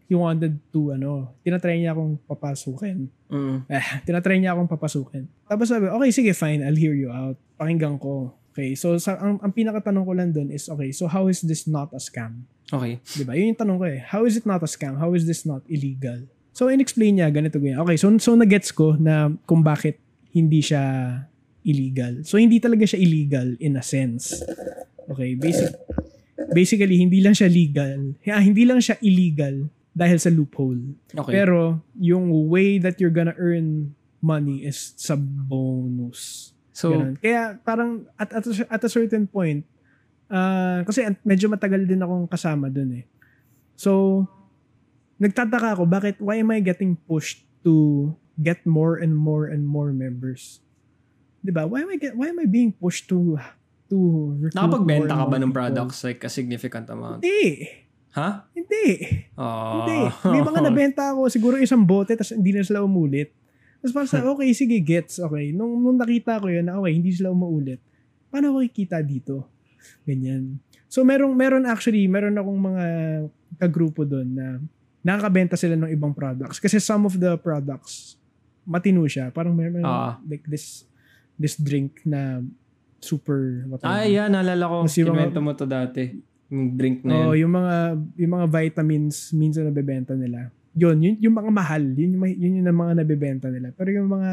he 0.08 0.14
wanted 0.14 0.62
to 0.70 0.94
ano, 0.94 1.34
tinatry 1.42 1.82
niya 1.82 1.98
akong 1.98 2.22
papasukin. 2.30 3.10
Mm. 3.34 3.66
Eh, 3.66 3.86
tinatry 4.06 4.38
niya 4.38 4.54
akong 4.54 4.70
papasukin. 4.70 5.26
Tapos 5.50 5.74
sabi, 5.74 5.90
okay, 5.90 6.10
sige, 6.14 6.32
fine, 6.38 6.62
I'll 6.62 6.78
hear 6.78 6.94
you 6.94 7.10
out. 7.10 7.40
Pakinggan 7.58 7.98
ko. 7.98 8.38
Okay, 8.54 8.78
so 8.78 8.94
sa, 9.02 9.18
ang, 9.18 9.42
ang 9.42 9.50
pinakatanong 9.50 10.06
ko 10.06 10.14
lang 10.14 10.30
dun 10.30 10.54
is, 10.54 10.70
okay, 10.70 10.94
so 10.94 11.10
how 11.10 11.26
is 11.26 11.42
this 11.42 11.66
not 11.66 11.90
a 11.98 11.98
scam? 11.98 12.46
Okay. 12.70 13.02
Di 13.02 13.26
ba? 13.26 13.34
Yun 13.34 13.58
yung 13.58 13.60
tanong 13.60 13.78
ko 13.82 13.86
eh. 13.90 14.00
How 14.06 14.22
is 14.30 14.38
it 14.38 14.46
not 14.46 14.62
a 14.62 14.70
scam? 14.70 15.02
How 15.02 15.10
is 15.18 15.26
this 15.26 15.42
not 15.42 15.66
illegal? 15.66 16.22
So, 16.54 16.70
in-explain 16.70 17.18
niya, 17.18 17.34
ganito 17.34 17.58
ganyan. 17.58 17.82
Okay, 17.82 17.98
so, 17.98 18.14
so 18.22 18.38
nagets 18.38 18.70
ko 18.70 18.94
na 18.94 19.34
kung 19.50 19.66
bakit 19.66 19.98
hindi 20.30 20.62
siya 20.62 21.26
illegal. 21.64 22.24
So, 22.28 22.38
hindi 22.38 22.60
talaga 22.60 22.84
siya 22.88 23.00
illegal 23.02 23.56
in 23.60 23.76
a 23.76 23.84
sense. 23.84 24.40
Okay, 25.10 25.36
basic, 25.36 25.76
basically, 26.52 27.00
hindi 27.00 27.20
lang 27.20 27.36
siya 27.36 27.52
legal. 27.52 28.16
Ah, 28.28 28.44
hindi 28.44 28.64
lang 28.64 28.80
siya 28.80 29.00
illegal 29.04 29.68
dahil 29.92 30.18
sa 30.18 30.32
loophole. 30.32 30.96
Okay. 31.12 31.34
Pero, 31.34 31.80
yung 31.98 32.30
way 32.48 32.80
that 32.80 32.98
you're 33.00 33.14
gonna 33.14 33.36
earn 33.38 33.94
money 34.24 34.64
is 34.64 34.96
sa 34.96 35.16
bonus. 35.20 36.52
so, 36.72 36.96
Ganun. 36.96 37.16
Kaya 37.20 37.60
parang 37.62 38.08
at, 38.16 38.32
at, 38.32 38.44
a- 38.48 38.70
at 38.72 38.82
a 38.82 38.90
certain 38.92 39.28
point, 39.28 39.64
ah, 40.32 40.82
kasi 40.88 41.04
medyo 41.22 41.52
matagal 41.52 41.84
din 41.86 42.02
akong 42.02 42.26
kasama 42.28 42.72
dun 42.72 43.04
eh. 43.04 43.06
So, 43.76 44.24
nagtataka 45.20 45.78
ako, 45.80 45.84
bakit, 45.86 46.16
why 46.24 46.40
am 46.40 46.52
I 46.52 46.64
getting 46.64 46.96
pushed 47.08 47.44
to 47.64 48.12
get 48.42 48.66
more 48.66 48.98
and 48.98 49.14
more 49.16 49.46
and 49.46 49.68
more 49.68 49.94
members. 49.94 50.60
'Di 51.44 51.52
ba? 51.52 51.68
Why 51.68 51.84
am 51.84 51.92
I 51.92 51.98
get, 52.00 52.16
why 52.16 52.32
am 52.32 52.40
I 52.40 52.48
being 52.48 52.72
pushed 52.72 53.12
to 53.12 53.36
to 53.92 53.98
recruit 54.40 54.56
Nakapagbenta 54.56 55.14
ka 55.14 55.26
ba 55.28 55.36
ng 55.38 55.52
people? 55.52 55.58
products 55.60 56.00
like 56.02 56.24
a 56.24 56.32
significant 56.32 56.88
amount? 56.88 57.20
Hindi. 57.22 57.68
Ha? 58.14 58.48
Hindi. 58.56 58.86
Oh. 59.36 59.84
Hindi. 59.84 60.00
May 60.32 60.42
mga 60.42 60.60
nabenta 60.72 61.04
ako, 61.12 61.28
siguro 61.28 61.60
isang 61.60 61.84
bote, 61.84 62.16
tapos 62.16 62.32
hindi 62.32 62.54
na 62.54 62.64
sila 62.64 62.80
umulit. 62.80 63.34
Tapos 63.82 63.92
parang 63.92 64.08
sa, 64.08 64.24
okay, 64.24 64.54
sige, 64.56 64.80
gets, 64.80 65.20
okay. 65.20 65.52
Nung, 65.52 65.82
nung 65.82 66.00
nakita 66.00 66.40
ko 66.40 66.48
yun, 66.48 66.64
okay, 66.64 66.94
hindi 66.94 67.12
sila 67.12 67.34
umuulit. 67.34 67.82
Paano 68.32 68.56
ako 68.56 68.64
kikita 68.64 69.02
dito? 69.04 69.50
Ganyan. 70.08 70.62
So, 70.88 71.02
meron, 71.04 71.34
meron 71.36 71.66
actually, 71.66 72.06
meron 72.08 72.38
akong 72.38 72.60
mga 72.64 72.86
kagrupo 73.60 74.06
doon 74.06 74.30
na 74.32 74.62
nakakabenta 75.04 75.58
sila 75.60 75.76
ng 75.76 75.92
ibang 75.92 76.14
products. 76.16 76.62
Kasi 76.62 76.78
some 76.80 77.04
of 77.04 77.18
the 77.18 77.36
products, 77.36 78.16
matino 78.64 79.04
siya. 79.04 79.34
Parang 79.34 79.52
meron, 79.52 79.84
Ah. 79.84 80.22
like 80.24 80.46
this, 80.48 80.86
this 81.36 81.58
drink 81.58 82.02
na 82.04 82.42
super, 83.04 83.68
what 83.68 83.84
Ay, 83.84 84.16
yeah, 84.16 84.32
naalala 84.32 84.64
ko. 84.64 84.76
Yung 84.84 84.88
mga- 84.88 85.08
Kinwento 85.12 85.40
mo 85.44 85.52
to 85.54 85.68
dati. 85.68 86.04
Yung 86.48 86.78
drink 86.78 87.04
na 87.04 87.12
yun. 87.12 87.26
Oh, 87.28 87.34
yung 87.36 87.52
mga 87.52 87.76
yung 88.16 88.32
mga 88.40 88.46
vitamins 88.48 89.34
minsan 89.34 89.68
nabebenta 89.68 90.14
nila. 90.14 90.54
Yun, 90.74 90.98
yun 91.02 91.16
yung 91.20 91.36
mga 91.36 91.50
mahal, 91.54 91.84
yun 91.94 92.18
yung 92.18 92.22
ma- 92.22 92.40
yun 92.40 92.54
yung 92.62 92.70
mga 92.70 92.94
nabebenta 92.98 93.48
nila. 93.50 93.74
Pero 93.74 93.90
yung 93.92 94.10
mga 94.10 94.32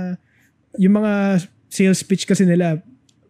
yung 0.79 0.95
mga 0.95 1.13
sales 1.67 2.01
pitch 2.07 2.29
kasi 2.29 2.47
nila, 2.47 2.79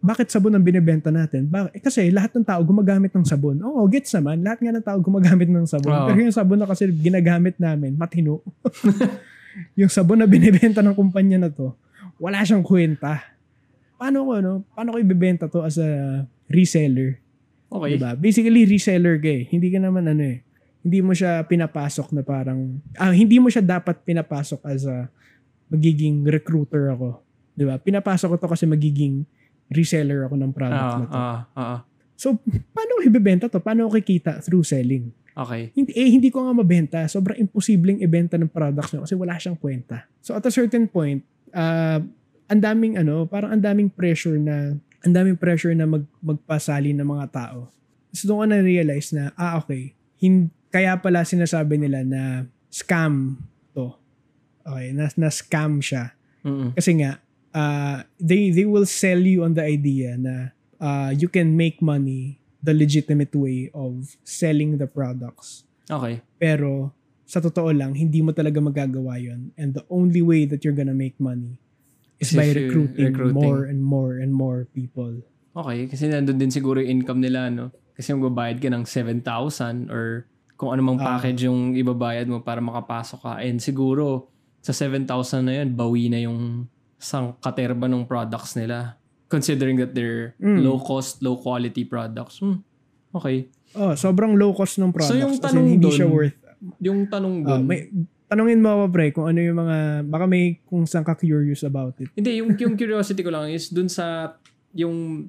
bakit 0.01 0.33
sabon 0.33 0.57
ang 0.57 0.65
binebenta 0.65 1.13
natin? 1.13 1.45
Bakit? 1.45 1.71
Eh, 1.77 1.81
kasi 1.81 2.09
lahat 2.09 2.33
ng 2.33 2.41
tao 2.41 2.61
gumagamit 2.65 3.13
ng 3.13 3.21
sabon. 3.21 3.61
Oo, 3.61 3.85
gets 3.85 4.09
naman. 4.17 4.41
Lahat 4.41 4.57
nga 4.57 4.73
ng 4.73 4.85
tao 4.85 4.97
gumagamit 4.97 5.45
ng 5.45 5.69
sabon. 5.69 5.93
Oo. 5.93 6.07
Pero 6.09 6.17
yung 6.25 6.33
sabon 6.33 6.57
na 6.57 6.65
kasi 6.65 6.89
ginagamit 6.89 7.55
namin, 7.61 7.93
matino. 7.93 8.41
yung 9.79 9.93
sabon 9.93 10.17
na 10.17 10.25
binebenta 10.25 10.81
ng 10.81 10.97
kumpanya 10.97 11.45
na 11.45 11.49
to, 11.53 11.77
wala 12.17 12.41
siyang 12.41 12.65
kwenta. 12.65 13.21
Paano 14.01 14.25
ko, 14.25 14.31
ano? 14.33 14.51
Paano 14.73 14.89
ko 14.89 14.97
ibebenta 14.97 15.45
to 15.45 15.61
as 15.61 15.77
a 15.77 16.25
reseller? 16.49 17.21
Okay. 17.69 17.95
Diba? 17.95 18.17
Basically, 18.17 18.65
reseller 18.65 19.21
ka 19.21 19.29
eh. 19.29 19.45
Hindi 19.45 19.69
ka 19.69 19.77
naman 19.77 20.09
ano 20.09 20.25
eh. 20.25 20.41
Hindi 20.81 21.05
mo 21.05 21.13
siya 21.13 21.45
pinapasok 21.45 22.09
na 22.17 22.25
parang, 22.25 22.81
ah, 22.97 23.13
hindi 23.13 23.37
mo 23.37 23.53
siya 23.53 23.61
dapat 23.61 24.01
pinapasok 24.01 24.65
as 24.65 24.89
a 24.89 25.05
magiging 25.69 26.25
recruiter 26.25 26.89
ako. 26.89 27.21
Diba? 27.53 27.77
Pinapasok 27.77 28.33
ko 28.33 28.37
to 28.41 28.49
kasi 28.49 28.65
magiging 28.65 29.23
reseller 29.69 30.25
ako 30.25 30.33
ng 30.35 30.51
product 30.51 30.81
Ah, 30.81 30.97
na 30.97 31.05
to. 31.05 31.15
ah, 31.15 31.39
ah, 31.53 31.79
So, 32.17 32.41
paano 32.73 32.97
ko 32.97 33.01
ibebenta 33.05 33.45
to? 33.47 33.61
Paano 33.61 33.85
ko 33.85 33.93
kikita 33.95 34.41
through 34.41 34.65
selling? 34.65 35.13
okay. 35.31 35.69
Hindi, 35.77 35.93
eh, 35.93 36.09
hindi 36.09 36.27
ko 36.27 36.43
nga 36.43 36.53
mabenta. 36.53 37.05
Sobrang 37.05 37.37
imposibleng 37.37 38.01
ibenta 38.01 38.35
ng 38.35 38.49
products 38.49 38.91
nyo 38.91 39.05
kasi 39.05 39.13
wala 39.13 39.37
siyang 39.37 39.55
kwenta. 39.55 40.09
So, 40.19 40.33
at 40.33 40.43
a 40.43 40.51
certain 40.51 40.89
point, 40.89 41.21
uh, 41.53 42.01
ang 42.51 42.59
daming 42.59 42.99
ano, 42.99 43.23
parang 43.23 43.55
ang 43.55 43.63
daming 43.63 43.87
pressure 43.87 44.35
na, 44.35 44.75
ang 45.07 45.13
daming 45.15 45.39
pressure 45.39 45.71
na 45.71 45.87
mag, 45.87 46.03
magpasali 46.19 46.91
ng 46.91 47.07
mga 47.07 47.25
tao. 47.31 47.71
So, 48.11 48.27
doon 48.27 48.43
ko 48.43 48.45
na-realize 48.51 49.15
na, 49.15 49.31
ah, 49.39 49.63
okay, 49.63 49.95
hin, 50.19 50.51
kaya 50.67 50.99
pala 50.99 51.23
sinasabi 51.23 51.79
nila 51.79 52.03
na 52.03 52.43
scam 52.67 53.39
to. 53.71 53.95
Okay, 54.67 54.91
na, 54.91 55.07
na 55.15 55.31
scam 55.31 55.79
siya. 55.79 56.11
Mm-mm. 56.43 56.75
Kasi 56.75 56.99
nga, 56.99 57.23
uh, 57.55 58.03
they, 58.19 58.51
they 58.51 58.67
will 58.67 58.85
sell 58.85 59.23
you 59.23 59.47
on 59.47 59.55
the 59.55 59.63
idea 59.63 60.19
na 60.19 60.51
uh, 60.83 61.15
you 61.15 61.31
can 61.31 61.55
make 61.55 61.79
money 61.79 62.35
the 62.59 62.75
legitimate 62.75 63.31
way 63.31 63.71
of 63.71 64.19
selling 64.27 64.75
the 64.75 64.91
products. 64.91 65.63
Okay. 65.87 66.19
Pero 66.35 66.91
sa 67.23 67.39
totoo 67.39 67.71
lang, 67.71 67.95
hindi 67.95 68.19
mo 68.19 68.35
talaga 68.35 68.59
magagawa 68.59 69.15
yon 69.15 69.55
And 69.55 69.71
the 69.71 69.87
only 69.87 70.19
way 70.19 70.43
that 70.51 70.67
you're 70.67 70.75
gonna 70.75 70.97
make 70.97 71.15
money 71.15 71.60
is 72.21 72.31
by 72.31 72.47
recruiting, 72.47 73.09
recruiting. 73.09 73.33
more 73.35 73.61
and 73.65 73.81
more 73.81 74.13
and 74.17 74.31
more 74.31 74.59
people. 74.71 75.09
Okay. 75.51 75.89
Kasi 75.89 76.07
nandun 76.07 76.37
din 76.37 76.53
siguro 76.53 76.79
yung 76.79 77.01
income 77.01 77.19
nila, 77.19 77.49
no? 77.49 77.73
Kasi 77.91 78.13
yung 78.13 78.23
babayad 78.23 78.61
ka 78.61 78.69
ng 78.69 78.85
7,000 78.85 79.89
or 79.89 80.29
kung 80.55 80.71
ano 80.71 80.81
mang 80.81 81.01
Ah. 81.01 81.17
package 81.17 81.49
yung 81.49 81.73
ibabayad 81.73 82.29
mo 82.29 82.39
para 82.39 82.61
makapasok 82.61 83.19
ka. 83.19 83.33
And 83.41 83.57
siguro, 83.57 84.29
sa 84.61 84.71
7,000 84.71 85.41
na 85.43 85.59
yun, 85.59 85.73
bawi 85.73 86.07
na 86.07 86.21
yung 86.21 86.69
sang 87.01 87.33
katerba 87.35 87.89
ng 87.89 88.05
products 88.05 88.53
nila. 88.53 88.95
Considering 89.25 89.81
that 89.81 89.97
they're 89.97 90.37
Mm. 90.37 90.61
low 90.61 90.77
cost, 90.77 91.19
low 91.19 91.33
quality 91.35 91.81
products. 91.81 92.37
Hmm. 92.39 92.61
Okay. 93.09 93.49
Oh, 93.73 93.95
sobrang 93.95 94.37
low 94.37 94.53
cost 94.53 94.77
ng 94.77 94.93
products. 94.93 95.09
So, 95.09 95.17
yung 95.17 95.33
as 95.33 95.39
in, 95.39 95.43
tanong 95.43 95.65
hindi 95.67 95.87
dun, 95.89 95.97
siya 95.97 96.07
worth. 96.07 96.37
Yung 96.77 96.99
tanong 97.09 97.35
Ah, 97.41 97.47
dun. 97.57 97.61
may, 97.65 97.89
tanungin 98.31 98.63
mo 98.63 98.79
ako, 98.79 98.83
pre, 98.95 99.11
kung 99.11 99.27
ano 99.27 99.43
yung 99.43 99.59
mga, 99.59 100.07
baka 100.07 100.23
may 100.23 100.63
kung 100.63 100.87
saan 100.87 101.03
ka 101.03 101.19
curious 101.19 101.67
about 101.67 101.99
it. 101.99 102.07
Hindi, 102.15 102.39
yung, 102.39 102.55
yung 102.55 102.79
curiosity 102.79 103.19
ko 103.27 103.27
lang 103.27 103.51
is 103.51 103.67
dun 103.67 103.91
sa, 103.91 104.39
yung, 104.71 105.27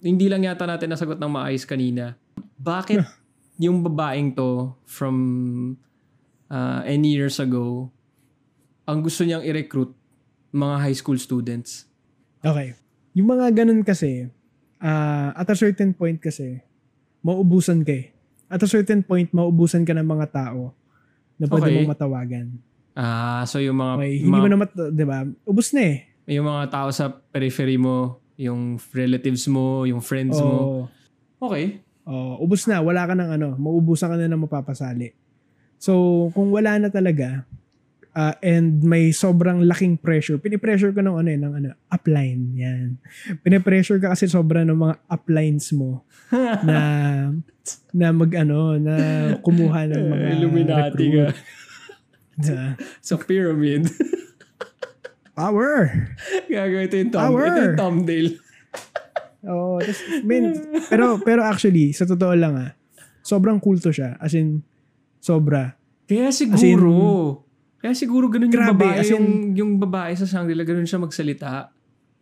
hindi 0.00 0.26
lang 0.32 0.48
yata 0.48 0.64
natin 0.64 0.96
nasagot 0.96 1.20
ng 1.20 1.28
maayos 1.28 1.68
kanina. 1.68 2.16
Bakit 2.56 3.04
yung 3.68 3.84
babaeng 3.84 4.32
to 4.32 4.72
from 4.88 5.16
uh, 6.48 6.80
any 6.88 7.12
years 7.12 7.36
ago, 7.36 7.92
ang 8.88 9.04
gusto 9.04 9.28
niyang 9.28 9.44
i-recruit 9.44 9.92
mga 10.48 10.76
high 10.80 10.96
school 10.96 11.20
students? 11.20 11.84
Okay. 12.40 12.72
Yung 13.12 13.28
mga 13.28 13.52
ganun 13.52 13.84
kasi, 13.84 14.32
ah, 14.80 15.36
at 15.36 15.52
a 15.52 15.56
certain 15.58 15.92
point 15.92 16.16
kasi, 16.16 16.64
maubusan 17.20 17.84
ka 17.84 17.92
eh. 17.92 18.16
At 18.48 18.64
a 18.64 18.70
certain 18.70 19.04
point, 19.04 19.28
maubusan 19.36 19.84
ka 19.84 19.92
ng 19.92 20.08
mga 20.08 20.32
tao 20.32 20.72
na 21.38 21.46
pwede 21.46 21.62
Okay. 21.64 21.74
mong 21.76 21.90
matawagan. 21.90 22.46
Ah, 22.92 23.46
so 23.46 23.58
yung 23.58 23.78
mga, 23.78 23.94
Okay, 23.96 24.14
hindi 24.20 24.30
mga- 24.32 24.42
mo 24.42 24.48
na 24.48 24.58
mat, 24.58 24.70
di 24.74 25.04
ba? 25.06 25.18
Ubus 25.44 25.70
na 25.70 25.82
eh. 25.82 25.96
yung 26.28 26.44
mga 26.44 26.64
tao 26.68 26.88
sa 26.90 27.08
periphery 27.08 27.78
mo, 27.78 28.18
yung 28.36 28.76
relatives 28.92 29.46
mo, 29.46 29.82
yung 29.82 29.98
friends 29.98 30.36
mo. 30.36 30.52
Oo. 30.52 30.80
Okay. 31.40 31.80
Oo, 32.04 32.42
ubus 32.42 32.64
na. 32.64 32.78
Wala 32.78 33.04
ka 33.04 33.12
ng 33.12 33.30
ano. 33.32 33.48
Maubusan 33.54 34.08
ka 34.08 34.16
na 34.16 34.26
ng 34.26 34.42
mapapasali. 34.42 35.14
So, 35.76 35.92
kung 36.32 36.50
wala 36.50 36.74
na 36.76 36.88
talaga, 36.88 37.46
ah, 38.10 38.34
and 38.40 38.82
may 38.82 39.08
sobrang 39.08 39.62
laking 39.62 39.94
pressure, 39.96 40.36
pinipressure 40.36 40.90
ka 40.90 40.98
ng 40.98 41.16
ano 41.16 41.28
eh, 41.28 41.38
ng 41.38 41.52
ano, 41.54 41.68
upline. 41.88 42.42
Yan. 42.56 42.86
Pinipressure 43.40 43.96
ka 43.96 44.10
kasi 44.10 44.26
sobra 44.26 44.62
ng 44.62 44.74
mga 44.74 44.94
uplines 45.06 45.70
mo 45.70 46.02
na 46.66 46.78
na 47.90 48.12
mag 48.12 48.30
ano, 48.34 48.76
na 48.76 48.94
kumuha 49.40 49.88
ng 49.88 50.04
mga 50.12 50.26
Illuminati 50.36 51.04
ka. 51.10 51.26
Na, 52.38 52.74
sa 53.06 53.14
pyramid. 53.18 53.88
Power! 55.38 56.10
Gagawin 56.50 56.86
ito 56.86 56.96
yung, 56.98 57.10
thumb, 57.14 57.22
Power! 57.30 57.46
ito 57.46 57.60
yung 57.62 57.78
thumbnail. 57.78 58.28
Oo. 59.46 59.78
tas, 59.78 59.98
men, 60.26 60.50
pero, 60.90 61.22
pero 61.22 61.46
actually, 61.46 61.94
sa 61.94 62.02
totoo 62.02 62.34
lang 62.34 62.58
ah, 62.58 62.70
sobrang 63.22 63.62
kulto 63.62 63.94
siya. 63.94 64.18
As 64.18 64.34
in, 64.34 64.66
sobra. 65.22 65.78
Kaya 66.10 66.34
As 66.34 66.42
in, 66.42 66.50
siguro, 66.58 66.90
kaya 67.78 67.94
siguro 67.94 68.26
ganun 68.26 68.50
yung 68.50 68.58
Grabe, 68.58 68.82
babae, 68.82 68.98
as 68.98 69.08
in- 69.08 69.14
yung, 69.14 69.26
yung 69.54 69.70
babae 69.78 70.12
sa 70.18 70.26
Shangri-La, 70.26 70.66
ganun 70.66 70.90
siya 70.90 70.98
magsalita. 70.98 71.70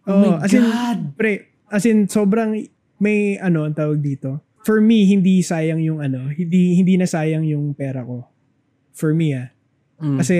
Oh, 0.05 0.13
Oo, 0.13 0.37
my 0.37 0.45
as 0.45 0.53
in, 0.53 0.65
God! 0.69 0.99
Pre, 1.17 1.33
as 1.73 1.85
in, 1.89 1.99
sobrang 2.07 2.53
may 3.01 3.41
ano 3.41 3.65
ang 3.65 3.73
tawag 3.73 4.01
dito. 4.01 4.45
For 4.67 4.83
me, 4.83 5.07
hindi 5.07 5.47
sayang 5.47 5.79
yung 5.79 6.03
ano, 6.03 6.27
hindi 6.35 6.75
hindi 6.75 6.99
na 6.99 7.07
sayang 7.07 7.47
yung 7.47 7.71
pera 7.79 8.03
ko. 8.03 8.27
For 8.91 9.15
me 9.15 9.39
ah. 9.39 9.55
Mm. 10.03 10.19
Kasi 10.19 10.37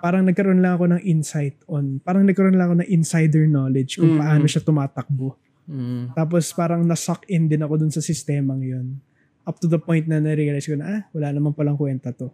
parang 0.00 0.24
nagkaroon 0.24 0.64
lang 0.64 0.80
ako 0.80 0.96
ng 0.96 1.02
insight 1.04 1.60
on, 1.68 2.00
parang 2.00 2.24
nagkaroon 2.24 2.56
lang 2.56 2.72
ako 2.72 2.76
ng 2.80 2.88
insider 2.88 3.44
knowledge 3.44 4.00
kung 4.00 4.16
Mm, 4.16 4.20
paano 4.24 4.44
siya 4.48 4.64
tumatakbo. 4.64 5.36
Mm. 5.68 6.16
Tapos 6.16 6.48
parang 6.56 6.80
nasuck 6.88 7.28
in 7.28 7.52
din 7.52 7.60
ako 7.60 7.76
dun 7.76 7.92
sa 7.92 8.00
sistemang 8.00 8.64
yun. 8.64 8.96
Up 9.44 9.60
to 9.60 9.68
the 9.68 9.76
point 9.76 10.08
na 10.08 10.24
na-realize 10.24 10.64
ko 10.64 10.80
na, 10.80 10.86
ah, 10.88 11.02
wala 11.12 11.28
naman 11.28 11.52
palang 11.52 11.76
kwenta 11.76 12.16
to. 12.16 12.32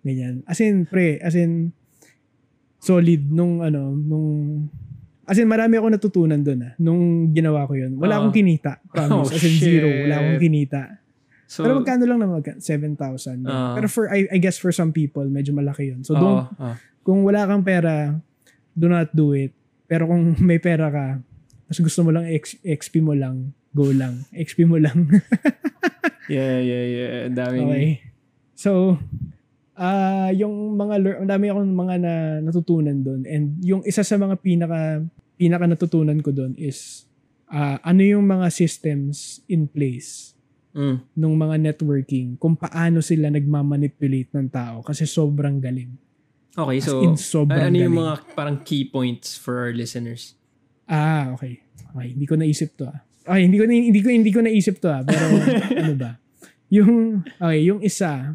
Ganyan. 0.00 0.40
As 0.48 0.58
in, 0.64 0.88
pre, 0.88 1.20
as 1.20 1.36
in, 1.36 1.76
solid 2.82 3.30
nung 3.30 3.62
ano, 3.62 3.94
nung, 3.94 4.66
as 5.22 5.38
in, 5.38 5.46
marami 5.46 5.78
ako 5.78 5.86
natutunan 5.88 6.40
dun 6.40 6.66
ah, 6.66 6.72
nung 6.78 7.30
ginawa 7.30 7.66
ko 7.66 7.78
yun. 7.78 7.94
Wala 7.96 8.16
Ah. 8.16 8.18
akong 8.20 8.34
kinita, 8.34 8.82
promise. 8.90 9.30
Oh, 9.30 9.36
as 9.36 9.44
in, 9.44 9.56
zero. 9.56 9.88
Wala 9.88 10.14
akong 10.18 10.36
shit. 10.36 10.44
kinita. 10.44 10.82
So, 11.46 11.62
Pero 11.62 11.72
magkano 11.78 12.04
lang 12.08 12.18
naman, 12.18 12.40
7,000. 12.58 13.44
Ah. 13.44 13.76
Pero 13.76 13.86
for, 13.86 14.08
I, 14.08 14.24
I 14.32 14.38
guess 14.40 14.56
for 14.56 14.72
some 14.72 14.90
people, 14.90 15.22
medyo 15.28 15.52
malaki 15.52 15.92
yun. 15.92 16.00
So, 16.00 16.16
oo, 16.16 16.20
don't, 16.20 16.48
oo. 16.56 16.74
kung 17.04 17.20
wala 17.22 17.44
kang 17.44 17.60
pera, 17.60 18.16
do 18.72 18.88
not 18.88 19.12
do 19.12 19.36
it. 19.36 19.52
Pero 19.84 20.08
kung 20.08 20.32
may 20.40 20.56
pera 20.56 20.88
ka, 20.88 21.06
mas 21.68 21.76
gusto 21.76 22.00
mo 22.02 22.10
lang, 22.10 22.24
X, 22.26 22.56
XP 22.64 23.04
mo 23.04 23.12
lang, 23.12 23.52
go 23.70 23.92
lang. 23.92 24.24
XP 24.32 24.64
mo 24.64 24.80
lang. 24.80 25.08
yeah, 26.32 26.56
yeah, 26.56 26.84
yeah. 26.84 27.12
Daming, 27.28 27.68
okay. 27.68 27.86
So, 28.56 28.96
ah 29.82 30.30
yung 30.30 30.54
mga, 30.72 30.94
lear- 30.96 31.18
ang 31.18 31.28
dami 31.28 31.50
akong 31.50 31.74
mga 31.74 31.94
na, 31.98 32.14
natutunan 32.40 32.94
doon. 32.96 33.26
And 33.26 33.58
yung 33.60 33.82
isa 33.82 34.00
sa 34.00 34.14
mga 34.14 34.38
pinaka, 34.38 35.02
pinaka 35.34 35.66
natutunan 35.66 36.22
ko 36.22 36.30
doon 36.30 36.54
is, 36.54 37.02
ah 37.46 37.82
ano 37.82 38.00
yung 38.00 38.22
mga 38.24 38.46
systems 38.48 39.42
in 39.44 39.66
place 39.66 40.30
Mm. 40.72 41.04
nung 41.12 41.36
mga 41.36 41.60
networking, 41.60 42.40
kung 42.40 42.56
paano 42.56 43.04
sila 43.04 43.28
nagmamanipulate 43.28 44.32
ng 44.32 44.48
tao 44.48 44.80
kasi 44.80 45.04
sobrang 45.04 45.60
galing. 45.60 45.92
Okay, 46.52 46.80
As 46.80 46.88
so 46.88 47.04
in, 47.04 47.12
sobrang 47.12 47.68
ano 47.68 47.76
yung 47.76 47.92
galing. 47.92 48.08
mga 48.08 48.14
parang 48.32 48.56
key 48.56 48.88
points 48.88 49.36
for 49.36 49.60
our 49.60 49.76
listeners? 49.76 50.32
Ah, 50.88 51.28
okay. 51.36 51.60
Okay, 51.92 52.16
hindi 52.16 52.24
ko 52.24 52.40
naisip 52.40 52.72
to 52.72 52.88
ah. 52.88 53.04
Okay, 53.20 53.42
hindi 53.44 53.60
ko 53.60 53.64
na, 53.68 53.72
hindi 53.76 54.00
ko 54.00 54.08
hindi 54.08 54.32
ko 54.32 54.40
naisip 54.40 54.80
to 54.80 54.88
ah, 54.88 55.04
pero 55.04 55.20
ano 55.84 55.92
ba? 55.92 56.16
Yung 56.72 57.20
okay, 57.20 57.60
yung 57.62 57.84
isa, 57.84 58.32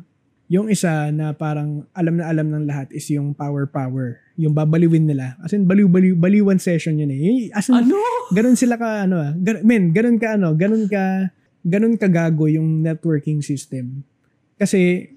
yung 0.48 0.72
isa 0.72 1.12
na 1.12 1.36
parang 1.36 1.84
alam 1.92 2.16
na 2.16 2.32
alam 2.32 2.48
ng 2.48 2.66
lahat 2.68 2.88
is 2.96 3.04
yung 3.12 3.36
power 3.36 3.68
power. 3.68 4.24
Yung 4.40 4.56
babaliwin 4.56 5.04
nila. 5.04 5.36
As 5.44 5.52
in 5.52 5.68
baliw 5.68 5.92
baliw 5.92 6.16
baliwan 6.16 6.56
session 6.56 6.96
yun 6.96 7.12
eh. 7.12 7.20
Yung- 7.20 7.52
As 7.52 7.68
in, 7.68 7.76
Ano? 7.76 8.00
ganun 8.32 8.56
sila 8.56 8.80
ka 8.80 9.04
ano 9.04 9.20
ah. 9.20 9.32
Gan, 9.36 9.68
men, 9.68 9.92
ganun 9.92 10.16
ka 10.16 10.40
ano, 10.40 10.56
ganun 10.56 10.88
ka 10.88 11.32
ganun 11.68 12.00
ka 12.00 12.08
gago 12.08 12.48
yung 12.48 12.80
networking 12.80 13.44
system. 13.44 14.08
Kasi 14.56 15.12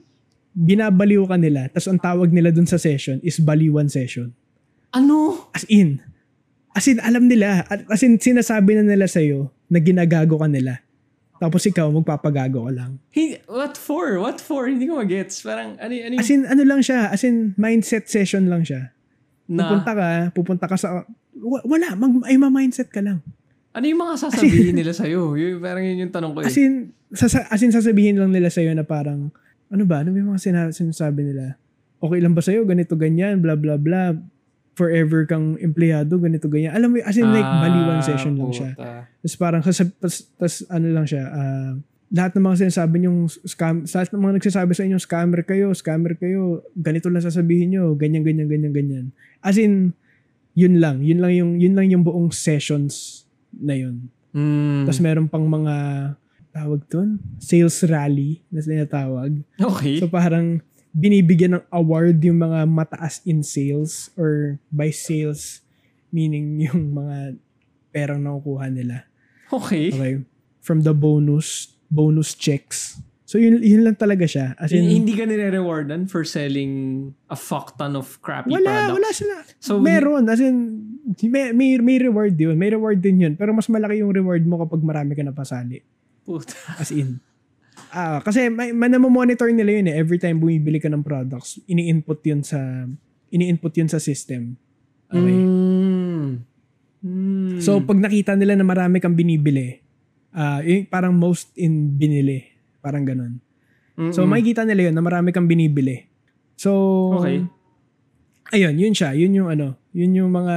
binabaliw 0.50 1.22
ka 1.30 1.38
nila, 1.38 1.70
tapos 1.70 1.86
ang 1.86 2.02
tawag 2.02 2.34
nila 2.34 2.50
dun 2.50 2.66
sa 2.66 2.74
session 2.74 3.22
is 3.22 3.38
baliwan 3.38 3.86
session. 3.86 4.34
Ano? 4.90 5.46
As 5.54 5.62
in. 5.70 6.02
As 6.74 6.90
in, 6.90 6.98
alam 6.98 7.30
nila. 7.30 7.62
As 7.86 8.02
in, 8.02 8.18
sinasabi 8.18 8.74
na 8.74 8.82
nila 8.82 9.06
sa'yo 9.06 9.54
na 9.70 9.78
ginagago 9.78 10.42
ka 10.42 10.50
nila. 10.50 10.82
Tapos 11.40 11.64
ikaw, 11.64 11.88
magpapagago 11.90 12.68
ka 12.68 12.72
lang. 12.74 13.00
Hey, 13.08 13.40
what 13.48 13.74
for? 13.74 14.20
What 14.20 14.38
for? 14.38 14.68
Hindi 14.68 14.84
ko 14.84 15.00
magets. 15.00 15.40
Parang, 15.40 15.74
ano, 15.74 15.88
ano 15.88 16.12
yung- 16.12 16.20
As 16.20 16.28
in, 16.28 16.44
ano 16.44 16.62
lang 16.62 16.80
siya. 16.80 17.08
As 17.08 17.24
in, 17.24 17.56
mindset 17.56 18.06
session 18.06 18.44
lang 18.44 18.60
siya. 18.60 18.92
na, 19.48 19.64
Pupunta 19.64 19.90
ka, 19.90 20.06
pupunta 20.30 20.64
ka 20.68 20.76
sa... 20.76 21.08
wa- 21.34 21.64
Wala, 21.64 21.96
mag, 21.96 22.12
ay 22.22 22.36
ma-mindset 22.36 22.86
ka 22.86 23.00
lang. 23.00 23.24
ano 23.70 23.84
yung 23.84 23.98
mga 23.98 24.14
sasabihin 24.20 24.76
nila 24.76 24.92
sa'yo? 24.92 25.32
Yung, 25.32 25.58
parang 25.58 25.80
yun 25.80 26.04
yung 26.04 26.12
tanong 26.12 26.32
ko 26.32 26.38
eh. 26.42 26.46
As 26.46 26.54
in, 26.54 26.92
sasa, 27.10 27.48
as 27.48 27.58
in 27.58 27.72
sasabihin 27.72 28.14
lang 28.14 28.30
nila 28.30 28.46
sa'yo 28.46 28.70
na 28.70 28.84
parang, 28.84 29.32
ano 29.66 29.82
ba, 29.82 30.04
ano 30.04 30.12
yung 30.12 30.30
mga 30.30 30.42
sina- 30.44 30.70
sinasabi 30.70 31.24
nila? 31.24 31.56
Okay 31.98 32.20
lang 32.20 32.36
ba 32.36 32.42
sa'yo? 32.42 32.62
Ganito, 32.62 32.94
ganyan, 32.94 33.40
bla 33.40 33.56
bla 33.56 33.74
bla. 33.74 34.12
Forever 34.80 35.28
kang 35.28 35.60
empleyado, 35.60 36.16
ganito, 36.16 36.48
ganyan. 36.48 36.72
Alam 36.72 36.96
mo, 36.96 37.04
as 37.04 37.20
in 37.20 37.28
like, 37.28 37.44
Ah, 37.44 37.60
baliwan 37.60 38.00
session 38.00 38.32
lang 38.40 38.48
siya. 38.48 38.70
Tapos 39.20 39.36
parang 39.36 39.60
tas 39.60 40.54
ano 40.72 40.86
lang 40.88 41.04
siya, 41.04 41.28
ah, 41.28 41.72
lahat 42.10 42.32
ng 42.34 42.42
mga 42.42 42.56
sinasabi 42.66 42.96
niyong 42.98 43.28
scam, 43.44 43.84
lahat 43.84 44.08
ng 44.10 44.22
mga 44.24 44.34
nagsasabi 44.40 44.72
sa 44.72 44.82
inyo, 44.82 44.98
scammer 44.98 45.44
kayo, 45.44 45.70
scammer 45.76 46.16
kayo, 46.16 46.64
ganito 46.74 47.06
lang 47.06 47.20
sasabihin 47.20 47.76
niyo, 47.76 47.92
ganyan, 47.94 48.24
ganyan, 48.24 48.48
ganyan, 48.48 48.72
ganyan. 48.72 49.06
As 49.38 49.60
in, 49.60 49.92
yun 50.56 50.80
lang, 50.82 51.04
yun 51.04 51.22
lang 51.22 51.30
yung, 51.36 51.52
yun 51.60 51.76
lang 51.78 51.86
yung 51.86 52.02
buong 52.02 52.32
sessions 52.34 53.22
na 53.54 53.78
yun. 53.78 54.10
Mm, 54.34 54.88
Tapos 54.88 54.98
meron 54.98 55.28
pang 55.30 55.46
mga, 55.46 55.74
tawag 56.50 56.82
doon, 56.90 57.22
sales 57.38 57.78
rally 57.86 58.42
na 58.50 58.58
tinatawag. 58.58 59.30
okay. 59.62 60.02
So 60.02 60.10
parang, 60.10 60.58
binibigyan 60.90 61.58
ng 61.58 61.64
award 61.70 62.18
yung 62.22 62.42
mga 62.42 62.66
mataas 62.66 63.22
in 63.22 63.42
sales 63.46 64.10
or 64.18 64.58
by 64.74 64.90
sales, 64.90 65.62
meaning 66.10 66.58
yung 66.66 66.94
mga 66.94 67.38
perang 67.90 68.22
nakukuha 68.22 68.66
nila. 68.70 69.06
okay. 69.50 69.90
Okay. 69.90 70.14
From 70.60 70.84
the 70.84 70.92
bonus, 70.92 71.72
bonus 71.88 72.36
checks. 72.36 73.00
So 73.30 73.38
yun, 73.38 73.62
yun 73.62 73.86
lang 73.86 73.94
talaga 73.94 74.26
siya. 74.26 74.58
As 74.58 74.74
in, 74.74 74.90
hindi 74.90 75.14
ka 75.14 75.22
nire-rewardan 75.22 76.10
for 76.10 76.26
selling 76.26 77.14
a 77.30 77.38
fuck 77.38 77.78
ton 77.78 77.94
of 77.94 78.18
crappy 78.18 78.50
wala, 78.50 78.90
products? 78.90 78.94
wala 78.98 79.08
sila. 79.14 79.36
So, 79.62 79.78
Meron. 79.78 80.26
As 80.26 80.42
in, 80.42 80.82
may, 81.30 81.54
may, 81.54 81.78
may 81.78 82.02
reward 82.02 82.34
yun. 82.34 82.58
May 82.58 82.74
reward 82.74 82.98
din 82.98 83.22
yun. 83.22 83.38
Pero 83.38 83.54
mas 83.54 83.70
malaki 83.70 84.02
yung 84.02 84.10
reward 84.10 84.42
mo 84.42 84.58
kapag 84.66 84.82
marami 84.82 85.14
ka 85.14 85.22
napasali. 85.22 85.78
Puta. 86.26 86.58
As 86.74 86.90
in. 86.90 87.22
Ah, 87.90 88.22
kasi 88.22 88.46
may, 88.46 88.70
may 88.70 88.88
monitor 88.96 89.50
nila 89.50 89.82
yun 89.82 89.90
eh. 89.90 89.98
Every 89.98 90.22
time 90.22 90.38
bumibili 90.38 90.78
ka 90.78 90.86
ng 90.86 91.02
products, 91.02 91.58
ini-input 91.66 92.22
yun 92.22 92.40
sa 92.46 92.86
ini-input 93.34 93.74
yun 93.74 93.90
sa 93.90 93.98
system. 93.98 94.54
Okay. 95.10 95.34
Mm. 95.34 96.46
Mm. 97.02 97.58
So 97.58 97.82
pag 97.82 97.98
nakita 97.98 98.38
nila 98.38 98.54
na 98.54 98.62
marami 98.62 99.02
kang 99.02 99.18
binibili, 99.18 99.82
ah 100.30 100.62
yung 100.62 100.86
parang 100.86 101.14
most 101.18 101.50
in 101.58 101.98
binili, 101.98 102.46
parang 102.78 103.02
ganun. 103.02 103.42
So 104.14 104.22
Mm-mm. 104.22 104.30
makikita 104.30 104.62
nila 104.62 104.90
yun 104.90 104.94
na 104.94 105.02
marami 105.02 105.34
kang 105.34 105.50
binibili. 105.50 106.06
So 106.54 106.70
Okay. 107.18 107.42
Ayun, 108.50 108.74
yun 108.82 108.90
siya. 108.90 109.14
Yun 109.14 109.30
yung 109.30 109.48
ano, 109.50 109.78
yun 109.94 110.10
yung 110.10 110.30
mga 110.34 110.56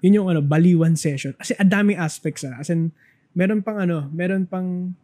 yun 0.00 0.16
yung 0.16 0.28
ano, 0.32 0.40
baliwan 0.40 0.96
session. 0.96 1.36
Kasi 1.36 1.52
ang 1.60 1.68
daming 1.68 2.00
aspects 2.00 2.48
ah. 2.48 2.56
As 2.56 2.72
in, 2.72 2.96
meron 3.36 3.60
pang 3.60 3.76
ano, 3.76 4.08
meron 4.08 4.48
pang 4.48 4.96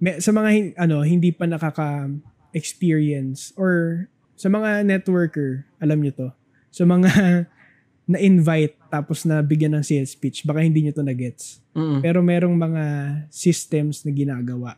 may, 0.00 0.16
sa 0.18 0.32
mga 0.32 0.80
ano, 0.80 1.04
hindi 1.04 1.30
pa 1.30 1.46
nakaka-experience 1.46 3.52
or 3.54 4.08
sa 4.34 4.48
mga 4.48 4.88
networker, 4.88 5.68
alam 5.76 6.00
nyo 6.00 6.12
to. 6.16 6.32
Sa 6.72 6.88
mga 6.88 7.44
na-invite 8.10 8.74
tapos 8.90 9.22
na 9.28 9.44
bigyan 9.44 9.76
ng 9.78 9.86
sales 9.86 10.18
pitch, 10.18 10.42
baka 10.42 10.64
hindi 10.64 10.82
nyo 10.82 10.90
to 10.96 11.04
na-gets. 11.04 11.60
Mm-mm. 11.76 12.02
Pero 12.02 12.24
merong 12.24 12.56
mga 12.56 12.84
systems 13.30 14.02
na 14.02 14.10
ginagawa 14.10 14.74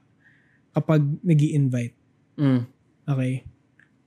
kapag 0.74 1.00
nag 1.22 1.40
invite 1.40 1.96
Mm. 2.36 2.64
Okay. 3.08 3.44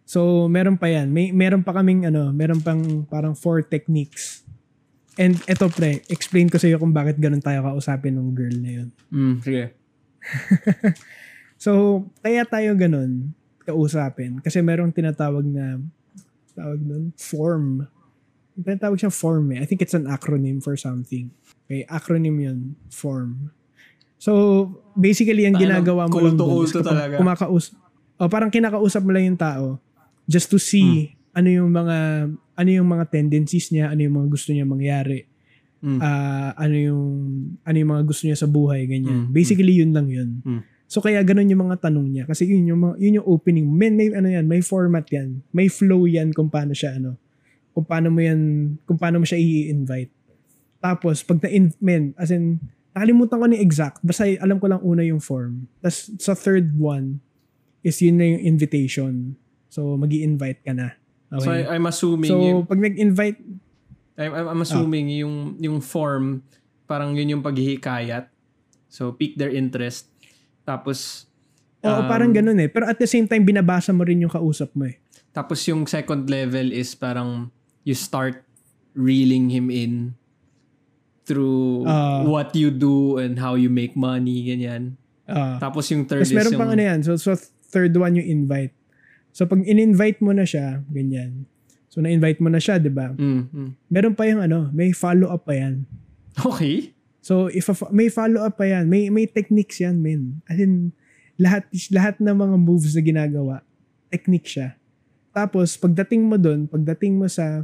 So, 0.05 0.45
meron 0.45 0.78
pa 0.78 0.89
yan. 0.89 1.09
May, 1.09 1.34
meron 1.34 1.66
pa 1.66 1.74
kaming, 1.74 2.09
ano, 2.09 2.30
meron 2.30 2.61
pang 2.61 2.82
parang 3.09 3.34
four 3.34 3.66
techniques. 3.66 4.45
And 5.16 5.39
eto 5.47 5.72
pre, 5.72 6.03
explain 6.11 6.51
ko 6.51 6.59
sa 6.59 6.68
iyo 6.68 6.78
kung 6.78 6.91
bakit 6.91 7.18
ganun 7.18 7.41
tayo 7.41 7.63
kausapin 7.63 8.20
ng 8.20 8.36
girl 8.36 8.55
na 8.59 8.72
yun. 8.82 8.89
Mm. 9.09 9.36
Sige. 9.41 9.63
So, 11.56 12.04
kaya 12.20 12.44
tayo 12.44 12.76
ganun 12.76 13.32
kausapin. 13.64 14.44
Kasi 14.44 14.60
merong 14.62 14.92
tinatawag 14.94 15.48
na, 15.48 15.80
tawag 16.54 16.78
nun, 16.84 17.16
form. 17.18 17.88
Tinatawag 18.54 19.00
siyang 19.00 19.16
form 19.16 19.56
eh. 19.56 19.64
I 19.64 19.66
think 19.66 19.82
it's 19.82 19.96
an 19.96 20.06
acronym 20.06 20.62
for 20.62 20.76
something. 20.78 21.32
Okay, 21.66 21.88
acronym 21.90 22.38
yun, 22.38 22.76
form. 22.94 23.50
So, 24.22 24.70
basically, 24.94 25.48
ang 25.48 25.58
ginagawa 25.58 26.06
mo 26.06 26.22
lang 26.22 26.38
kapag 26.38 26.86
talaga. 26.86 27.16
kumakaus 27.20 27.74
o 28.16 28.30
parang 28.32 28.48
kinakausap 28.54 29.04
mo 29.04 29.12
lang 29.12 29.28
yung 29.28 29.40
tao 29.40 29.76
just 30.24 30.48
to 30.48 30.56
see 30.56 31.12
Hmm. 31.12 31.36
ano 31.36 31.50
yung 31.52 31.72
mga 31.72 31.98
ano 32.32 32.70
yung 32.72 32.88
mga 32.88 33.12
tendencies 33.12 33.68
niya, 33.76 33.92
ano 33.92 34.00
yung 34.00 34.16
mga 34.16 34.28
gusto 34.32 34.56
niya 34.56 34.64
mangyari. 34.64 35.28
Mm. 35.86 36.00
ah, 36.02 36.50
ano 36.58 36.74
yung 36.76 37.06
ano 37.62 37.76
yung 37.78 37.92
mga 37.94 38.04
gusto 38.10 38.26
niya 38.26 38.42
sa 38.42 38.50
buhay 38.50 38.90
ganyan. 38.90 39.30
Mm, 39.30 39.38
Basically 39.38 39.70
yun 39.78 39.94
lang 39.94 40.10
yun. 40.10 40.42
Mm. 40.42 40.62
So 40.90 40.98
kaya 40.98 41.22
ganun 41.22 41.46
yung 41.46 41.70
mga 41.70 41.78
tanong 41.86 42.08
niya 42.10 42.24
kasi 42.26 42.50
yun 42.50 42.66
yung 42.66 42.82
yun 42.98 43.22
yung 43.22 43.28
opening. 43.30 43.70
Men 43.70 43.94
may 43.94 44.10
ano 44.10 44.26
yan, 44.26 44.50
may 44.50 44.66
format 44.66 45.06
yan. 45.14 45.46
May 45.54 45.70
flow 45.70 46.10
yan 46.10 46.34
kung 46.34 46.50
paano 46.50 46.74
siya 46.74 46.98
ano. 46.98 47.22
Kung 47.78 47.86
paano 47.86 48.10
mo 48.10 48.18
yan 48.18 48.74
kung 48.90 48.98
paano 48.98 49.22
mo 49.22 49.26
siya 49.30 49.38
i-invite. 49.38 50.10
Tapos 50.82 51.22
pag 51.22 51.38
na 51.46 51.50
men 51.78 52.18
as 52.18 52.34
in 52.34 52.58
nakalimutan 52.98 53.38
ko 53.38 53.46
ni 53.46 53.62
exact 53.62 54.02
basta 54.02 54.26
alam 54.42 54.58
ko 54.58 54.66
lang 54.66 54.82
una 54.82 55.06
yung 55.06 55.22
form. 55.22 55.70
Tapos 55.86 56.10
sa 56.18 56.34
third 56.34 56.74
one 56.82 57.22
is 57.86 58.02
yun 58.02 58.18
na 58.18 58.26
yung 58.26 58.58
invitation. 58.58 59.38
So 59.70 59.94
magi 60.02 60.26
invite 60.26 60.66
ka 60.66 60.74
na. 60.74 60.98
So, 61.34 61.50
Okay. 61.50 61.66
I, 61.66 61.76
I'm 61.76 61.86
assuming, 61.90 62.30
So, 62.30 62.38
yung, 62.40 62.64
pag 62.70 62.80
nag-invite, 62.80 63.40
I'm, 64.16 64.32
I'm 64.32 64.47
I'm 64.55 64.61
assuming 64.63 65.11
yung, 65.11 65.59
yung 65.59 65.80
form, 65.84 66.43
parang 66.88 67.16
yun 67.16 67.39
yung 67.39 67.43
paghihikayat. 67.43 68.32
So, 68.88 69.11
pique 69.11 69.36
their 69.36 69.51
interest. 69.51 70.07
Tapos, 70.63 71.28
oo, 71.84 71.91
um, 71.91 72.07
parang 72.07 72.32
ganun 72.32 72.57
eh. 72.63 72.72
Pero 72.72 72.88
at 72.88 72.97
the 72.97 73.09
same 73.09 73.28
time, 73.28 73.43
binabasa 73.43 73.91
mo 73.91 74.07
rin 74.07 74.24
yung 74.24 74.32
kausap 74.32 74.72
mo 74.74 74.88
eh. 74.88 74.97
Tapos 75.36 75.68
yung 75.68 75.84
second 75.84 76.32
level 76.32 76.72
is 76.72 76.95
parang 76.95 77.51
you 77.84 77.91
start 77.91 78.47
reeling 78.95 79.51
him 79.51 79.68
in 79.68 80.16
through 81.28 81.84
Ah. 81.84 82.24
what 82.24 82.55
you 82.55 82.72
do 82.72 83.20
and 83.20 83.36
how 83.36 83.59
you 83.59 83.68
make 83.68 83.99
money, 83.99 84.47
ganyan. 84.47 84.95
Ah. 85.28 85.59
Tapos 85.59 85.91
yung 85.91 86.07
third 86.07 86.24
is 86.24 86.32
meron 86.32 86.55
yung... 86.55 86.61
pang 86.63 86.72
ano 86.72 86.80
yan. 86.80 87.03
So, 87.03 87.20
so 87.20 87.36
third 87.68 87.91
one 87.99 88.16
yung 88.16 88.30
invite. 88.32 88.72
So 89.36 89.43
pag 89.43 89.68
in-invite 89.68 90.24
mo 90.24 90.32
na 90.32 90.47
siya, 90.47 90.80
ganyan. 90.88 91.43
So 91.96 92.04
na-invite 92.04 92.43
mo 92.43 92.52
na 92.52 92.60
siya, 92.60 92.76
di 92.76 92.91
ba? 92.91 93.16
Mm, 93.16 93.48
mm. 93.48 93.70
Meron 93.88 94.14
pa 94.14 94.28
yung 94.28 94.43
ano, 94.43 94.68
may 94.70 94.91
follow-up 94.91 95.48
pa 95.48 95.56
yan. 95.56 95.88
Okay. 96.36 96.91
So 97.24 97.48
if 97.48 97.72
a, 97.72 97.76
may 97.89 98.12
follow-up 98.12 98.60
pa 98.60 98.68
yan, 98.68 98.91
may 98.91 99.08
may 99.08 99.24
techniques 99.26 99.80
yan, 99.80 100.04
men. 100.04 100.43
As 100.46 100.60
in, 100.60 100.91
lahat, 101.39 101.64
lahat 101.89 102.20
ng 102.20 102.36
mga 102.36 102.56
moves 102.60 102.91
na 102.91 103.02
ginagawa, 103.02 103.56
technique 104.12 104.46
siya. 104.46 104.76
Tapos 105.32 105.80
pagdating 105.80 106.28
mo 106.28 106.36
doon, 106.36 106.68
pagdating 106.68 107.16
mo 107.16 107.32
sa 107.32 107.64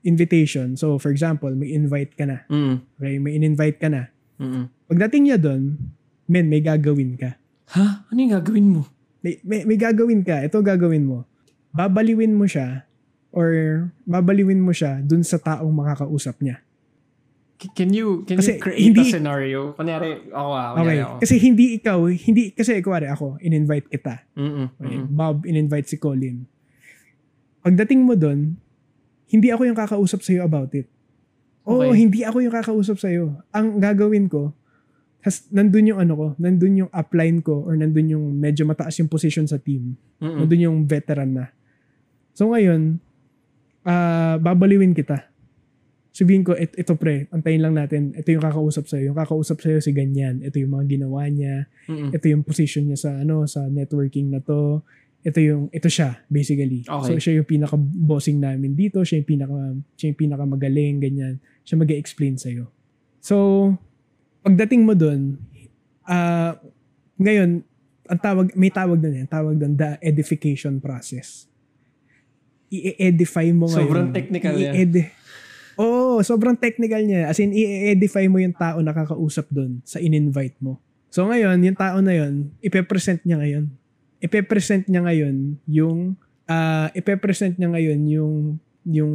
invitation, 0.00 0.72
so 0.72 0.96
for 0.96 1.12
example, 1.12 1.52
may 1.52 1.68
invite 1.70 2.16
ka 2.16 2.24
na. 2.24 2.48
Mm, 2.48 2.80
Okay, 2.96 3.14
may 3.20 3.36
in-invite 3.36 3.76
ka 3.76 3.92
na. 3.92 4.08
mm, 4.40 4.88
Pagdating 4.88 5.28
niya 5.28 5.36
doon, 5.36 5.76
men, 6.24 6.48
may 6.48 6.64
gagawin 6.64 7.20
ka. 7.20 7.36
Ha? 7.76 8.08
Ano 8.08 8.16
yung 8.16 8.32
gagawin 8.32 8.66
mo? 8.72 8.82
may, 9.20 9.36
may, 9.44 9.68
may 9.68 9.76
gagawin 9.76 10.24
ka, 10.24 10.40
ito 10.40 10.56
gagawin 10.64 11.04
mo. 11.04 11.28
Babaliwin 11.68 12.32
mo 12.32 12.48
siya 12.48 12.87
or 13.30 13.48
babaliwin 14.02 14.58
mo 14.58 14.72
siya 14.72 15.00
dun 15.00 15.20
sa 15.20 15.36
taong 15.36 15.70
makakausap 15.70 16.40
niya. 16.40 16.64
Can 17.74 17.90
you 17.90 18.22
can 18.22 18.38
Kasi 18.38 18.54
you 18.54 18.62
create 18.62 18.86
hindi- 18.86 19.10
a 19.10 19.14
scenario? 19.18 19.74
Kunyari, 19.74 20.30
ako 20.30 20.48
ah, 20.48 20.68
Okay. 20.70 20.78
kunyari 20.78 20.98
ako. 21.02 21.14
Kasi 21.18 21.34
hindi 21.36 21.64
ikaw, 21.74 21.98
hindi, 22.06 22.42
kasi 22.54 22.78
kuwari 22.78 23.10
ako, 23.10 23.34
in-invite 23.42 23.90
kita. 23.90 24.22
Mm-mm, 24.32 24.66
Okay? 24.78 24.94
mm-mm. 24.94 25.10
Bob, 25.10 25.42
in-invite 25.42 25.86
si 25.86 25.98
Colin. 25.98 26.46
Pagdating 27.58 28.06
mo 28.06 28.14
dun, 28.14 28.54
hindi 29.26 29.50
ako 29.50 29.66
yung 29.66 29.74
kakausap 29.74 30.22
sa'yo 30.22 30.46
about 30.46 30.70
it. 30.72 30.86
Oo, 31.66 31.82
Okay. 31.84 31.98
hindi 31.98 32.22
ako 32.22 32.40
yung 32.40 32.54
kakausap 32.54 32.96
sa'yo. 32.96 33.42
Ang 33.50 33.76
gagawin 33.76 34.30
ko, 34.30 34.54
has, 35.20 35.44
nandun 35.50 35.90
yung 35.90 35.98
ano 35.98 36.14
ko, 36.14 36.26
nandun 36.38 36.86
yung 36.86 36.90
upline 36.94 37.42
ko, 37.42 37.66
or 37.66 37.74
nandun 37.74 38.06
yung 38.08 38.24
medyo 38.32 38.64
mataas 38.64 38.94
yung 38.96 39.10
position 39.10 39.44
sa 39.44 39.58
team. 39.58 39.98
Mm-mm. 40.22 40.46
Nandun 40.46 40.62
yung 40.62 40.78
veteran 40.86 41.34
na. 41.34 41.50
So 42.32 42.54
ngayon, 42.54 43.02
ah 43.86 44.36
babaliwin 44.38 44.94
kita. 44.94 45.28
Sabihin 46.10 46.42
ko, 46.42 46.56
"Et- 46.58 46.74
ito 46.74 46.98
pre, 46.98 47.30
antayin 47.30 47.62
lang 47.62 47.78
natin. 47.78 48.10
Ito 48.10 48.34
yung 48.34 48.42
kakausap 48.42 48.90
sa'yo. 48.90 49.14
Yung 49.14 49.18
kakausap 49.18 49.62
sa'yo 49.62 49.78
si 49.78 49.94
ganyan. 49.94 50.42
Ito 50.42 50.58
yung 50.58 50.74
mga 50.74 50.98
ginawa 50.98 51.30
niya. 51.30 51.70
Mm-mm. 51.86 52.10
Ito 52.10 52.26
yung 52.26 52.42
position 52.42 52.90
niya 52.90 52.98
sa 52.98 53.10
ano 53.22 53.46
sa 53.46 53.70
networking 53.70 54.34
na 54.34 54.42
to. 54.42 54.82
Ito 55.22 55.38
yung 55.38 55.62
ito 55.70 55.86
siya 55.86 56.18
basically. 56.26 56.82
Okay. 56.82 57.06
So 57.06 57.10
siya 57.22 57.42
yung 57.42 57.46
pinaka 57.46 57.78
bossing 57.78 58.42
namin 58.42 58.74
dito, 58.74 59.02
siya 59.02 59.22
yung 59.22 59.28
pinaka 59.30 59.56
siya 59.94 60.06
yung 60.10 60.18
pinaka 60.18 60.44
magaling 60.46 60.98
ganyan. 60.98 61.34
Siya 61.62 61.78
mag-explain 61.78 62.34
sa 62.34 62.50
So 63.22 63.36
pagdating 64.42 64.86
mo 64.86 64.94
doon, 64.98 65.38
ah 66.06 66.58
ngayon 67.18 67.62
ang 68.08 68.20
tawag 68.22 68.46
may 68.56 68.72
tawag 68.72 68.98
doon 69.02 69.14
eh, 69.22 69.26
tawag 69.28 69.54
doon 69.60 69.76
the 69.76 70.00
edification 70.00 70.80
process. 70.80 71.47
I-edify 72.68 73.48
mo 73.50 73.68
ngayon. 73.68 73.84
Sobrang 73.84 74.08
technical 74.12 74.54
yan. 74.54 74.74
I-edi- 74.76 75.10
Oo, 75.78 76.18
sobrang 76.26 76.58
technical 76.58 77.06
niya. 77.06 77.30
As 77.30 77.38
in, 77.38 77.54
i-edify 77.54 78.26
mo 78.26 78.42
yung 78.42 78.52
tao 78.52 78.82
na 78.82 78.90
kakausap 78.90 79.46
doon 79.48 79.78
sa 79.86 80.02
in-invite 80.02 80.58
mo. 80.58 80.82
So 81.08 81.24
ngayon, 81.24 81.62
yung 81.62 81.78
tao 81.78 82.02
na 82.02 82.12
yun, 82.12 82.50
ipe-present 82.60 83.22
niya 83.22 83.38
ngayon. 83.38 83.70
Ipe-present 84.18 84.90
niya 84.90 85.06
ngayon 85.06 85.56
yung 85.64 86.18
ah 86.50 86.90
ipe-present 86.92 87.54
niya 87.56 87.70
ngayon 87.70 88.00
yung 88.10 88.34
yung 88.82 89.14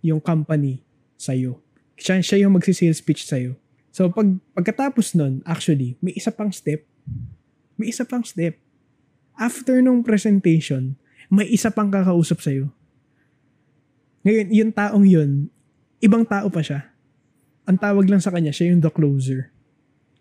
yung 0.00 0.20
company 0.24 0.80
sa 1.20 1.36
iyo. 1.36 1.60
Siya, 1.94 2.18
siya 2.24 2.48
yung 2.48 2.56
magsi-sales 2.56 3.04
pitch 3.04 3.28
sa 3.28 3.36
iyo. 3.36 3.54
So 3.92 4.08
pag 4.08 4.26
pagkatapos 4.56 5.14
nun, 5.14 5.44
actually, 5.44 6.00
may 6.00 6.16
isa 6.16 6.32
pang 6.32 6.50
step. 6.50 6.82
May 7.76 7.92
isa 7.92 8.02
pang 8.02 8.24
step. 8.24 8.56
After 9.36 9.78
nung 9.84 10.00
presentation, 10.00 10.96
may 11.34 11.50
isa 11.50 11.68
pang 11.74 11.90
kakausap 11.90 12.38
sa 12.38 12.54
iyo. 12.54 12.70
Ngayon, 14.24 14.48
yung 14.54 14.72
taong 14.72 15.06
yun, 15.06 15.30
ibang 16.00 16.24
tao 16.24 16.48
pa 16.48 16.64
siya. 16.64 16.88
Ang 17.68 17.76
tawag 17.76 18.08
lang 18.08 18.22
sa 18.22 18.32
kanya, 18.32 18.54
siya 18.54 18.72
yung 18.72 18.80
the 18.80 18.88
closer. 18.88 19.52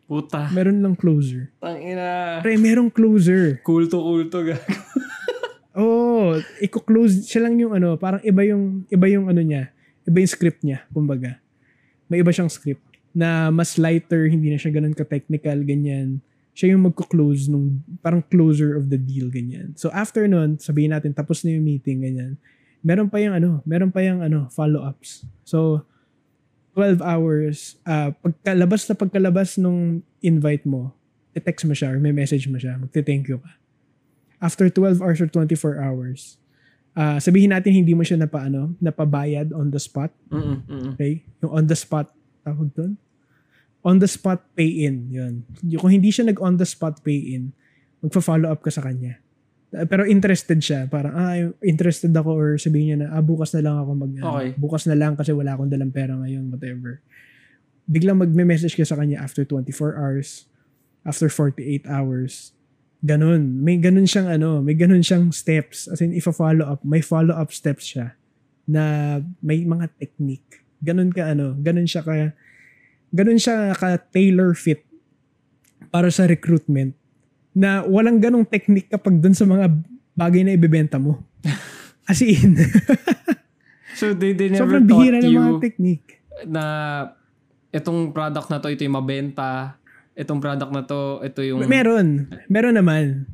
Puta. 0.04 0.52
Meron 0.52 0.84
lang 0.84 0.96
closer. 1.00 1.54
Tangina. 1.64 2.44
Pre, 2.44 2.60
merong 2.60 2.92
closer. 2.92 3.64
Kulto, 3.64 4.04
kulto. 4.04 4.44
gago. 4.44 4.60
Oo, 5.74 6.38
oh, 6.38 6.62
i-close 6.62 7.26
siya 7.26 7.50
lang 7.50 7.58
yung 7.58 7.74
ano, 7.74 7.98
parang 7.98 8.22
iba 8.22 8.46
yung 8.46 8.86
iba 8.94 9.10
yung 9.10 9.26
ano 9.26 9.42
niya, 9.42 9.74
iba 10.06 10.22
yung 10.22 10.30
script 10.30 10.62
niya, 10.62 10.86
kumbaga. 10.94 11.42
May 12.06 12.22
iba 12.22 12.30
siyang 12.30 12.52
script 12.52 12.86
na 13.10 13.50
mas 13.50 13.74
lighter, 13.82 14.30
hindi 14.30 14.54
na 14.54 14.62
siya 14.62 14.70
ganun 14.70 14.94
ka-technical, 14.94 15.66
ganyan. 15.66 16.22
Siya 16.54 16.78
yung 16.78 16.86
magko-close 16.86 17.50
nung 17.50 17.82
parang 18.06 18.22
closer 18.22 18.78
of 18.78 18.94
the 18.94 18.98
deal, 18.98 19.30
ganyan. 19.34 19.74
So 19.74 19.90
after 19.90 20.26
nun, 20.30 20.62
sabihin 20.62 20.94
natin 20.94 21.18
tapos 21.18 21.42
na 21.42 21.54
yung 21.58 21.66
meeting, 21.66 22.06
ganyan. 22.06 22.38
Meron 22.86 23.10
pa 23.10 23.18
yung 23.18 23.34
ano, 23.34 23.66
meron 23.66 23.90
pa 23.90 24.06
yung 24.06 24.22
ano, 24.22 24.48
follow-ups. 24.54 25.26
So 25.46 25.86
12 26.78 27.02
hours, 27.02 27.78
ah 27.86 28.14
pagkalabas 28.22 28.86
na 28.90 28.96
pagkalabas 28.98 29.58
nung 29.58 30.02
invite 30.22 30.66
mo, 30.66 30.94
i-text 31.34 31.66
mo 31.66 31.74
siya 31.74 31.94
or 31.94 31.98
may 31.98 32.14
message 32.14 32.46
mo 32.46 32.62
siya, 32.62 32.78
magte-thank 32.78 33.26
you 33.30 33.42
ka 33.42 33.52
after 34.44 34.68
12 34.68 35.00
hours 35.00 35.24
or 35.24 35.32
24 35.32 35.80
hours, 35.80 36.36
ah 37.00 37.16
sabihin 37.24 37.56
natin 37.56 37.72
hindi 37.72 37.96
mo 37.96 38.04
siya 38.04 38.20
napaano, 38.20 38.76
napabayad 38.84 39.56
on 39.56 39.72
the 39.72 39.80
spot, 39.80 40.12
Mm-mm, 40.28 40.68
mm-mm. 40.68 40.92
okay? 41.00 41.24
Yung 41.40 41.56
on 41.56 41.66
the 41.66 41.80
spot, 41.80 42.12
tawag 42.44 42.68
doon? 42.76 43.00
On 43.84 44.00
the 44.00 44.08
spot 44.08 44.48
pay 44.56 44.88
in, 44.88 45.12
yun. 45.12 45.34
Kung 45.76 45.92
hindi 45.92 46.08
siya 46.08 46.24
nag 46.32 46.40
on 46.40 46.56
the 46.56 46.64
spot 46.64 47.04
pay 47.04 47.36
in, 47.36 47.52
magfa-follow 48.00 48.48
up 48.48 48.64
ka 48.64 48.72
sa 48.72 48.80
kanya. 48.80 49.20
Ah, 49.76 49.84
Pero 49.84 50.08
interested 50.08 50.56
siya, 50.64 50.88
parang 50.88 51.14
ah 51.14 51.36
interested 51.60 52.14
ako 52.16 52.32
or 52.32 52.50
sabihin 52.56 52.96
niya 52.96 52.98
na 53.04 53.08
ah 53.12 53.24
bukas 53.26 53.52
na 53.52 53.60
lang 53.60 53.76
ako 53.82 53.90
mag 53.98 54.14
ano, 54.16 54.26
Okay. 54.40 54.50
bukas 54.56 54.84
na 54.88 54.96
lang 54.96 55.20
kasi 55.20 55.36
wala 55.36 55.58
akong 55.58 55.68
dalang 55.68 55.92
pera 55.92 56.16
ngayon, 56.16 56.48
whatever. 56.48 57.04
Biglang 57.84 58.24
magme-message 58.24 58.80
ka 58.80 58.88
sa 58.88 58.96
kanya 58.96 59.20
after 59.20 59.44
24 59.44 60.00
hours, 60.00 60.48
after 61.04 61.28
48 61.28 61.84
hours, 61.90 62.56
Ganun. 63.04 63.60
May 63.60 63.84
ganun 63.84 64.08
siyang 64.08 64.32
ano, 64.32 64.64
may 64.64 64.80
ganun 64.80 65.04
siyang 65.04 65.36
steps. 65.36 65.92
As 65.92 66.00
in, 66.00 66.16
if 66.16 66.24
a 66.24 66.32
follow 66.32 66.64
up, 66.64 66.80
may 66.88 67.04
follow 67.04 67.36
up 67.36 67.52
steps 67.52 67.84
siya 67.92 68.16
na 68.64 69.20
may 69.44 69.68
mga 69.68 69.92
technique. 70.00 70.64
Ganun 70.80 71.12
ka 71.12 71.36
ano, 71.36 71.52
ganun 71.60 71.84
siya 71.84 72.00
ka, 72.00 72.32
ganun 73.14 73.38
siya 73.38 73.78
ka 73.78 74.02
tailor 74.10 74.58
fit 74.58 74.82
para 75.94 76.10
sa 76.10 76.26
recruitment 76.26 76.98
na 77.54 77.86
walang 77.86 78.18
ganong 78.18 78.50
technique 78.50 78.90
kapag 78.90 79.22
dun 79.22 79.38
sa 79.38 79.46
mga 79.46 79.70
bagay 80.18 80.42
na 80.42 80.58
ibebenta 80.58 80.98
mo. 80.98 81.22
As 82.10 82.20
in, 82.20 82.58
So 83.94 84.12
they, 84.12 84.34
they 84.34 84.50
never 84.50 84.66
sobrang 84.66 84.90
taught 84.90 85.00
bihira 85.06 85.18
ng 85.22 85.32
mga 85.38 85.54
technique. 85.62 86.10
na 86.50 86.64
itong 87.70 88.10
product 88.10 88.50
na 88.50 88.58
to, 88.58 88.68
ito 88.74 88.82
yung 88.82 88.98
mabenta. 88.98 89.78
Itong 90.18 90.42
product 90.42 90.72
na 90.74 90.82
to, 90.86 91.22
ito 91.22 91.40
yung... 91.46 91.66
Meron. 91.70 92.30
Meron 92.50 92.76
naman. 92.78 93.30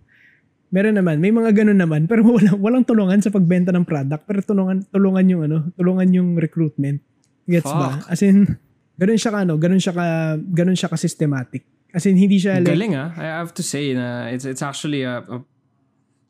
Meron 0.70 0.96
naman. 1.00 1.18
May 1.24 1.32
mga 1.32 1.64
ganun 1.64 1.80
naman. 1.80 2.06
Pero 2.06 2.28
walang, 2.28 2.60
walang 2.60 2.84
tulungan 2.86 3.20
sa 3.24 3.32
pagbenta 3.32 3.72
ng 3.72 3.88
product. 3.88 4.24
Pero 4.28 4.40
tulungan, 4.44 4.84
tulungan 4.92 5.26
yung 5.32 5.42
ano, 5.48 5.58
tulungan 5.80 6.08
yung 6.12 6.30
recruitment. 6.36 7.02
Gets 7.50 7.72
ba? 7.72 8.04
Fuck. 8.04 8.12
As 8.12 8.22
in, 8.22 8.60
ganun 9.00 9.16
siya 9.16 9.32
ka, 9.32 9.40
ano, 9.48 9.56
ganun 9.56 9.80
siya 9.80 9.96
ka, 9.96 10.06
ganun 10.36 10.76
siya 10.76 10.92
ka 10.92 11.00
systematic. 11.00 11.64
As 11.90 12.06
in, 12.06 12.20
hindi 12.20 12.38
siya 12.38 12.60
like, 12.60 12.70
Galing 12.70 12.94
ah. 12.94 13.10
I 13.16 13.40
have 13.40 13.56
to 13.56 13.64
say 13.64 13.96
na 13.96 14.28
it's 14.30 14.44
it's 14.46 14.62
actually 14.62 15.02
a, 15.02 15.24
a 15.26 15.42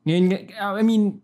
ngayon, 0.08 0.54
I 0.56 0.80
mean, 0.86 1.20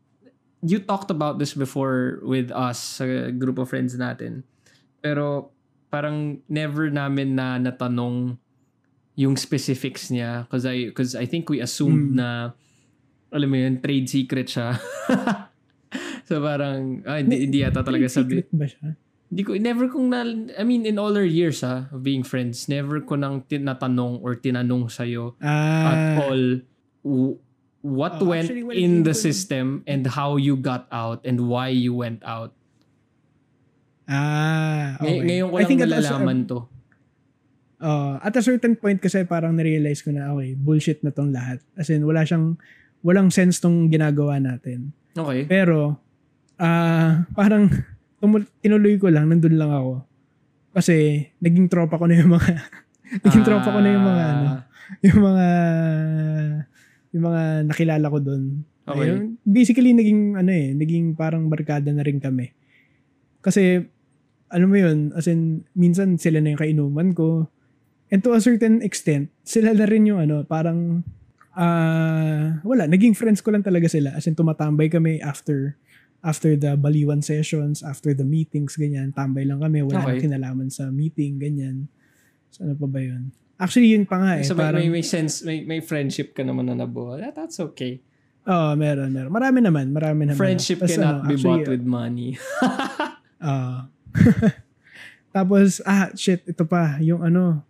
you 0.60 0.82
talked 0.84 1.08
about 1.08 1.40
this 1.40 1.56
before 1.56 2.20
with 2.26 2.52
us 2.52 3.00
sa 3.00 3.32
group 3.32 3.62
of 3.62 3.70
friends 3.72 3.96
natin. 3.96 4.44
Pero 5.00 5.54
parang 5.88 6.44
never 6.52 6.92
namin 6.92 7.38
na 7.38 7.56
natanong 7.56 8.36
yung 9.16 9.40
specifics 9.40 10.12
niya 10.12 10.44
because 10.44 10.68
I 10.68 10.92
because 10.92 11.16
I 11.16 11.24
think 11.24 11.48
we 11.48 11.64
assumed 11.64 12.12
Mm. 12.12 12.20
na 12.20 12.28
alam 13.32 13.48
mo 13.48 13.56
yun, 13.56 13.80
trade 13.80 14.12
secret 14.12 14.52
siya. 14.52 14.76
so 16.28 16.44
parang 16.44 17.00
ah, 17.08 17.24
hindi, 17.24 17.48
hindi 17.48 17.64
yata 17.64 17.80
talaga 17.80 18.12
sabi. 18.12 18.44
secret 18.44 18.52
ba 18.52 18.68
siya? 18.68 18.88
Hindi 19.36 19.44
ko, 19.44 19.52
never 19.60 19.92
kong 19.92 20.16
na, 20.16 20.24
I 20.56 20.64
mean, 20.64 20.88
in 20.88 20.96
all 20.96 21.12
our 21.12 21.28
years 21.28 21.60
ah, 21.60 21.92
of 21.92 22.08
being 22.08 22.24
friends, 22.24 22.72
never 22.72 23.04
ko 23.04 23.20
nang 23.20 23.44
tinatanong 23.44 24.24
or 24.24 24.32
tinanong 24.40 24.88
sa'yo 24.88 25.36
at 25.44 26.16
Ah, 26.16 26.24
all 26.24 26.64
w- 27.04 27.36
what 27.84 28.16
Oh, 28.24 28.32
went 28.32 28.48
actually, 28.48 28.80
in 28.80 29.04
the 29.04 29.12
system 29.12 29.84
and 29.84 30.08
how 30.08 30.40
you 30.40 30.56
got 30.56 30.88
out 30.88 31.20
and 31.28 31.52
why 31.52 31.68
you 31.68 31.92
went 31.92 32.24
out. 32.24 32.56
ah, 34.08 34.96
Ngay- 35.02 35.20
okay. 35.20 35.28
Ngayon 35.28 35.48
ko 35.50 35.56
I 35.56 35.60
lang 35.60 35.68
think 35.68 35.82
at 35.84 35.90
a- 35.90 35.94
nalalaman 36.00 36.40
to. 36.48 36.60
Uh, 37.76 38.16
at 38.24 38.34
a 38.34 38.42
certain 38.42 38.74
point 38.74 38.98
kasi 38.98 39.28
parang 39.28 39.52
narealize 39.52 40.00
ko 40.00 40.16
na, 40.16 40.32
okay, 40.32 40.56
bullshit 40.56 41.04
na 41.04 41.12
tong 41.12 41.36
lahat. 41.36 41.60
As 41.76 41.92
in, 41.92 42.08
wala 42.08 42.24
siyang, 42.24 42.56
walang 43.04 43.30
sense 43.30 43.60
tong 43.60 43.92
ginagawa 43.92 44.40
natin. 44.40 44.96
Okay. 45.12 45.44
Pero, 45.44 46.00
ah 46.56 47.28
parang, 47.36 47.68
tumul- 48.26 48.50
tinuloy 48.66 48.98
ko 48.98 49.14
lang, 49.14 49.30
nandun 49.30 49.56
lang 49.62 49.70
ako. 49.70 50.02
Kasi, 50.74 51.30
naging 51.38 51.70
tropa 51.70 52.02
ko 52.02 52.10
na 52.10 52.18
yung 52.18 52.34
mga, 52.34 52.52
naging 53.24 53.46
tropa 53.46 53.70
ko 53.70 53.80
na 53.80 53.90
yung 53.94 54.06
mga, 54.06 54.26
ano, 54.26 54.46
Ah, 54.46 54.62
yung 55.02 55.22
mga, 55.22 55.48
yung 57.14 57.24
mga 57.26 57.44
nakilala 57.70 58.06
ko 58.10 58.18
doon. 58.22 58.44
Okay. 58.86 59.02
Ayun, 59.10 59.38
basically, 59.42 59.94
naging, 59.94 60.38
ano 60.38 60.52
eh, 60.54 60.74
naging 60.74 61.18
parang 61.18 61.50
barkada 61.50 61.90
na 61.94 62.06
rin 62.06 62.18
kami. 62.22 62.54
Kasi, 63.42 63.82
alam 64.50 64.70
mo 64.70 64.78
yun, 64.78 65.14
as 65.18 65.26
in, 65.26 65.66
minsan 65.74 66.22
sila 66.22 66.42
na 66.42 66.54
yung 66.54 66.62
kainuman 66.62 67.10
ko. 67.18 67.50
And 68.14 68.22
to 68.22 68.38
a 68.38 68.42
certain 68.42 68.86
extent, 68.86 69.34
sila 69.42 69.74
na 69.74 69.90
rin 69.90 70.06
yung 70.06 70.22
ano, 70.22 70.46
parang, 70.46 71.02
ah 71.56 72.62
wala, 72.62 72.86
naging 72.86 73.16
friends 73.16 73.42
ko 73.42 73.50
lang 73.50 73.66
talaga 73.66 73.90
sila. 73.90 74.14
As 74.14 74.30
in, 74.30 74.38
tumatambay 74.38 74.92
kami 74.92 75.18
after, 75.24 75.74
after 76.26 76.58
the 76.58 76.74
baliwan 76.74 77.22
sessions, 77.22 77.86
after 77.86 78.18
the 78.18 78.26
meetings, 78.26 78.74
ganyan. 78.74 79.14
Tambay 79.14 79.46
lang 79.46 79.62
kami, 79.62 79.86
wala 79.86 80.02
Okay. 80.10 80.26
kinalaman 80.26 80.74
sa 80.74 80.90
meeting, 80.90 81.38
ganyan. 81.38 81.86
So, 82.50 82.66
ano 82.66 82.74
pa 82.74 82.90
ba 82.90 82.98
yun? 82.98 83.30
Actually, 83.62 83.94
yun 83.94 84.10
pa 84.10 84.18
nga 84.18 84.42
eh. 84.42 84.44
so 84.44 84.58
may, 84.58 84.66
parang, 84.66 84.82
may, 84.82 84.90
may 84.90 85.06
sense, 85.06 85.46
may, 85.46 85.62
may 85.62 85.80
friendship 85.86 86.34
ka 86.34 86.42
naman 86.42 86.66
na 86.66 86.74
nabuo. 86.74 87.14
That, 87.22 87.38
that's 87.38 87.62
okay. 87.62 88.02
Oo, 88.50 88.74
meron, 88.74 89.14
meron. 89.14 89.30
Marami 89.30 89.62
naman, 89.62 89.94
marami 89.94 90.26
naman. 90.26 90.38
Friendship 90.42 90.82
Tas 90.82 90.98
cannot 90.98 91.22
ano, 91.22 91.30
be 91.30 91.38
actually, 91.38 91.46
bought 91.46 91.70
with 91.70 91.86
money. 91.86 92.30
ah. 93.46 93.86
Tapos, 95.36 95.80
ah, 95.86 96.10
shit, 96.18 96.42
ito 96.50 96.66
pa, 96.66 96.98
yung 97.06 97.22
ano, 97.22 97.62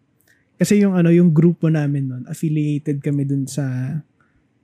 kasi 0.56 0.80
yung 0.80 0.96
ano, 0.96 1.12
yung 1.12 1.36
grupo 1.36 1.68
namin 1.68 2.08
nun, 2.08 2.24
affiliated 2.32 3.04
kami 3.04 3.28
dun 3.28 3.44
sa, 3.46 3.64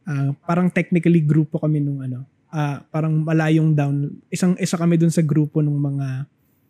ah, 0.07 0.31
parang 0.47 0.71
technically 0.71 1.19
grupo 1.19 1.59
kami 1.59 1.83
nung 1.83 1.99
ano, 1.99 2.23
ah, 2.51 2.83
parang 2.85 3.23
malayong 3.23 3.71
down. 3.71 3.95
Isang 4.27 4.53
isa 4.55 4.75
kami 4.75 4.95
dun 4.95 5.09
sa 5.09 5.23
grupo 5.23 5.59
ng 5.59 5.71
mga 5.71 6.07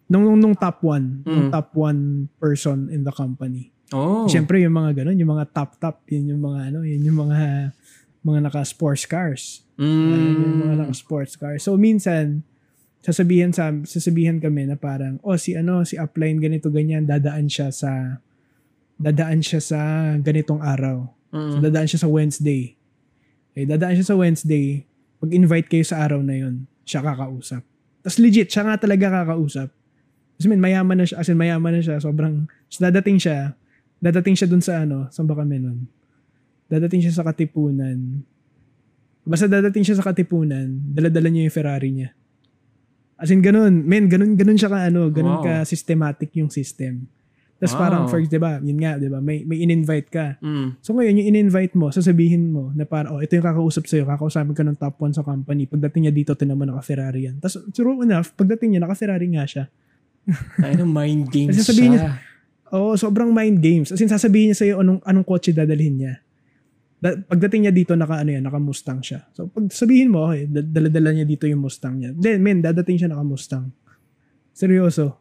nung 0.07 0.23
nung, 0.23 0.39
nung 0.39 0.55
top 0.55 0.84
one, 0.84 1.23
nung 1.23 1.47
Mm. 1.47 1.51
top 1.51 1.69
one 1.73 2.01
person 2.36 2.88
in 2.88 3.01
the 3.01 3.11
company. 3.11 3.71
Oh. 3.91 4.27
Siyempre 4.27 4.59
yung 4.59 4.71
mga 4.71 5.03
ganun, 5.03 5.15
yung 5.15 5.32
mga 5.32 5.51
top 5.51 5.75
top, 5.75 6.03
yun 6.07 6.32
yung 6.32 6.41
mga 6.41 6.59
ano, 6.69 6.79
yun 6.84 7.01
yung 7.01 7.19
mga 7.19 7.71
mga 8.21 8.39
naka 8.43 8.61
sports 8.61 9.03
cars. 9.03 9.65
Ayun, 9.75 10.21
yung 10.38 10.57
mga 10.61 10.75
Mm. 10.75 10.82
naka 10.84 10.93
sports 10.93 11.34
cars. 11.34 11.63
So 11.63 11.73
minsan 11.75 12.43
sasabihan 13.01 13.49
sa 13.49 13.73
sasabihan 13.82 14.38
kami 14.38 14.69
na 14.69 14.77
parang 14.77 15.17
oh 15.25 15.34
si 15.34 15.57
ano 15.57 15.82
si 15.82 15.97
upline 15.97 16.38
ganito 16.38 16.69
ganyan 16.69 17.01
dadaan 17.03 17.49
siya 17.49 17.73
sa 17.73 18.21
dadaan 18.95 19.41
siya 19.41 19.57
sa 19.57 19.79
ganitong 20.21 20.61
araw. 20.61 21.09
So, 21.32 21.57
Mm. 21.57 21.61
dadaan 21.63 21.88
siya 21.88 21.97
sa 21.97 22.09
Wednesday. 22.11 22.75
Okay, 23.51 23.65
dadaan 23.65 23.95
siya 23.95 24.05
sa 24.05 24.19
Wednesday. 24.19 24.84
Mag-invite 25.22 25.67
kayo 25.69 25.86
sa 25.86 26.01
araw 26.01 26.19
na 26.26 26.34
yon 26.34 26.65
siya 26.82 27.05
kakausap. 27.05 27.61
Tapos 28.01 28.17
legit, 28.17 28.49
siya 28.49 28.65
nga 28.65 28.76
talaga 28.82 29.22
kakausap. 29.22 29.69
Kasi 30.36 30.49
man, 30.49 30.57
mayaman 30.57 30.97
na 30.97 31.05
siya. 31.05 31.22
As 31.22 31.30
in, 31.30 31.38
mayaman 31.38 31.78
na 31.78 31.82
siya. 31.86 32.01
Sobrang, 32.01 32.49
so 32.65 32.82
dadating 32.82 33.22
siya. 33.22 33.53
Dadating 34.01 34.34
siya 34.34 34.49
dun 34.49 34.65
sa 34.65 34.82
ano, 34.82 35.05
saan 35.13 35.30
ba 35.30 35.38
kami 35.38 35.61
nun? 35.61 35.86
Dadating 36.65 37.05
siya 37.05 37.13
sa 37.13 37.22
Katipunan. 37.22 38.26
Basta 39.22 39.45
dadating 39.45 39.86
siya 39.86 40.01
sa 40.01 40.05
Katipunan, 40.09 40.82
daladala 40.97 41.30
niya 41.30 41.45
yung 41.45 41.53
Ferrari 41.53 41.89
niya. 41.93 42.09
As 43.22 43.30
in, 43.30 43.45
ganun. 43.45 43.86
Men, 43.86 44.09
ganun, 44.09 44.34
ganun 44.34 44.57
siya 44.57 44.74
ka, 44.74 44.89
ano, 44.89 45.13
ganun 45.13 45.38
Wow. 45.38 45.45
ka 45.45 45.53
systematic 45.69 46.34
yung 46.34 46.49
system. 46.49 47.05
Tapos 47.62 47.78
Wow. 47.78 47.82
parang, 47.86 48.03
first, 48.09 48.34
di 48.34 48.41
ba, 48.41 48.57
yun 48.57 48.82
nga, 48.82 48.97
di 48.97 49.05
ba, 49.05 49.22
may, 49.22 49.45
may 49.45 49.62
in-invite 49.62 50.09
ka. 50.09 50.41
Mm. 50.41 50.82
So 50.82 50.97
ngayon, 50.97 51.14
yung 51.22 51.28
in-invite 51.30 51.78
mo, 51.78 51.93
sasabihin 51.93 52.49
mo 52.49 52.74
na 52.74 52.89
parang, 52.89 53.14
oh, 53.14 53.22
ito 53.22 53.38
yung 53.38 53.45
kakausap 53.45 53.86
sa'yo, 53.86 54.09
kakausapin 54.09 54.57
ka 54.57 54.66
ng 54.66 54.82
top 54.82 54.97
1 54.97 55.14
sa 55.14 55.22
company. 55.22 55.70
Pagdating 55.70 56.09
niya 56.09 56.14
dito, 56.18 56.34
tinan 56.34 56.57
mo 56.57 56.66
naka-Ferrari 56.66 57.30
yan. 57.30 57.38
Tapos, 57.38 57.62
true 57.70 58.01
enough, 58.01 58.34
pagdating 58.34 58.74
niya, 58.74 58.82
naka-Ferrari 58.82 59.30
nga 59.38 59.45
siya. 59.45 59.70
Ay, 60.66 60.74
no, 60.74 60.89
mind 60.89 61.30
games 61.30 61.53
Kasi 61.53 61.86
siya. 61.86 62.18
Oo, 62.74 62.97
sobrang 62.97 63.30
mind 63.30 63.62
games. 63.62 63.93
As 63.93 64.01
in, 64.01 64.09
sasabihin 64.09 64.49
niya 64.49 64.57
sa'yo 64.57 64.76
anong, 64.82 65.05
anong 65.05 65.26
kotse 65.30 65.53
dadalhin 65.53 66.01
niya. 66.01 66.18
Da, 66.97 67.14
pagdating 67.14 67.70
niya 67.70 67.74
dito, 67.78 67.93
naka, 67.93 68.26
ano 68.26 68.34
yan, 68.34 68.41
naka 68.41 68.57
Mustang 68.57 69.05
siya. 69.05 69.22
So, 69.38 69.45
pag 69.53 69.70
sabihin 69.70 70.09
mo, 70.09 70.34
okay, 70.34 70.49
da- 70.49 70.66
dala-dala 70.66 71.14
niya 71.14 71.30
dito 71.30 71.45
yung 71.45 71.62
Mustang 71.62 72.01
niya. 72.01 72.09
Then, 72.18 72.41
men, 72.41 72.66
dadating 72.66 72.97
siya 72.97 73.14
naka 73.14 73.22
Mustang. 73.22 73.70
Seryoso. 74.49 75.20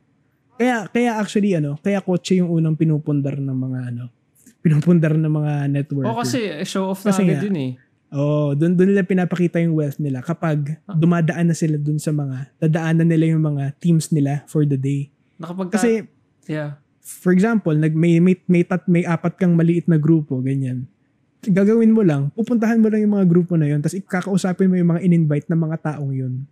Kaya, 0.61 0.85
kaya 0.93 1.17
actually, 1.17 1.57
ano, 1.57 1.81
kaya 1.81 2.05
kotse 2.05 2.37
yung 2.37 2.53
unang 2.53 2.77
pinupundar 2.77 3.41
ng 3.41 3.57
mga, 3.57 3.79
ano, 3.97 4.13
pinupundar 4.61 5.17
ng 5.17 5.33
mga 5.33 5.53
network. 5.73 6.05
Oh, 6.05 6.21
kasi 6.21 6.53
show 6.69 6.93
off 6.93 7.01
na 7.01 7.17
Kasi 7.17 7.25
agad 7.25 7.41
nga, 7.41 7.45
yun 7.49 7.57
eh. 7.57 7.73
Oo, 8.11 8.59
doon 8.59 8.75
doon 8.75 8.91
nila 8.91 9.07
pinapakita 9.07 9.63
yung 9.63 9.79
wealth 9.79 10.03
nila 10.03 10.19
kapag 10.19 10.83
dumadaan 10.85 11.47
na 11.47 11.55
sila 11.55 11.79
doon 11.79 11.97
sa 11.97 12.11
mga 12.11 12.51
dadaanan 12.59 13.07
nila 13.07 13.31
yung 13.31 13.41
mga 13.55 13.79
teams 13.79 14.11
nila 14.11 14.43
for 14.51 14.67
the 14.67 14.75
day. 14.75 15.15
Nakapag 15.39 15.71
Kasi 15.71 16.05
yeah. 16.51 16.77
for 17.01 17.31
example, 17.31 17.71
nag 17.71 17.95
may 17.95 18.19
may 18.19 18.35
may, 18.51 18.67
tat, 18.67 18.83
may 18.91 19.07
apat 19.07 19.39
kang 19.39 19.55
maliit 19.55 19.87
na 19.87 19.95
grupo, 19.95 20.43
ganyan. 20.43 20.91
Gagawin 21.41 21.95
mo 21.95 22.03
lang, 22.03 22.35
pupuntahan 22.35 22.83
mo 22.83 22.91
lang 22.91 23.01
yung 23.01 23.15
mga 23.15 23.27
grupo 23.31 23.55
na 23.55 23.71
yun, 23.71 23.81
tapos 23.81 23.97
ikakausapin 23.97 24.69
mo 24.69 24.77
yung 24.77 24.91
mga 24.91 25.01
in-invite 25.07 25.47
na 25.49 25.57
mga 25.57 25.77
taong 25.79 26.13
yun. 26.13 26.45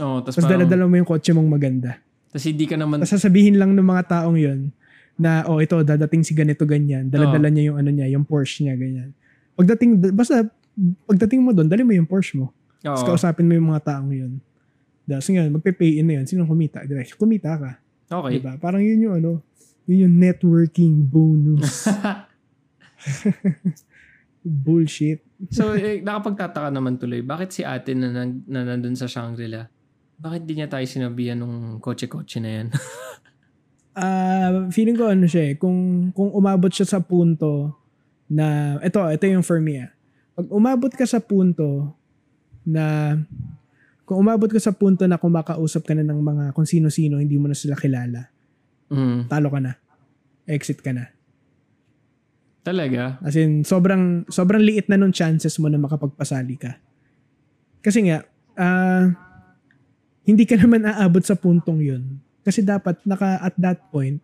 Oh, 0.00 0.24
tapos 0.24 0.40
Tapos 0.40 0.50
parang, 0.50 0.66
daladala 0.66 0.90
mo 0.90 0.94
yung 0.98 1.06
kotse 1.06 1.30
mong 1.30 1.46
maganda. 1.46 2.00
Tapos 2.34 2.50
hindi 2.50 2.66
ka 2.66 2.74
naman, 2.74 2.98
Tapos 2.98 3.14
sasabihin 3.14 3.62
lang 3.62 3.78
ng 3.78 3.86
mga 3.86 4.10
taong 4.10 4.34
yun 4.34 4.74
na, 5.14 5.46
oh, 5.46 5.62
ito, 5.62 5.78
dadating 5.86 6.26
si 6.26 6.34
ganito, 6.34 6.66
ganyan. 6.66 7.06
Daladala 7.06 7.46
niya 7.46 7.70
yung 7.70 7.78
ano 7.78 7.94
niya, 7.94 8.10
yung 8.10 8.26
Porsche 8.26 8.66
niya, 8.66 8.74
ganyan. 8.74 9.14
Pagdating, 9.54 10.02
basta, 10.10 10.42
pagdating 11.06 11.46
mo 11.46 11.54
doon, 11.54 11.70
dali 11.70 11.86
mo 11.86 11.94
yung 11.94 12.10
Porsche 12.10 12.42
mo. 12.42 12.50
Tapos 12.82 13.06
Oo. 13.06 13.14
kausapin 13.14 13.46
mo 13.46 13.54
yung 13.54 13.70
mga 13.70 13.86
taong 13.86 14.10
yun. 14.10 14.42
Tapos 15.06 15.30
ngayon, 15.30 15.54
magpe-pay 15.54 16.02
in 16.02 16.10
na 16.10 16.18
yun. 16.18 16.26
Sinong 16.26 16.50
kumita? 16.50 16.82
Diba? 16.82 17.06
Kumita 17.14 17.54
ka. 17.54 17.78
okay. 18.10 18.42
Diba? 18.42 18.58
Parang 18.58 18.82
yun 18.82 18.98
yung 18.98 19.14
ano, 19.22 19.30
yun 19.86 20.10
yung 20.10 20.14
networking 20.18 21.06
bonus. 21.06 21.86
Bullshit. 24.42 25.22
so, 25.54 25.78
eh, 25.78 26.02
nakapagtataka 26.02 26.74
naman 26.74 26.98
tuloy, 26.98 27.22
bakit 27.22 27.54
si 27.54 27.62
ate 27.62 27.94
na, 27.94 28.10
na, 28.12 28.26
na 28.26 28.74
nandun 28.74 28.98
sa 28.98 29.06
Shangri-La, 29.08 29.70
bakit 30.18 30.42
di 30.46 30.58
niya 30.58 30.70
tayo 30.70 30.86
sinabihan 30.86 31.38
nung 31.38 31.78
kotse-kotse 31.82 32.38
na 32.40 32.50
yan? 32.50 32.68
Ah, 33.94 34.66
feeling 34.74 34.98
ko 34.98 35.06
ano 35.06 35.22
siya 35.30 35.42
eh, 35.44 35.54
kung, 35.54 36.10
kung 36.10 36.34
umabot 36.34 36.66
siya 36.66 36.82
sa 36.82 36.98
punto 36.98 37.78
na, 38.26 38.74
ito, 38.82 38.98
ito 38.98 39.24
yung 39.30 39.46
for 39.46 39.62
me 39.62 39.86
ah. 39.86 39.90
Pag 40.34 40.50
umabot 40.50 40.90
ka 40.90 41.06
sa 41.06 41.22
punto 41.22 41.94
na, 42.66 43.14
kung 44.02 44.18
umabot 44.18 44.50
ka 44.50 44.58
sa 44.58 44.74
punto 44.74 45.06
na 45.06 45.14
kumakausap 45.14 45.86
ka 45.86 45.94
na 45.94 46.02
ng 46.02 46.18
mga 46.26 46.44
kung 46.58 46.66
sino-sino, 46.66 47.22
hindi 47.22 47.38
mo 47.38 47.46
na 47.46 47.54
sila 47.54 47.78
kilala, 47.78 48.34
mm. 48.90 49.30
talo 49.30 49.46
ka 49.54 49.62
na. 49.62 49.78
Exit 50.42 50.82
ka 50.82 50.90
na. 50.90 51.14
Talaga? 52.66 53.22
As 53.22 53.38
in, 53.38 53.62
sobrang, 53.62 54.26
sobrang 54.26 54.58
liit 54.58 54.90
na 54.90 54.98
nung 54.98 55.14
chances 55.14 55.54
mo 55.62 55.70
na 55.70 55.78
makapagpasali 55.78 56.56
ka. 56.58 56.82
Kasi 57.78 58.10
nga, 58.10 58.26
ah, 58.58 59.23
hindi 60.24 60.44
ka 60.44 60.56
naman 60.56 60.84
aabot 60.84 61.20
sa 61.20 61.36
puntong 61.36 61.80
yun. 61.80 62.02
Kasi 62.40 62.60
dapat, 62.60 63.00
naka, 63.04 63.40
at 63.40 63.56
that 63.56 63.88
point, 63.88 64.20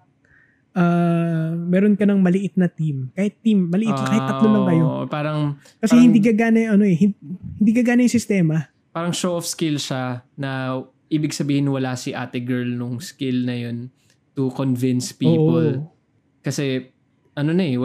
ah, 0.72 1.52
meron 1.56 1.96
ka 1.96 2.04
ng 2.04 2.20
maliit 2.20 2.56
na 2.56 2.68
team. 2.68 3.08
Kahit 3.12 3.40
team, 3.40 3.68
maliit, 3.68 3.92
kahit 3.96 4.24
tatlo 4.24 4.48
lang 4.48 4.64
kayo. 4.66 4.84
Parang, 5.08 5.38
Kasi 5.78 5.92
parang- 5.92 6.04
hindi 6.04 6.18
gagana 6.20 6.58
yung 6.60 6.72
ano 6.74 6.84
eh, 6.84 6.96
hin- 6.96 7.20
hindi 7.56 7.72
gagana 7.72 8.00
yung 8.00 8.12
sistema. 8.12 8.68
parang 8.90 9.14
show 9.14 9.38
of 9.38 9.46
skill 9.46 9.78
siya 9.78 10.26
na 10.34 10.82
ibig 11.06 11.30
sabihin 11.30 11.70
wala 11.70 11.94
si 11.94 12.10
ate 12.10 12.42
girl 12.42 12.66
nung 12.66 12.98
skill 12.98 13.46
na 13.46 13.54
yun 13.54 13.86
to 14.34 14.50
convince 14.50 15.14
people. 15.14 15.78
Oo. 15.78 15.94
Kasi, 16.42 16.90
ano 17.32 17.54
na 17.54 17.62
eh, 17.62 17.78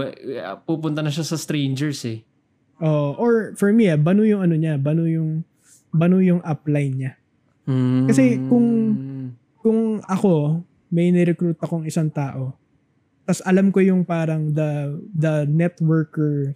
pupunta 0.66 1.06
na 1.06 1.14
siya 1.14 1.22
sa 1.22 1.38
strangers 1.38 2.02
eh. 2.10 2.26
Oh, 2.82 3.16
or 3.16 3.54
for 3.56 3.72
me, 3.72 3.88
ah, 3.88 3.96
bano 3.96 4.26
yung 4.26 4.42
ano 4.42 4.58
niya, 4.58 4.76
bano 4.76 5.06
yung, 5.06 5.46
bano 5.90 6.20
yung 6.20 6.42
upline 6.42 6.94
niya. 6.98 7.14
Hmm. 7.66 8.06
Kasi 8.06 8.38
kung- 8.46 8.96
kung 9.58 9.80
ako, 10.06 10.62
may 10.88 11.10
nirecruit 11.10 11.58
akong 11.58 11.84
isang 11.84 12.08
tao, 12.08 12.54
tas 13.26 13.42
alam 13.42 13.74
ko 13.74 13.82
yung 13.82 14.06
parang 14.06 14.54
the 14.54 14.94
the 15.12 15.50
networker 15.50 16.54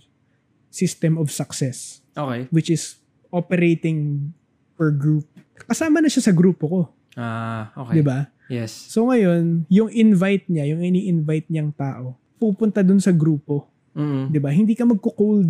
system 0.69 1.17
of 1.17 1.27
success, 1.27 2.05
Okay. 2.13 2.45
which 2.53 2.69
is 2.69 3.01
operating 3.33 4.29
per 4.77 4.93
group. 4.93 5.25
Kasama 5.59 5.97
na 5.97 6.07
siya 6.07 6.29
sa 6.29 6.33
grupo 6.33 6.65
ko, 6.69 6.81
Ah, 7.17 7.73
okay. 7.75 7.99
'di 7.99 8.03
ba? 8.05 8.29
Yes. 8.47 8.69
So 8.69 9.09
ngayon, 9.09 9.65
yung 9.67 9.89
invite 9.89 10.45
niya, 10.45 10.69
yung 10.69 10.81
ini-invite 10.81 11.49
niyang 11.49 11.73
tao, 11.73 12.17
pupunta 12.37 12.81
dun 12.81 13.01
sa 13.01 13.09
grupo, 13.09 13.65
Mm. 13.97 14.29
'di 14.29 14.39
ba? 14.39 14.53
Hindi 14.53 14.77
ka 14.77 14.85
magko-cold. 14.85 15.49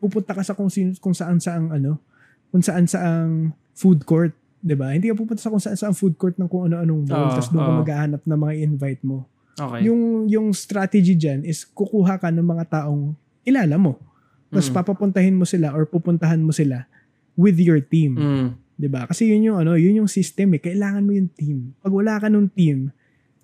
Pupunta 0.00 0.32
ka 0.32 0.40
sa 0.40 0.56
kung 0.56 0.68
sino, 0.68 0.96
kung 0.96 1.12
saan 1.12 1.38
saang 1.38 1.68
ano, 1.70 2.00
kung 2.48 2.64
saan 2.64 2.88
saang 2.88 3.52
food 3.72 4.04
court, 4.04 4.32
'di 4.64 4.74
ba? 4.74 4.96
Hindi 4.96 5.12
ka 5.12 5.14
pupunta 5.14 5.44
sa 5.44 5.52
kung 5.52 5.60
saan 5.60 5.76
saang 5.76 5.92
food 5.92 6.16
court 6.16 6.40
ng 6.40 6.48
kung 6.48 6.72
ano-anong 6.72 7.04
mall, 7.04 7.28
Oo, 7.28 7.32
tapos 7.36 7.52
doon 7.52 7.60
ka 7.60 7.70
oo. 7.70 7.80
maghahanap 7.84 8.22
ng 8.24 8.38
mga 8.40 8.54
invite 8.64 9.02
mo. 9.04 9.28
Okay. 9.54 9.80
Yung 9.86 10.24
yung 10.26 10.46
strategy 10.56 11.12
diyan 11.14 11.44
is 11.44 11.68
kukuha 11.68 12.16
ka 12.16 12.32
ng 12.32 12.42
mga 12.42 12.64
taong 12.72 13.12
kilala 13.44 13.76
mo. 13.76 14.00
Tapos 14.48 14.72
Mm. 14.72 14.74
papapuntahin 14.74 15.36
mo 15.36 15.44
sila 15.44 15.76
or 15.76 15.84
pupuntahan 15.84 16.40
mo 16.40 16.50
sila 16.50 16.88
with 17.36 17.60
your 17.60 17.78
team, 17.78 18.16
Mm. 18.16 18.48
'di 18.80 18.88
ba? 18.88 19.04
Kasi 19.04 19.28
yun 19.28 19.52
yung 19.52 19.58
ano, 19.60 19.76
yun 19.76 20.00
yung 20.02 20.10
system 20.10 20.56
eh. 20.56 20.60
Kailangan 20.64 21.04
mo 21.04 21.12
yung 21.12 21.28
team. 21.30 21.76
Pag 21.84 21.92
wala 21.92 22.16
ka 22.16 22.32
nung 22.32 22.48
team, 22.48 22.88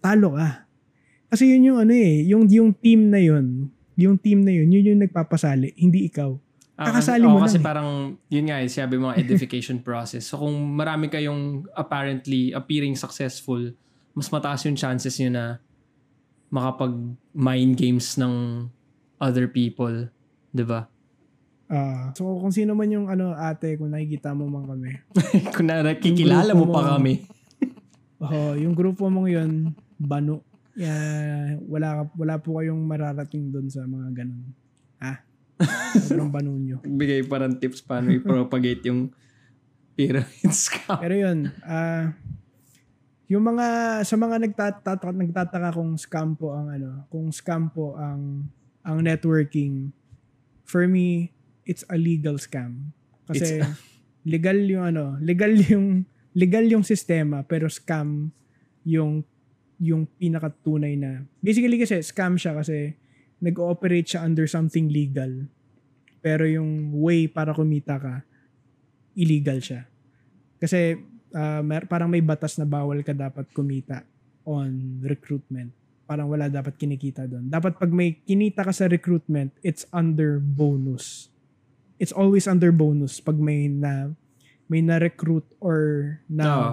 talo 0.01 0.35
ka. 0.35 0.65
Kasi 1.31 1.53
yun 1.53 1.63
yung 1.75 1.79
ano 1.85 1.93
eh, 1.95 2.27
yung 2.27 2.49
yung 2.51 2.73
team 2.75 3.13
na 3.13 3.21
yun, 3.21 3.71
yung 3.95 4.17
team 4.19 4.43
na 4.43 4.51
yun, 4.51 4.73
yun 4.73 4.97
yung 4.97 5.01
nagpapasali, 5.05 5.77
hindi 5.77 6.09
ikaw. 6.09 6.35
Kakasali 6.81 7.21
kasi, 7.21 7.29
mo 7.29 7.37
oh, 7.37 7.45
kasi 7.45 7.59
lang 7.59 7.61
eh. 7.61 7.69
parang, 7.69 7.89
yun 8.33 8.45
nga 8.49 8.57
eh, 8.65 8.69
sabi 8.73 8.97
mo 8.97 9.13
edification 9.13 9.77
process. 9.87 10.33
So 10.33 10.41
kung 10.41 10.57
marami 10.73 11.13
kayong 11.13 11.69
apparently 11.77 12.57
appearing 12.57 12.97
successful, 12.97 13.61
mas 14.17 14.33
mataas 14.33 14.65
yung 14.65 14.81
chances 14.81 15.13
nyo 15.21 15.31
na 15.31 15.45
makapag 16.51 16.93
mind 17.37 17.79
games 17.79 18.19
ng 18.19 18.67
other 19.23 19.47
people. 19.47 20.11
'Di 20.51 20.65
ba? 20.67 20.91
Ah, 21.71 22.11
so 22.19 22.27
kung 22.43 22.51
sino 22.51 22.75
man 22.75 22.91
yung 22.91 23.07
ano 23.07 23.31
ate, 23.39 23.79
kung 23.79 23.95
nakikita 23.95 24.35
mo 24.35 24.51
man 24.51 24.67
kami. 24.67 24.91
kung 25.55 25.71
na 25.71 25.87
nakikilala 25.87 26.51
mo 26.57 26.67
pa 26.73 26.97
kami. 26.97 27.23
Oh, 28.21 28.53
yung 28.53 28.77
grupo 28.77 29.09
mong 29.09 29.33
yun, 29.33 29.73
bano. 29.97 30.45
Yeah, 30.77 31.57
wala 31.65 32.05
wala 32.13 32.37
po 32.37 32.61
kayong 32.61 32.85
mararating 32.85 33.49
doon 33.49 33.73
sa 33.73 33.89
mga 33.89 34.13
ganun. 34.13 34.45
Sobrang 35.97 36.33
bano 36.33 36.57
nyo. 36.57 36.81
Bigay 36.85 37.27
parang 37.29 37.57
tips 37.57 37.85
paano 37.85 38.11
i-propagate 38.15 38.89
yung 38.89 39.13
pyramid 39.99 40.53
scam. 40.55 40.99
Pero 41.05 41.15
yun, 41.15 41.53
ah 41.65 42.17
yung 43.31 43.47
mga 43.47 43.67
sa 44.03 44.19
mga 44.19 44.43
nagtataka, 44.43 45.15
nagtataka 45.15 45.71
kung 45.71 45.95
scam 45.95 46.35
po 46.35 46.51
ang 46.51 46.67
ano, 46.67 47.07
kung 47.15 47.31
scam 47.31 47.71
po 47.71 47.95
ang 47.95 48.51
ang 48.83 48.99
networking 49.07 49.95
for 50.67 50.91
me 50.91 51.31
it's 51.63 51.87
a 51.87 51.97
legal 51.97 52.35
scam. 52.43 52.91
Kasi 53.31 53.63
legal 54.27 54.59
yung 54.67 54.83
ano, 54.83 55.15
legal 55.23 55.55
yung 55.55 56.03
legal 56.35 56.67
yung 56.67 56.83
sistema 56.83 57.47
pero 57.47 57.71
scam 57.71 58.35
yung 58.83 59.23
yung 59.79 60.11
pinakatunay 60.19 60.99
na. 60.99 61.23
Basically 61.39 61.79
kasi 61.79 62.03
scam 62.03 62.35
siya 62.35 62.59
kasi 62.59 62.99
nag-ooperate 63.41 64.15
siya 64.15 64.25
under 64.25 64.45
something 64.47 64.93
legal. 64.93 65.49
Pero 66.21 66.45
yung 66.45 66.93
way 67.01 67.27
para 67.27 67.57
kumita 67.57 67.97
ka 67.97 68.15
illegal 69.17 69.59
siya. 69.59 69.89
Kasi 70.61 71.01
uh, 71.33 71.61
mer- 71.65 71.89
parang 71.89 72.13
may 72.13 72.21
batas 72.21 72.61
na 72.61 72.69
bawal 72.69 73.01
ka 73.01 73.17
dapat 73.17 73.49
kumita 73.51 74.05
on 74.45 75.01
recruitment. 75.01 75.73
Parang 76.05 76.29
wala 76.29 76.53
dapat 76.53 76.77
kinikita 76.77 77.25
doon. 77.25 77.49
Dapat 77.49 77.81
pag 77.81 77.91
may 77.91 78.21
kinita 78.27 78.67
ka 78.67 78.73
sa 78.75 78.91
recruitment, 78.91 79.55
it's 79.65 79.89
under 79.95 80.43
bonus. 80.43 81.33
It's 82.01 82.13
always 82.13 82.45
under 82.49 82.73
bonus 82.73 83.21
pag 83.21 83.37
may 83.37 83.69
na 83.69 84.13
may 84.71 84.81
na-recruit 84.81 85.45
or 85.59 85.79
na 86.31 86.47
Oo. 86.47 86.73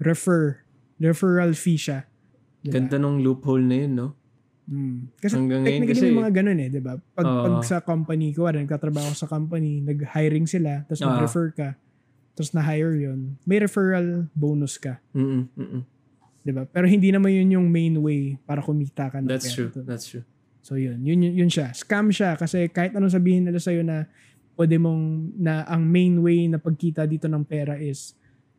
refer 0.00 0.64
referral 0.96 1.52
fee 1.52 1.76
siya. 1.76 2.08
Diba? 2.64 2.80
Ganda 2.80 2.96
nung 2.96 3.20
loophole 3.20 3.64
na 3.64 3.76
yun, 3.84 3.92
no? 3.92 4.08
Mm. 4.64 5.12
Kasi 5.20 5.34
Hanggang 5.36 5.60
technically 5.60 5.92
kasi- 5.92 6.08
may 6.08 6.16
mga 6.24 6.32
ganun 6.40 6.58
eh, 6.58 6.68
'di 6.72 6.80
ba? 6.80 6.96
Pag, 7.12 7.26
Oo. 7.28 7.42
pag 7.44 7.54
sa 7.68 7.76
company 7.84 8.32
ko, 8.32 8.48
rin 8.48 8.64
nagtatrabaho 8.64 9.12
sa 9.12 9.28
company, 9.28 9.84
nag-hiring 9.84 10.48
sila, 10.48 10.88
tapos 10.88 11.04
Oo. 11.04 11.08
nag-refer 11.12 11.46
ka, 11.52 11.68
tapos 12.32 12.50
na-hire 12.56 12.96
'yon. 12.96 13.36
May 13.44 13.60
referral 13.60 14.24
bonus 14.32 14.80
ka, 14.80 15.04
Mm-mm, 15.12 15.52
mm-mm. 15.52 15.82
'di 16.40 16.52
ba? 16.56 16.64
Pero 16.64 16.88
hindi 16.88 17.12
naman 17.12 17.28
'yun 17.28 17.60
yung 17.60 17.66
main 17.68 17.92
way 18.00 18.40
para 18.40 18.64
kumita 18.64 19.12
ka 19.12 19.20
ng 19.20 19.28
That's 19.28 19.52
pera 19.52 19.68
true. 19.68 19.84
That's 19.84 20.06
true. 20.08 20.24
So 20.64 20.80
yun, 20.80 21.04
yun, 21.04 21.20
yun, 21.20 21.44
yun 21.44 21.50
siya. 21.52 21.76
Scam 21.76 22.08
siya 22.08 22.40
kasi 22.40 22.72
kahit 22.72 22.96
anong 22.96 23.12
sabihin 23.12 23.44
nila 23.44 23.60
sa'yo 23.60 23.84
na 23.84 24.08
pwede 24.56 24.80
mong, 24.80 25.36
na 25.36 25.60
ang 25.68 25.84
main 25.84 26.16
way 26.24 26.48
na 26.48 26.56
pagkita 26.56 27.04
dito 27.04 27.28
ng 27.28 27.44
pera 27.44 27.76
is 27.76 28.16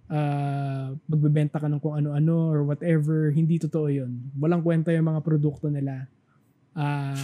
uh, 0.09 0.93
magbebenta 1.09 1.57
ka 1.57 1.67
ng 1.69 1.81
kung 1.81 1.97
ano-ano 1.97 2.51
or 2.51 2.61
whatever, 2.65 3.29
hindi 3.31 3.57
totoo 3.57 3.87
yun. 3.89 4.11
Walang 4.37 4.61
kwenta 4.61 4.93
yung 4.93 5.09
mga 5.09 5.21
produkto 5.21 5.69
nila. 5.69 6.05
Ah, 6.75 7.15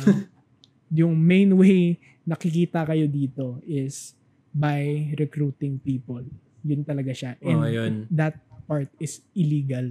yung 0.99 1.15
main 1.15 1.51
way 1.55 1.97
nakikita 2.27 2.86
kayo 2.86 3.07
dito 3.07 3.59
is 3.65 4.13
by 4.51 5.11
recruiting 5.17 5.79
people. 5.79 6.23
Yun 6.61 6.84
talaga 6.86 7.11
siya. 7.15 7.39
And 7.41 7.59
Oo, 7.63 7.69
yun. 7.69 7.93
that 8.11 8.38
part 8.67 8.91
is 9.01 9.23
illegal. 9.34 9.88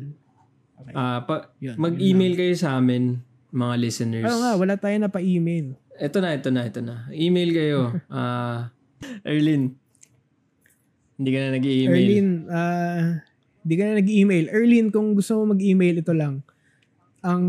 Okay. 0.81 0.95
Ah, 0.97 1.21
pa- 1.25 1.53
Yun, 1.61 1.77
mag-email 1.77 2.33
yun 2.33 2.41
kayo 2.41 2.55
sa 2.57 2.81
amin, 2.81 3.21
mga 3.53 3.75
listeners. 3.77 4.25
Oo 4.25 4.39
nga, 4.41 4.53
wala 4.57 4.75
tayo 4.81 4.97
na 4.97 5.13
pa-email. 5.13 5.77
Ito 6.01 6.17
na, 6.25 6.33
ito 6.33 6.49
na, 6.49 6.63
ito 6.65 6.81
na. 6.81 7.05
Email 7.13 7.51
kayo. 7.53 7.81
Ah, 8.09 8.73
Erlin. 9.25 9.80
Hindi 11.21 11.31
ka 11.31 11.39
na 11.39 11.49
nag-i-email. 11.53 11.93
Erlin, 11.93 12.29
ah, 12.49 13.21
di 13.61 13.75
ka 13.77 13.85
na 13.85 14.01
nag-email. 14.01 14.45
Erlin, 14.49 14.89
kung 14.89 15.13
gusto 15.13 15.37
mo 15.37 15.53
mag-email, 15.53 16.01
ito 16.01 16.17
lang. 16.17 16.41
Ang 17.21 17.45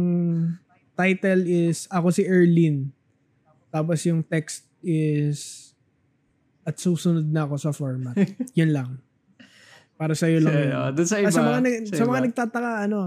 title 0.94 1.48
is, 1.48 1.88
ako 1.88 2.12
si 2.12 2.28
Erlin. 2.28 2.92
Tapos 3.72 4.04
yung 4.04 4.20
text 4.22 4.68
is, 4.84 5.72
at 6.62 6.76
susunod 6.76 7.24
na 7.24 7.48
ako 7.48 7.56
sa 7.56 7.72
format. 7.72 8.12
Yun 8.60 8.76
lang. 8.76 9.00
Para 9.96 10.12
sa'yo 10.12 10.42
lang 10.42 10.52
yun. 10.52 10.70
Uh, 10.70 10.90
doon 10.92 11.08
sa 11.08 11.16
Ah, 11.16 11.22
iba. 11.22 11.32
sa 11.32 11.42
mga, 11.42 11.60
nag- 11.62 11.86
sa 11.88 11.96
sa 11.96 12.04
mga 12.04 12.22
nagtataka, 12.26 12.72
ano, 12.84 13.00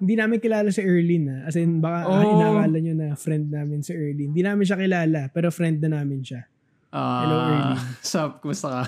hindi 0.00 0.14
namin 0.16 0.40
kilala 0.40 0.72
si 0.72 0.80
Erlin. 0.80 1.28
Ha? 1.28 1.38
As 1.46 1.54
in, 1.54 1.78
baka 1.78 1.98
ah, 2.02 2.10
Oh. 2.10 2.32
inakala 2.34 2.76
nyo 2.80 2.94
na 2.96 3.08
friend 3.14 3.52
namin 3.52 3.84
si 3.84 3.92
Erlin. 3.92 4.34
Hindi 4.34 4.42
namin 4.42 4.66
siya 4.66 4.74
kilala, 4.74 5.28
pero 5.28 5.52
friend 5.52 5.78
na 5.78 6.02
namin 6.02 6.26
siya. 6.26 6.42
Ah, 6.90 7.20
Hello, 7.22 7.36
Erlin. 7.38 7.78
Sup, 8.02 8.42
kumusta 8.42 8.68
ka? 8.68 8.82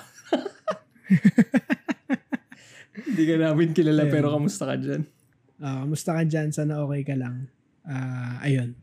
Hindi 2.94 3.22
ka 3.26 3.34
namin 3.36 3.68
kilala 3.74 4.06
Ayun. 4.06 4.12
pero 4.12 4.26
kamusta 4.30 4.64
ka 4.70 4.76
dyan? 4.78 5.02
Ah, 5.58 5.82
kamusta 5.82 6.10
ka 6.14 6.22
dyan? 6.22 6.48
Sana 6.50 6.82
okay 6.82 7.02
ka 7.02 7.14
lang. 7.18 7.50
Ah, 7.82 8.38
ayun. 8.40 8.74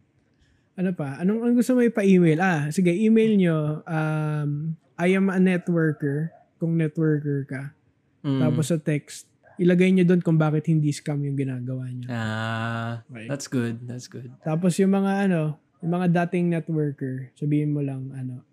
Ano 0.76 0.91
pa? 0.91 1.19
Anong, 1.19 1.43
anong 1.43 1.57
gusto 1.57 1.76
mo 1.76 1.82
ipa-email? 1.82 2.39
Ah, 2.39 2.61
sige, 2.69 2.91
email 2.91 3.36
nyo. 3.36 3.57
Um, 3.84 4.76
I 4.95 5.15
am 5.15 5.32
a 5.32 5.39
networker. 5.39 6.32
Kung 6.59 6.78
networker 6.78 7.47
ka. 7.47 7.74
Mm. 8.22 8.39
Tapos 8.39 8.69
sa 8.69 8.78
text, 8.78 9.26
ilagay 9.57 9.89
nyo 9.91 10.05
doon 10.05 10.22
kung 10.22 10.38
bakit 10.38 10.69
hindi 10.69 10.93
scam 10.93 11.22
yung 11.24 11.36
ginagawa 11.36 11.89
nyo. 11.89 12.07
Ah, 12.07 13.01
Okay. 13.09 13.26
that's 13.28 13.47
good. 13.47 13.82
That's 13.88 14.05
good. 14.05 14.30
Tapos 14.43 14.78
yung 14.78 14.91
mga 14.91 15.28
ano, 15.30 15.57
yung 15.82 15.91
mga 15.91 16.07
dating 16.26 16.51
networker, 16.51 17.34
sabihin 17.34 17.74
mo 17.74 17.82
lang 17.82 18.13
ano, 18.13 18.43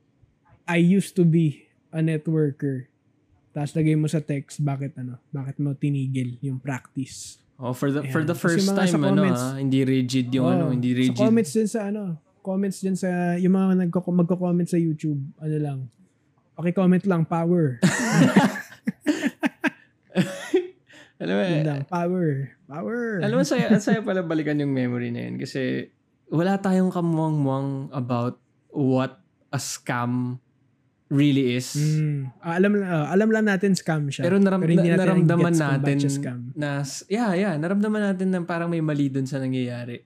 I 0.64 0.81
used 0.81 1.16
to 1.16 1.25
be 1.25 1.66
a 1.91 2.01
networker. 2.01 2.89
Tapos 3.59 3.75
lagay 3.75 3.99
mo 3.99 4.07
sa 4.07 4.23
text 4.23 4.63
bakit 4.63 4.95
ano, 4.95 5.19
bakit 5.35 5.59
mo 5.59 5.75
tinigil 5.75 6.39
yung 6.39 6.63
practice. 6.63 7.43
Oh, 7.59 7.75
for 7.75 7.91
the 7.91 8.07
for 8.15 8.23
Ayan. 8.23 8.31
the 8.31 8.39
Kasi 8.39 8.45
first 8.55 8.71
mga 8.71 8.79
sa 8.79 8.87
time 8.87 9.03
ano, 9.03 9.19
comments- 9.19 9.43
ah, 9.43 9.59
hindi 9.59 9.83
rigid 9.83 10.31
yung 10.31 10.47
Oo. 10.47 10.55
ano, 10.55 10.65
hindi 10.71 10.95
rigid. 10.95 11.19
Sa 11.19 11.27
comments 11.27 11.51
din 11.51 11.67
sa 11.67 11.81
ano, 11.91 12.03
comments 12.39 12.79
din 12.79 12.95
sa 12.95 13.35
yung 13.35 13.51
mga 13.51 13.83
nagko 13.83 13.99
magko-comment 14.15 14.71
sa 14.71 14.79
YouTube, 14.79 15.19
ano 15.43 15.57
lang. 15.59 15.79
Paki-comment 16.55 17.03
lang 17.03 17.27
power. 17.27 17.83
Alam 21.19 21.35
mo, 21.35 21.43
eh, 21.43 21.67
lang, 21.67 21.83
power. 21.83 22.55
Power. 22.71 23.19
alam 23.27 23.43
mo, 23.43 23.43
saya, 23.43 23.75
saya 23.83 23.99
pala 24.07 24.23
balikan 24.23 24.55
yung 24.55 24.71
memory 24.71 25.11
na 25.11 25.27
yun 25.27 25.35
kasi 25.43 25.91
wala 26.31 26.55
tayong 26.63 26.95
kamuang-muang 26.95 27.91
about 27.91 28.39
what 28.71 29.19
a 29.51 29.59
scam 29.59 30.39
really 31.09 31.57
is. 31.57 31.73
Mm. 31.75 32.33
Ah, 32.41 32.57
alam 32.61 32.73
ah, 32.85 33.07
alam 33.09 33.29
lang 33.33 33.45
natin 33.49 33.73
scam 33.73 34.13
siya. 34.13 34.29
Pero, 34.29 34.37
naram, 34.37 34.61
hindi 34.61 34.89
natin 34.93 35.25
naramdaman 35.25 35.53
natin 35.57 35.97
scam. 36.05 36.39
na, 36.53 36.85
yeah, 37.09 37.33
yeah, 37.33 37.55
naramdaman 37.57 38.13
natin 38.13 38.29
na 38.29 38.45
parang 38.45 38.69
may 38.69 38.85
mali 38.85 39.09
dun 39.09 39.25
sa 39.25 39.41
nangyayari. 39.41 40.05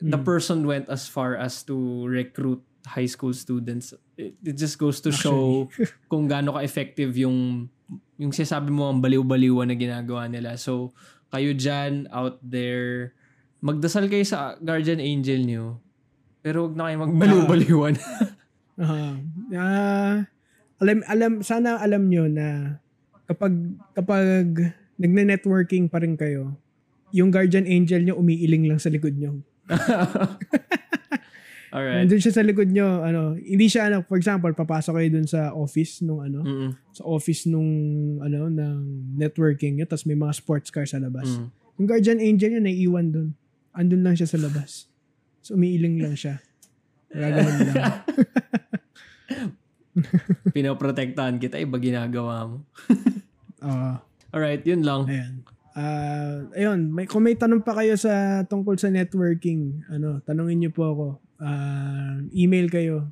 The 0.00 0.20
Mm. 0.20 0.24
person 0.24 0.64
went 0.64 0.88
as 0.88 1.08
far 1.08 1.36
as 1.36 1.64
to 1.64 2.04
recruit 2.08 2.60
high 2.84 3.08
school 3.08 3.32
students. 3.32 3.92
It, 4.16 4.36
it 4.42 4.56
just 4.56 4.76
goes 4.76 5.00
to 5.04 5.10
show 5.12 5.68
kung 6.10 6.28
gaano 6.28 6.56
ka-effective 6.56 7.12
yung 7.16 7.68
yung 8.16 8.30
sinasabi 8.30 8.70
mo 8.70 8.88
ang 8.88 9.02
baliw-baliwan 9.02 9.66
na 9.68 9.76
ginagawa 9.76 10.30
nila. 10.30 10.54
So, 10.54 10.94
kayo 11.28 11.52
dyan, 11.52 12.06
out 12.12 12.38
there, 12.40 13.16
magdasal 13.58 14.06
kayo 14.06 14.22
sa 14.22 14.54
guardian 14.62 15.02
angel 15.02 15.42
nyo. 15.42 15.64
Pero 16.40 16.70
wag 16.70 16.74
na 16.78 16.86
kayo 16.88 16.96
magbaliw-baliwan. 17.02 17.94
Aha. 18.80 19.20
Ah, 19.52 20.16
alam 20.82 20.98
alam 21.06 21.32
sana 21.44 21.78
alam 21.78 22.08
nyo 22.08 22.26
na 22.26 22.78
kapag 23.28 23.52
kapag 23.92 24.74
nagne-networking 24.96 25.88
pa 25.90 26.00
rin 26.00 26.16
kayo, 26.16 26.56
yung 27.12 27.28
guardian 27.28 27.68
angel 27.68 28.02
nyo 28.04 28.14
umiiling 28.16 28.68
lang 28.68 28.80
sa 28.80 28.88
likod 28.88 29.16
nyo. 29.16 29.40
Alright. 31.72 32.04
Nandun 32.04 32.20
siya 32.20 32.36
sa 32.36 32.44
likod 32.44 32.68
nyo, 32.68 33.00
ano, 33.00 33.32
hindi 33.40 33.64
siya 33.64 33.88
ano, 33.88 34.04
for 34.04 34.20
example, 34.20 34.52
papasok 34.52 34.92
kayo 34.92 35.08
dun 35.08 35.24
sa 35.24 35.56
office 35.56 36.04
nung 36.04 36.20
ano, 36.20 36.44
Mm-mm. 36.44 36.70
sa 36.92 37.00
office 37.08 37.48
nung 37.48 37.72
ano 38.20 38.52
ng 38.52 38.78
networking 39.16 39.80
nyo, 39.80 39.88
tapos 39.88 40.04
may 40.04 40.12
mga 40.12 40.36
sports 40.36 40.68
car 40.68 40.84
sa 40.84 41.00
labas. 41.00 41.24
Mm. 41.32 41.48
Yung 41.80 41.88
guardian 41.88 42.20
angel 42.20 42.50
nyo 42.52 42.60
naiiwan 42.60 43.06
dun. 43.08 43.28
Andun 43.72 44.04
lang 44.04 44.12
siya 44.12 44.28
sa 44.28 44.36
labas. 44.36 44.84
So 45.40 45.56
umiiling 45.56 45.96
lang 45.96 46.12
siya. 46.12 46.44
Gaganon 47.12 47.56
lang. 47.68 47.92
Pinoprotektahan 50.52 51.36
kita, 51.36 51.56
iba 51.58 51.76
ginagawa 51.78 52.34
mo. 52.46 52.56
Ah. 53.62 54.02
Alright, 54.34 54.66
yun 54.66 54.82
lang. 54.82 55.06
Ayan. 55.06 55.46
Ah, 55.72 56.42
ayun, 56.50 56.90
may 56.90 57.06
kung 57.06 57.22
may 57.22 57.38
tanong 57.38 57.62
pa 57.62 57.78
kayo 57.78 57.94
sa 57.94 58.42
tungkol 58.42 58.74
sa 58.74 58.90
networking, 58.90 59.86
ano, 59.86 60.18
tanungin 60.20 60.58
niyo 60.58 60.74
po 60.74 60.82
ako. 60.84 61.06
Ah, 61.38 62.18
email 62.32 62.66
kayo 62.66 63.06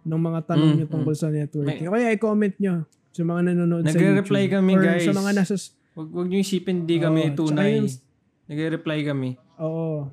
ng 0.00 0.16
mga 0.16 0.40
tanong 0.46 0.64
Mm, 0.66 0.76
niyo 0.78 0.86
tungkol 0.88 1.12
sa 1.12 1.28
networking. 1.28 1.84
O 1.84 1.92
kaya 1.92 2.16
i-comment 2.16 2.56
niyo 2.56 2.88
sa 3.12 3.22
mga 3.22 3.40
nanonood 3.46 3.84
sa 3.84 3.92
Nagre-reply 3.92 4.42
YouTube. 4.42 4.54
kami, 4.56 4.72
Or 4.72 4.82
guys. 4.82 5.04
sa 5.04 5.12
mga 5.12 5.30
nasa 5.34 5.54
Wag, 5.94 6.08
wag 6.10 6.26
nyo 6.26 6.38
isipin, 6.40 6.76
di 6.82 6.96
kami 6.96 7.20
Oo, 7.26 7.36
tunay. 7.38 7.70
yung- 7.76 8.00
Nagre-reply 8.48 8.98
kami. 9.04 9.30
Oo. 9.58 10.08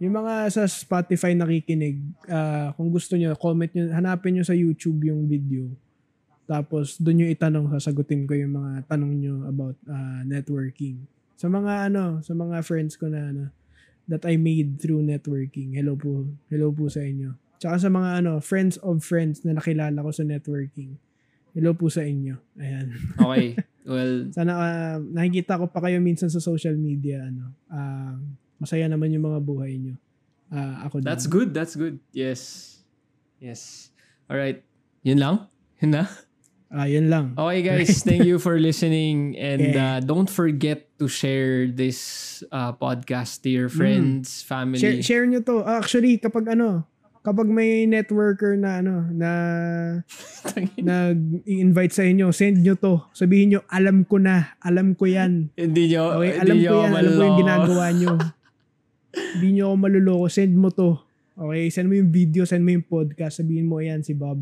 Yung 0.00 0.16
mga 0.16 0.48
sa 0.48 0.64
Spotify 0.64 1.36
nakikinig, 1.36 2.00
ah, 2.32 2.72
kung 2.72 2.88
gusto 2.88 3.20
niyo, 3.20 3.36
comment 3.36 3.68
niyo, 3.68 3.92
hanapin 3.92 4.32
niyo 4.32 4.44
sa 4.48 4.56
YouTube 4.56 5.04
yung 5.04 5.28
video. 5.28 5.68
Tapos 6.48 6.96
doon 6.96 7.20
niyo 7.20 7.26
itanong, 7.28 7.68
sasagutin 7.76 8.24
ko 8.24 8.32
yung 8.32 8.56
mga 8.56 8.88
tanong 8.88 9.12
niyo 9.12 9.44
about 9.44 9.76
ah, 9.92 10.24
networking. 10.24 11.04
Sa 11.36 11.52
mga 11.52 11.92
ano, 11.92 12.24
sa 12.24 12.32
mga 12.32 12.64
friends 12.64 12.96
ko 12.96 13.12
na 13.12 13.28
ano, 13.28 13.52
that 14.08 14.24
I 14.24 14.40
made 14.40 14.80
through 14.80 15.04
networking. 15.04 15.76
Hello 15.76 15.94
po. 15.94 16.24
Hello 16.48 16.72
po 16.72 16.88
sa 16.88 17.04
inyo. 17.04 17.36
Tsaka 17.60 17.76
sa 17.76 17.92
mga 17.92 18.24
ano, 18.24 18.40
friends 18.40 18.80
of 18.80 19.04
friends 19.04 19.44
na 19.44 19.52
nakilala 19.52 20.00
ko 20.00 20.10
sa 20.10 20.24
networking. 20.24 20.96
Hello 21.52 21.76
po 21.76 21.92
sa 21.92 22.00
inyo. 22.00 22.40
Ayan. 22.56 22.96
Okay. 23.20 23.52
well, 23.90 24.32
Sana 24.32 24.52
ah, 24.56 24.96
nakikita 24.96 25.60
ko 25.60 25.68
pa 25.68 25.84
kayo 25.84 26.00
minsan 26.00 26.32
sa 26.32 26.40
social 26.40 26.74
media 26.80 27.28
ano. 27.28 27.52
ah, 27.68 28.16
masaya 28.60 28.84
naman 28.86 29.10
yung 29.10 29.24
mga 29.24 29.40
buhay 29.40 29.74
nyo. 29.74 29.96
Ah, 30.52 30.84
ako 30.84 31.00
din. 31.00 31.06
that's 31.08 31.24
good. 31.24 31.50
That's 31.50 31.74
good. 31.74 31.96
Yes. 32.12 32.68
Yes. 33.40 33.88
Alright. 34.28 34.60
Yun 35.00 35.16
lang? 35.16 35.48
Yun 35.80 35.96
na? 35.96 36.04
Ah, 36.70 36.86
yun 36.86 37.10
lang. 37.10 37.34
Okay 37.34 37.62
guys, 37.64 37.98
thank 38.06 38.22
you 38.22 38.38
for 38.38 38.54
listening 38.54 39.34
and 39.34 39.74
Yeah. 39.74 39.74
uh, 39.74 39.98
don't 39.98 40.30
forget 40.30 40.86
to 41.02 41.10
share 41.10 41.66
this 41.66 41.98
uh, 42.52 42.70
podcast 42.70 43.42
to 43.42 43.50
your 43.50 43.66
friends, 43.66 44.44
family. 44.46 44.78
Share, 44.78 45.02
share 45.02 45.24
nyo 45.26 45.42
to. 45.42 45.66
Ah, 45.66 45.82
Actually, 45.82 46.20
kapag 46.22 46.46
ano, 46.54 46.86
kapag 47.26 47.50
may 47.50 47.90
networker 47.90 48.54
na 48.54 48.78
ano, 48.78 49.02
na 49.10 49.30
nag-invite 50.78 51.90
sa 51.94 52.04
inyo, 52.06 52.30
send 52.30 52.62
nyo 52.62 52.74
to. 52.78 53.02
Sabihin 53.12 53.56
nyo, 53.56 53.60
alam 53.66 54.06
ko 54.06 54.18
na, 54.18 54.54
alam 54.62 54.94
ko 54.94 55.10
yan. 55.10 55.50
Hindi 55.56 55.90
nyo, 55.90 56.22
Okay, 56.22 56.38
hindi 56.38 56.42
alam 56.42 56.56
nyo 56.56 56.70
ko 56.70 56.76
yan, 56.78 56.92
alam 56.94 57.12
ko 57.12 57.22
yung 57.24 57.38
ginagawa 57.40 57.86
nyo. 57.92 58.12
Hindi 59.10 59.58
nyo 59.58 59.72
ako 59.72 59.76
maluloko, 59.76 60.26
send 60.26 60.54
mo 60.54 60.70
to. 60.70 60.98
Okay, 61.34 61.72
send 61.72 61.88
mo 61.88 61.94
yung 61.96 62.10
video, 62.10 62.44
send 62.44 62.62
mo 62.62 62.70
yung 62.70 62.84
podcast, 62.84 63.40
sabihin 63.40 63.64
mo 63.64 63.80
yan 63.80 64.02
si 64.02 64.12
Bob. 64.12 64.38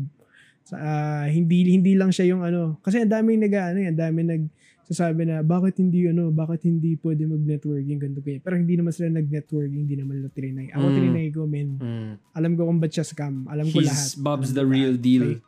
Sa, 0.67 0.75
ah, 0.75 1.25
hindi 1.25 1.65
hindi 1.65 1.95
lang 1.95 2.11
siya 2.11 2.29
yung 2.29 2.43
ano, 2.43 2.77
kasi 2.83 2.99
ang 2.99 3.09
daming 3.09 3.41
nag 3.41 3.53
ano, 3.55 3.77
ang 3.79 3.97
daming 3.97 4.29
nag 4.29 4.43
sasabi 4.85 5.21
na 5.21 5.45
bakit 5.45 5.77
hindi 5.77 6.09
ano, 6.09 6.33
bakit 6.33 6.65
hindi 6.65 6.97
pwede 6.97 7.23
mag-networking 7.23 7.97
ganito 8.01 8.21
kaya. 8.21 8.41
Pero 8.41 8.57
hindi 8.57 8.73
naman 8.73 8.89
sila 8.89 9.13
nag-networking, 9.13 9.85
hindi 9.85 9.95
naman 9.95 10.17
nila 10.17 10.33
trinay. 10.33 10.73
Ako 10.73 10.85
Mm. 10.89 10.95
trinay 10.97 11.27
ko, 11.29 11.41
men. 11.45 11.69
Mm. 11.77 12.11
Alam 12.33 12.51
ko 12.57 12.61
kung 12.65 12.81
ba't 12.81 12.89
siya 12.89 13.05
scam. 13.05 13.45
Alam 13.45 13.69
ko 13.69 13.79
He's 13.79 13.89
lahat. 13.89 14.09
Bob's 14.17 14.49
the 14.51 14.65
ko 14.65 14.73
real 14.73 14.97
lahat. 14.97 15.05
deal. 15.05 15.27
Okay. 15.37 15.45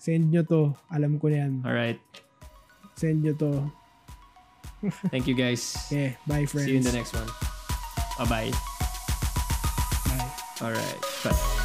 Send 0.00 0.32
nyo 0.32 0.42
to. 0.44 0.72
Alam 0.88 1.16
ko 1.16 1.28
na 1.28 1.36
yan. 1.44 1.52
Alright. 1.60 2.00
Send 2.96 3.20
nyo 3.20 3.36
to. 3.36 3.52
Thank 5.12 5.28
you 5.28 5.36
guys. 5.36 5.60
Okay, 5.88 6.16
bye 6.24 6.44
friends. 6.44 6.68
See 6.68 6.76
you 6.76 6.80
in 6.80 6.84
the 6.84 6.92
next 6.92 7.12
one. 7.12 7.53
Bye-bye. 8.18 8.52
Bye. 10.06 10.30
Alright. 10.62 11.00
Bye. 11.24 11.63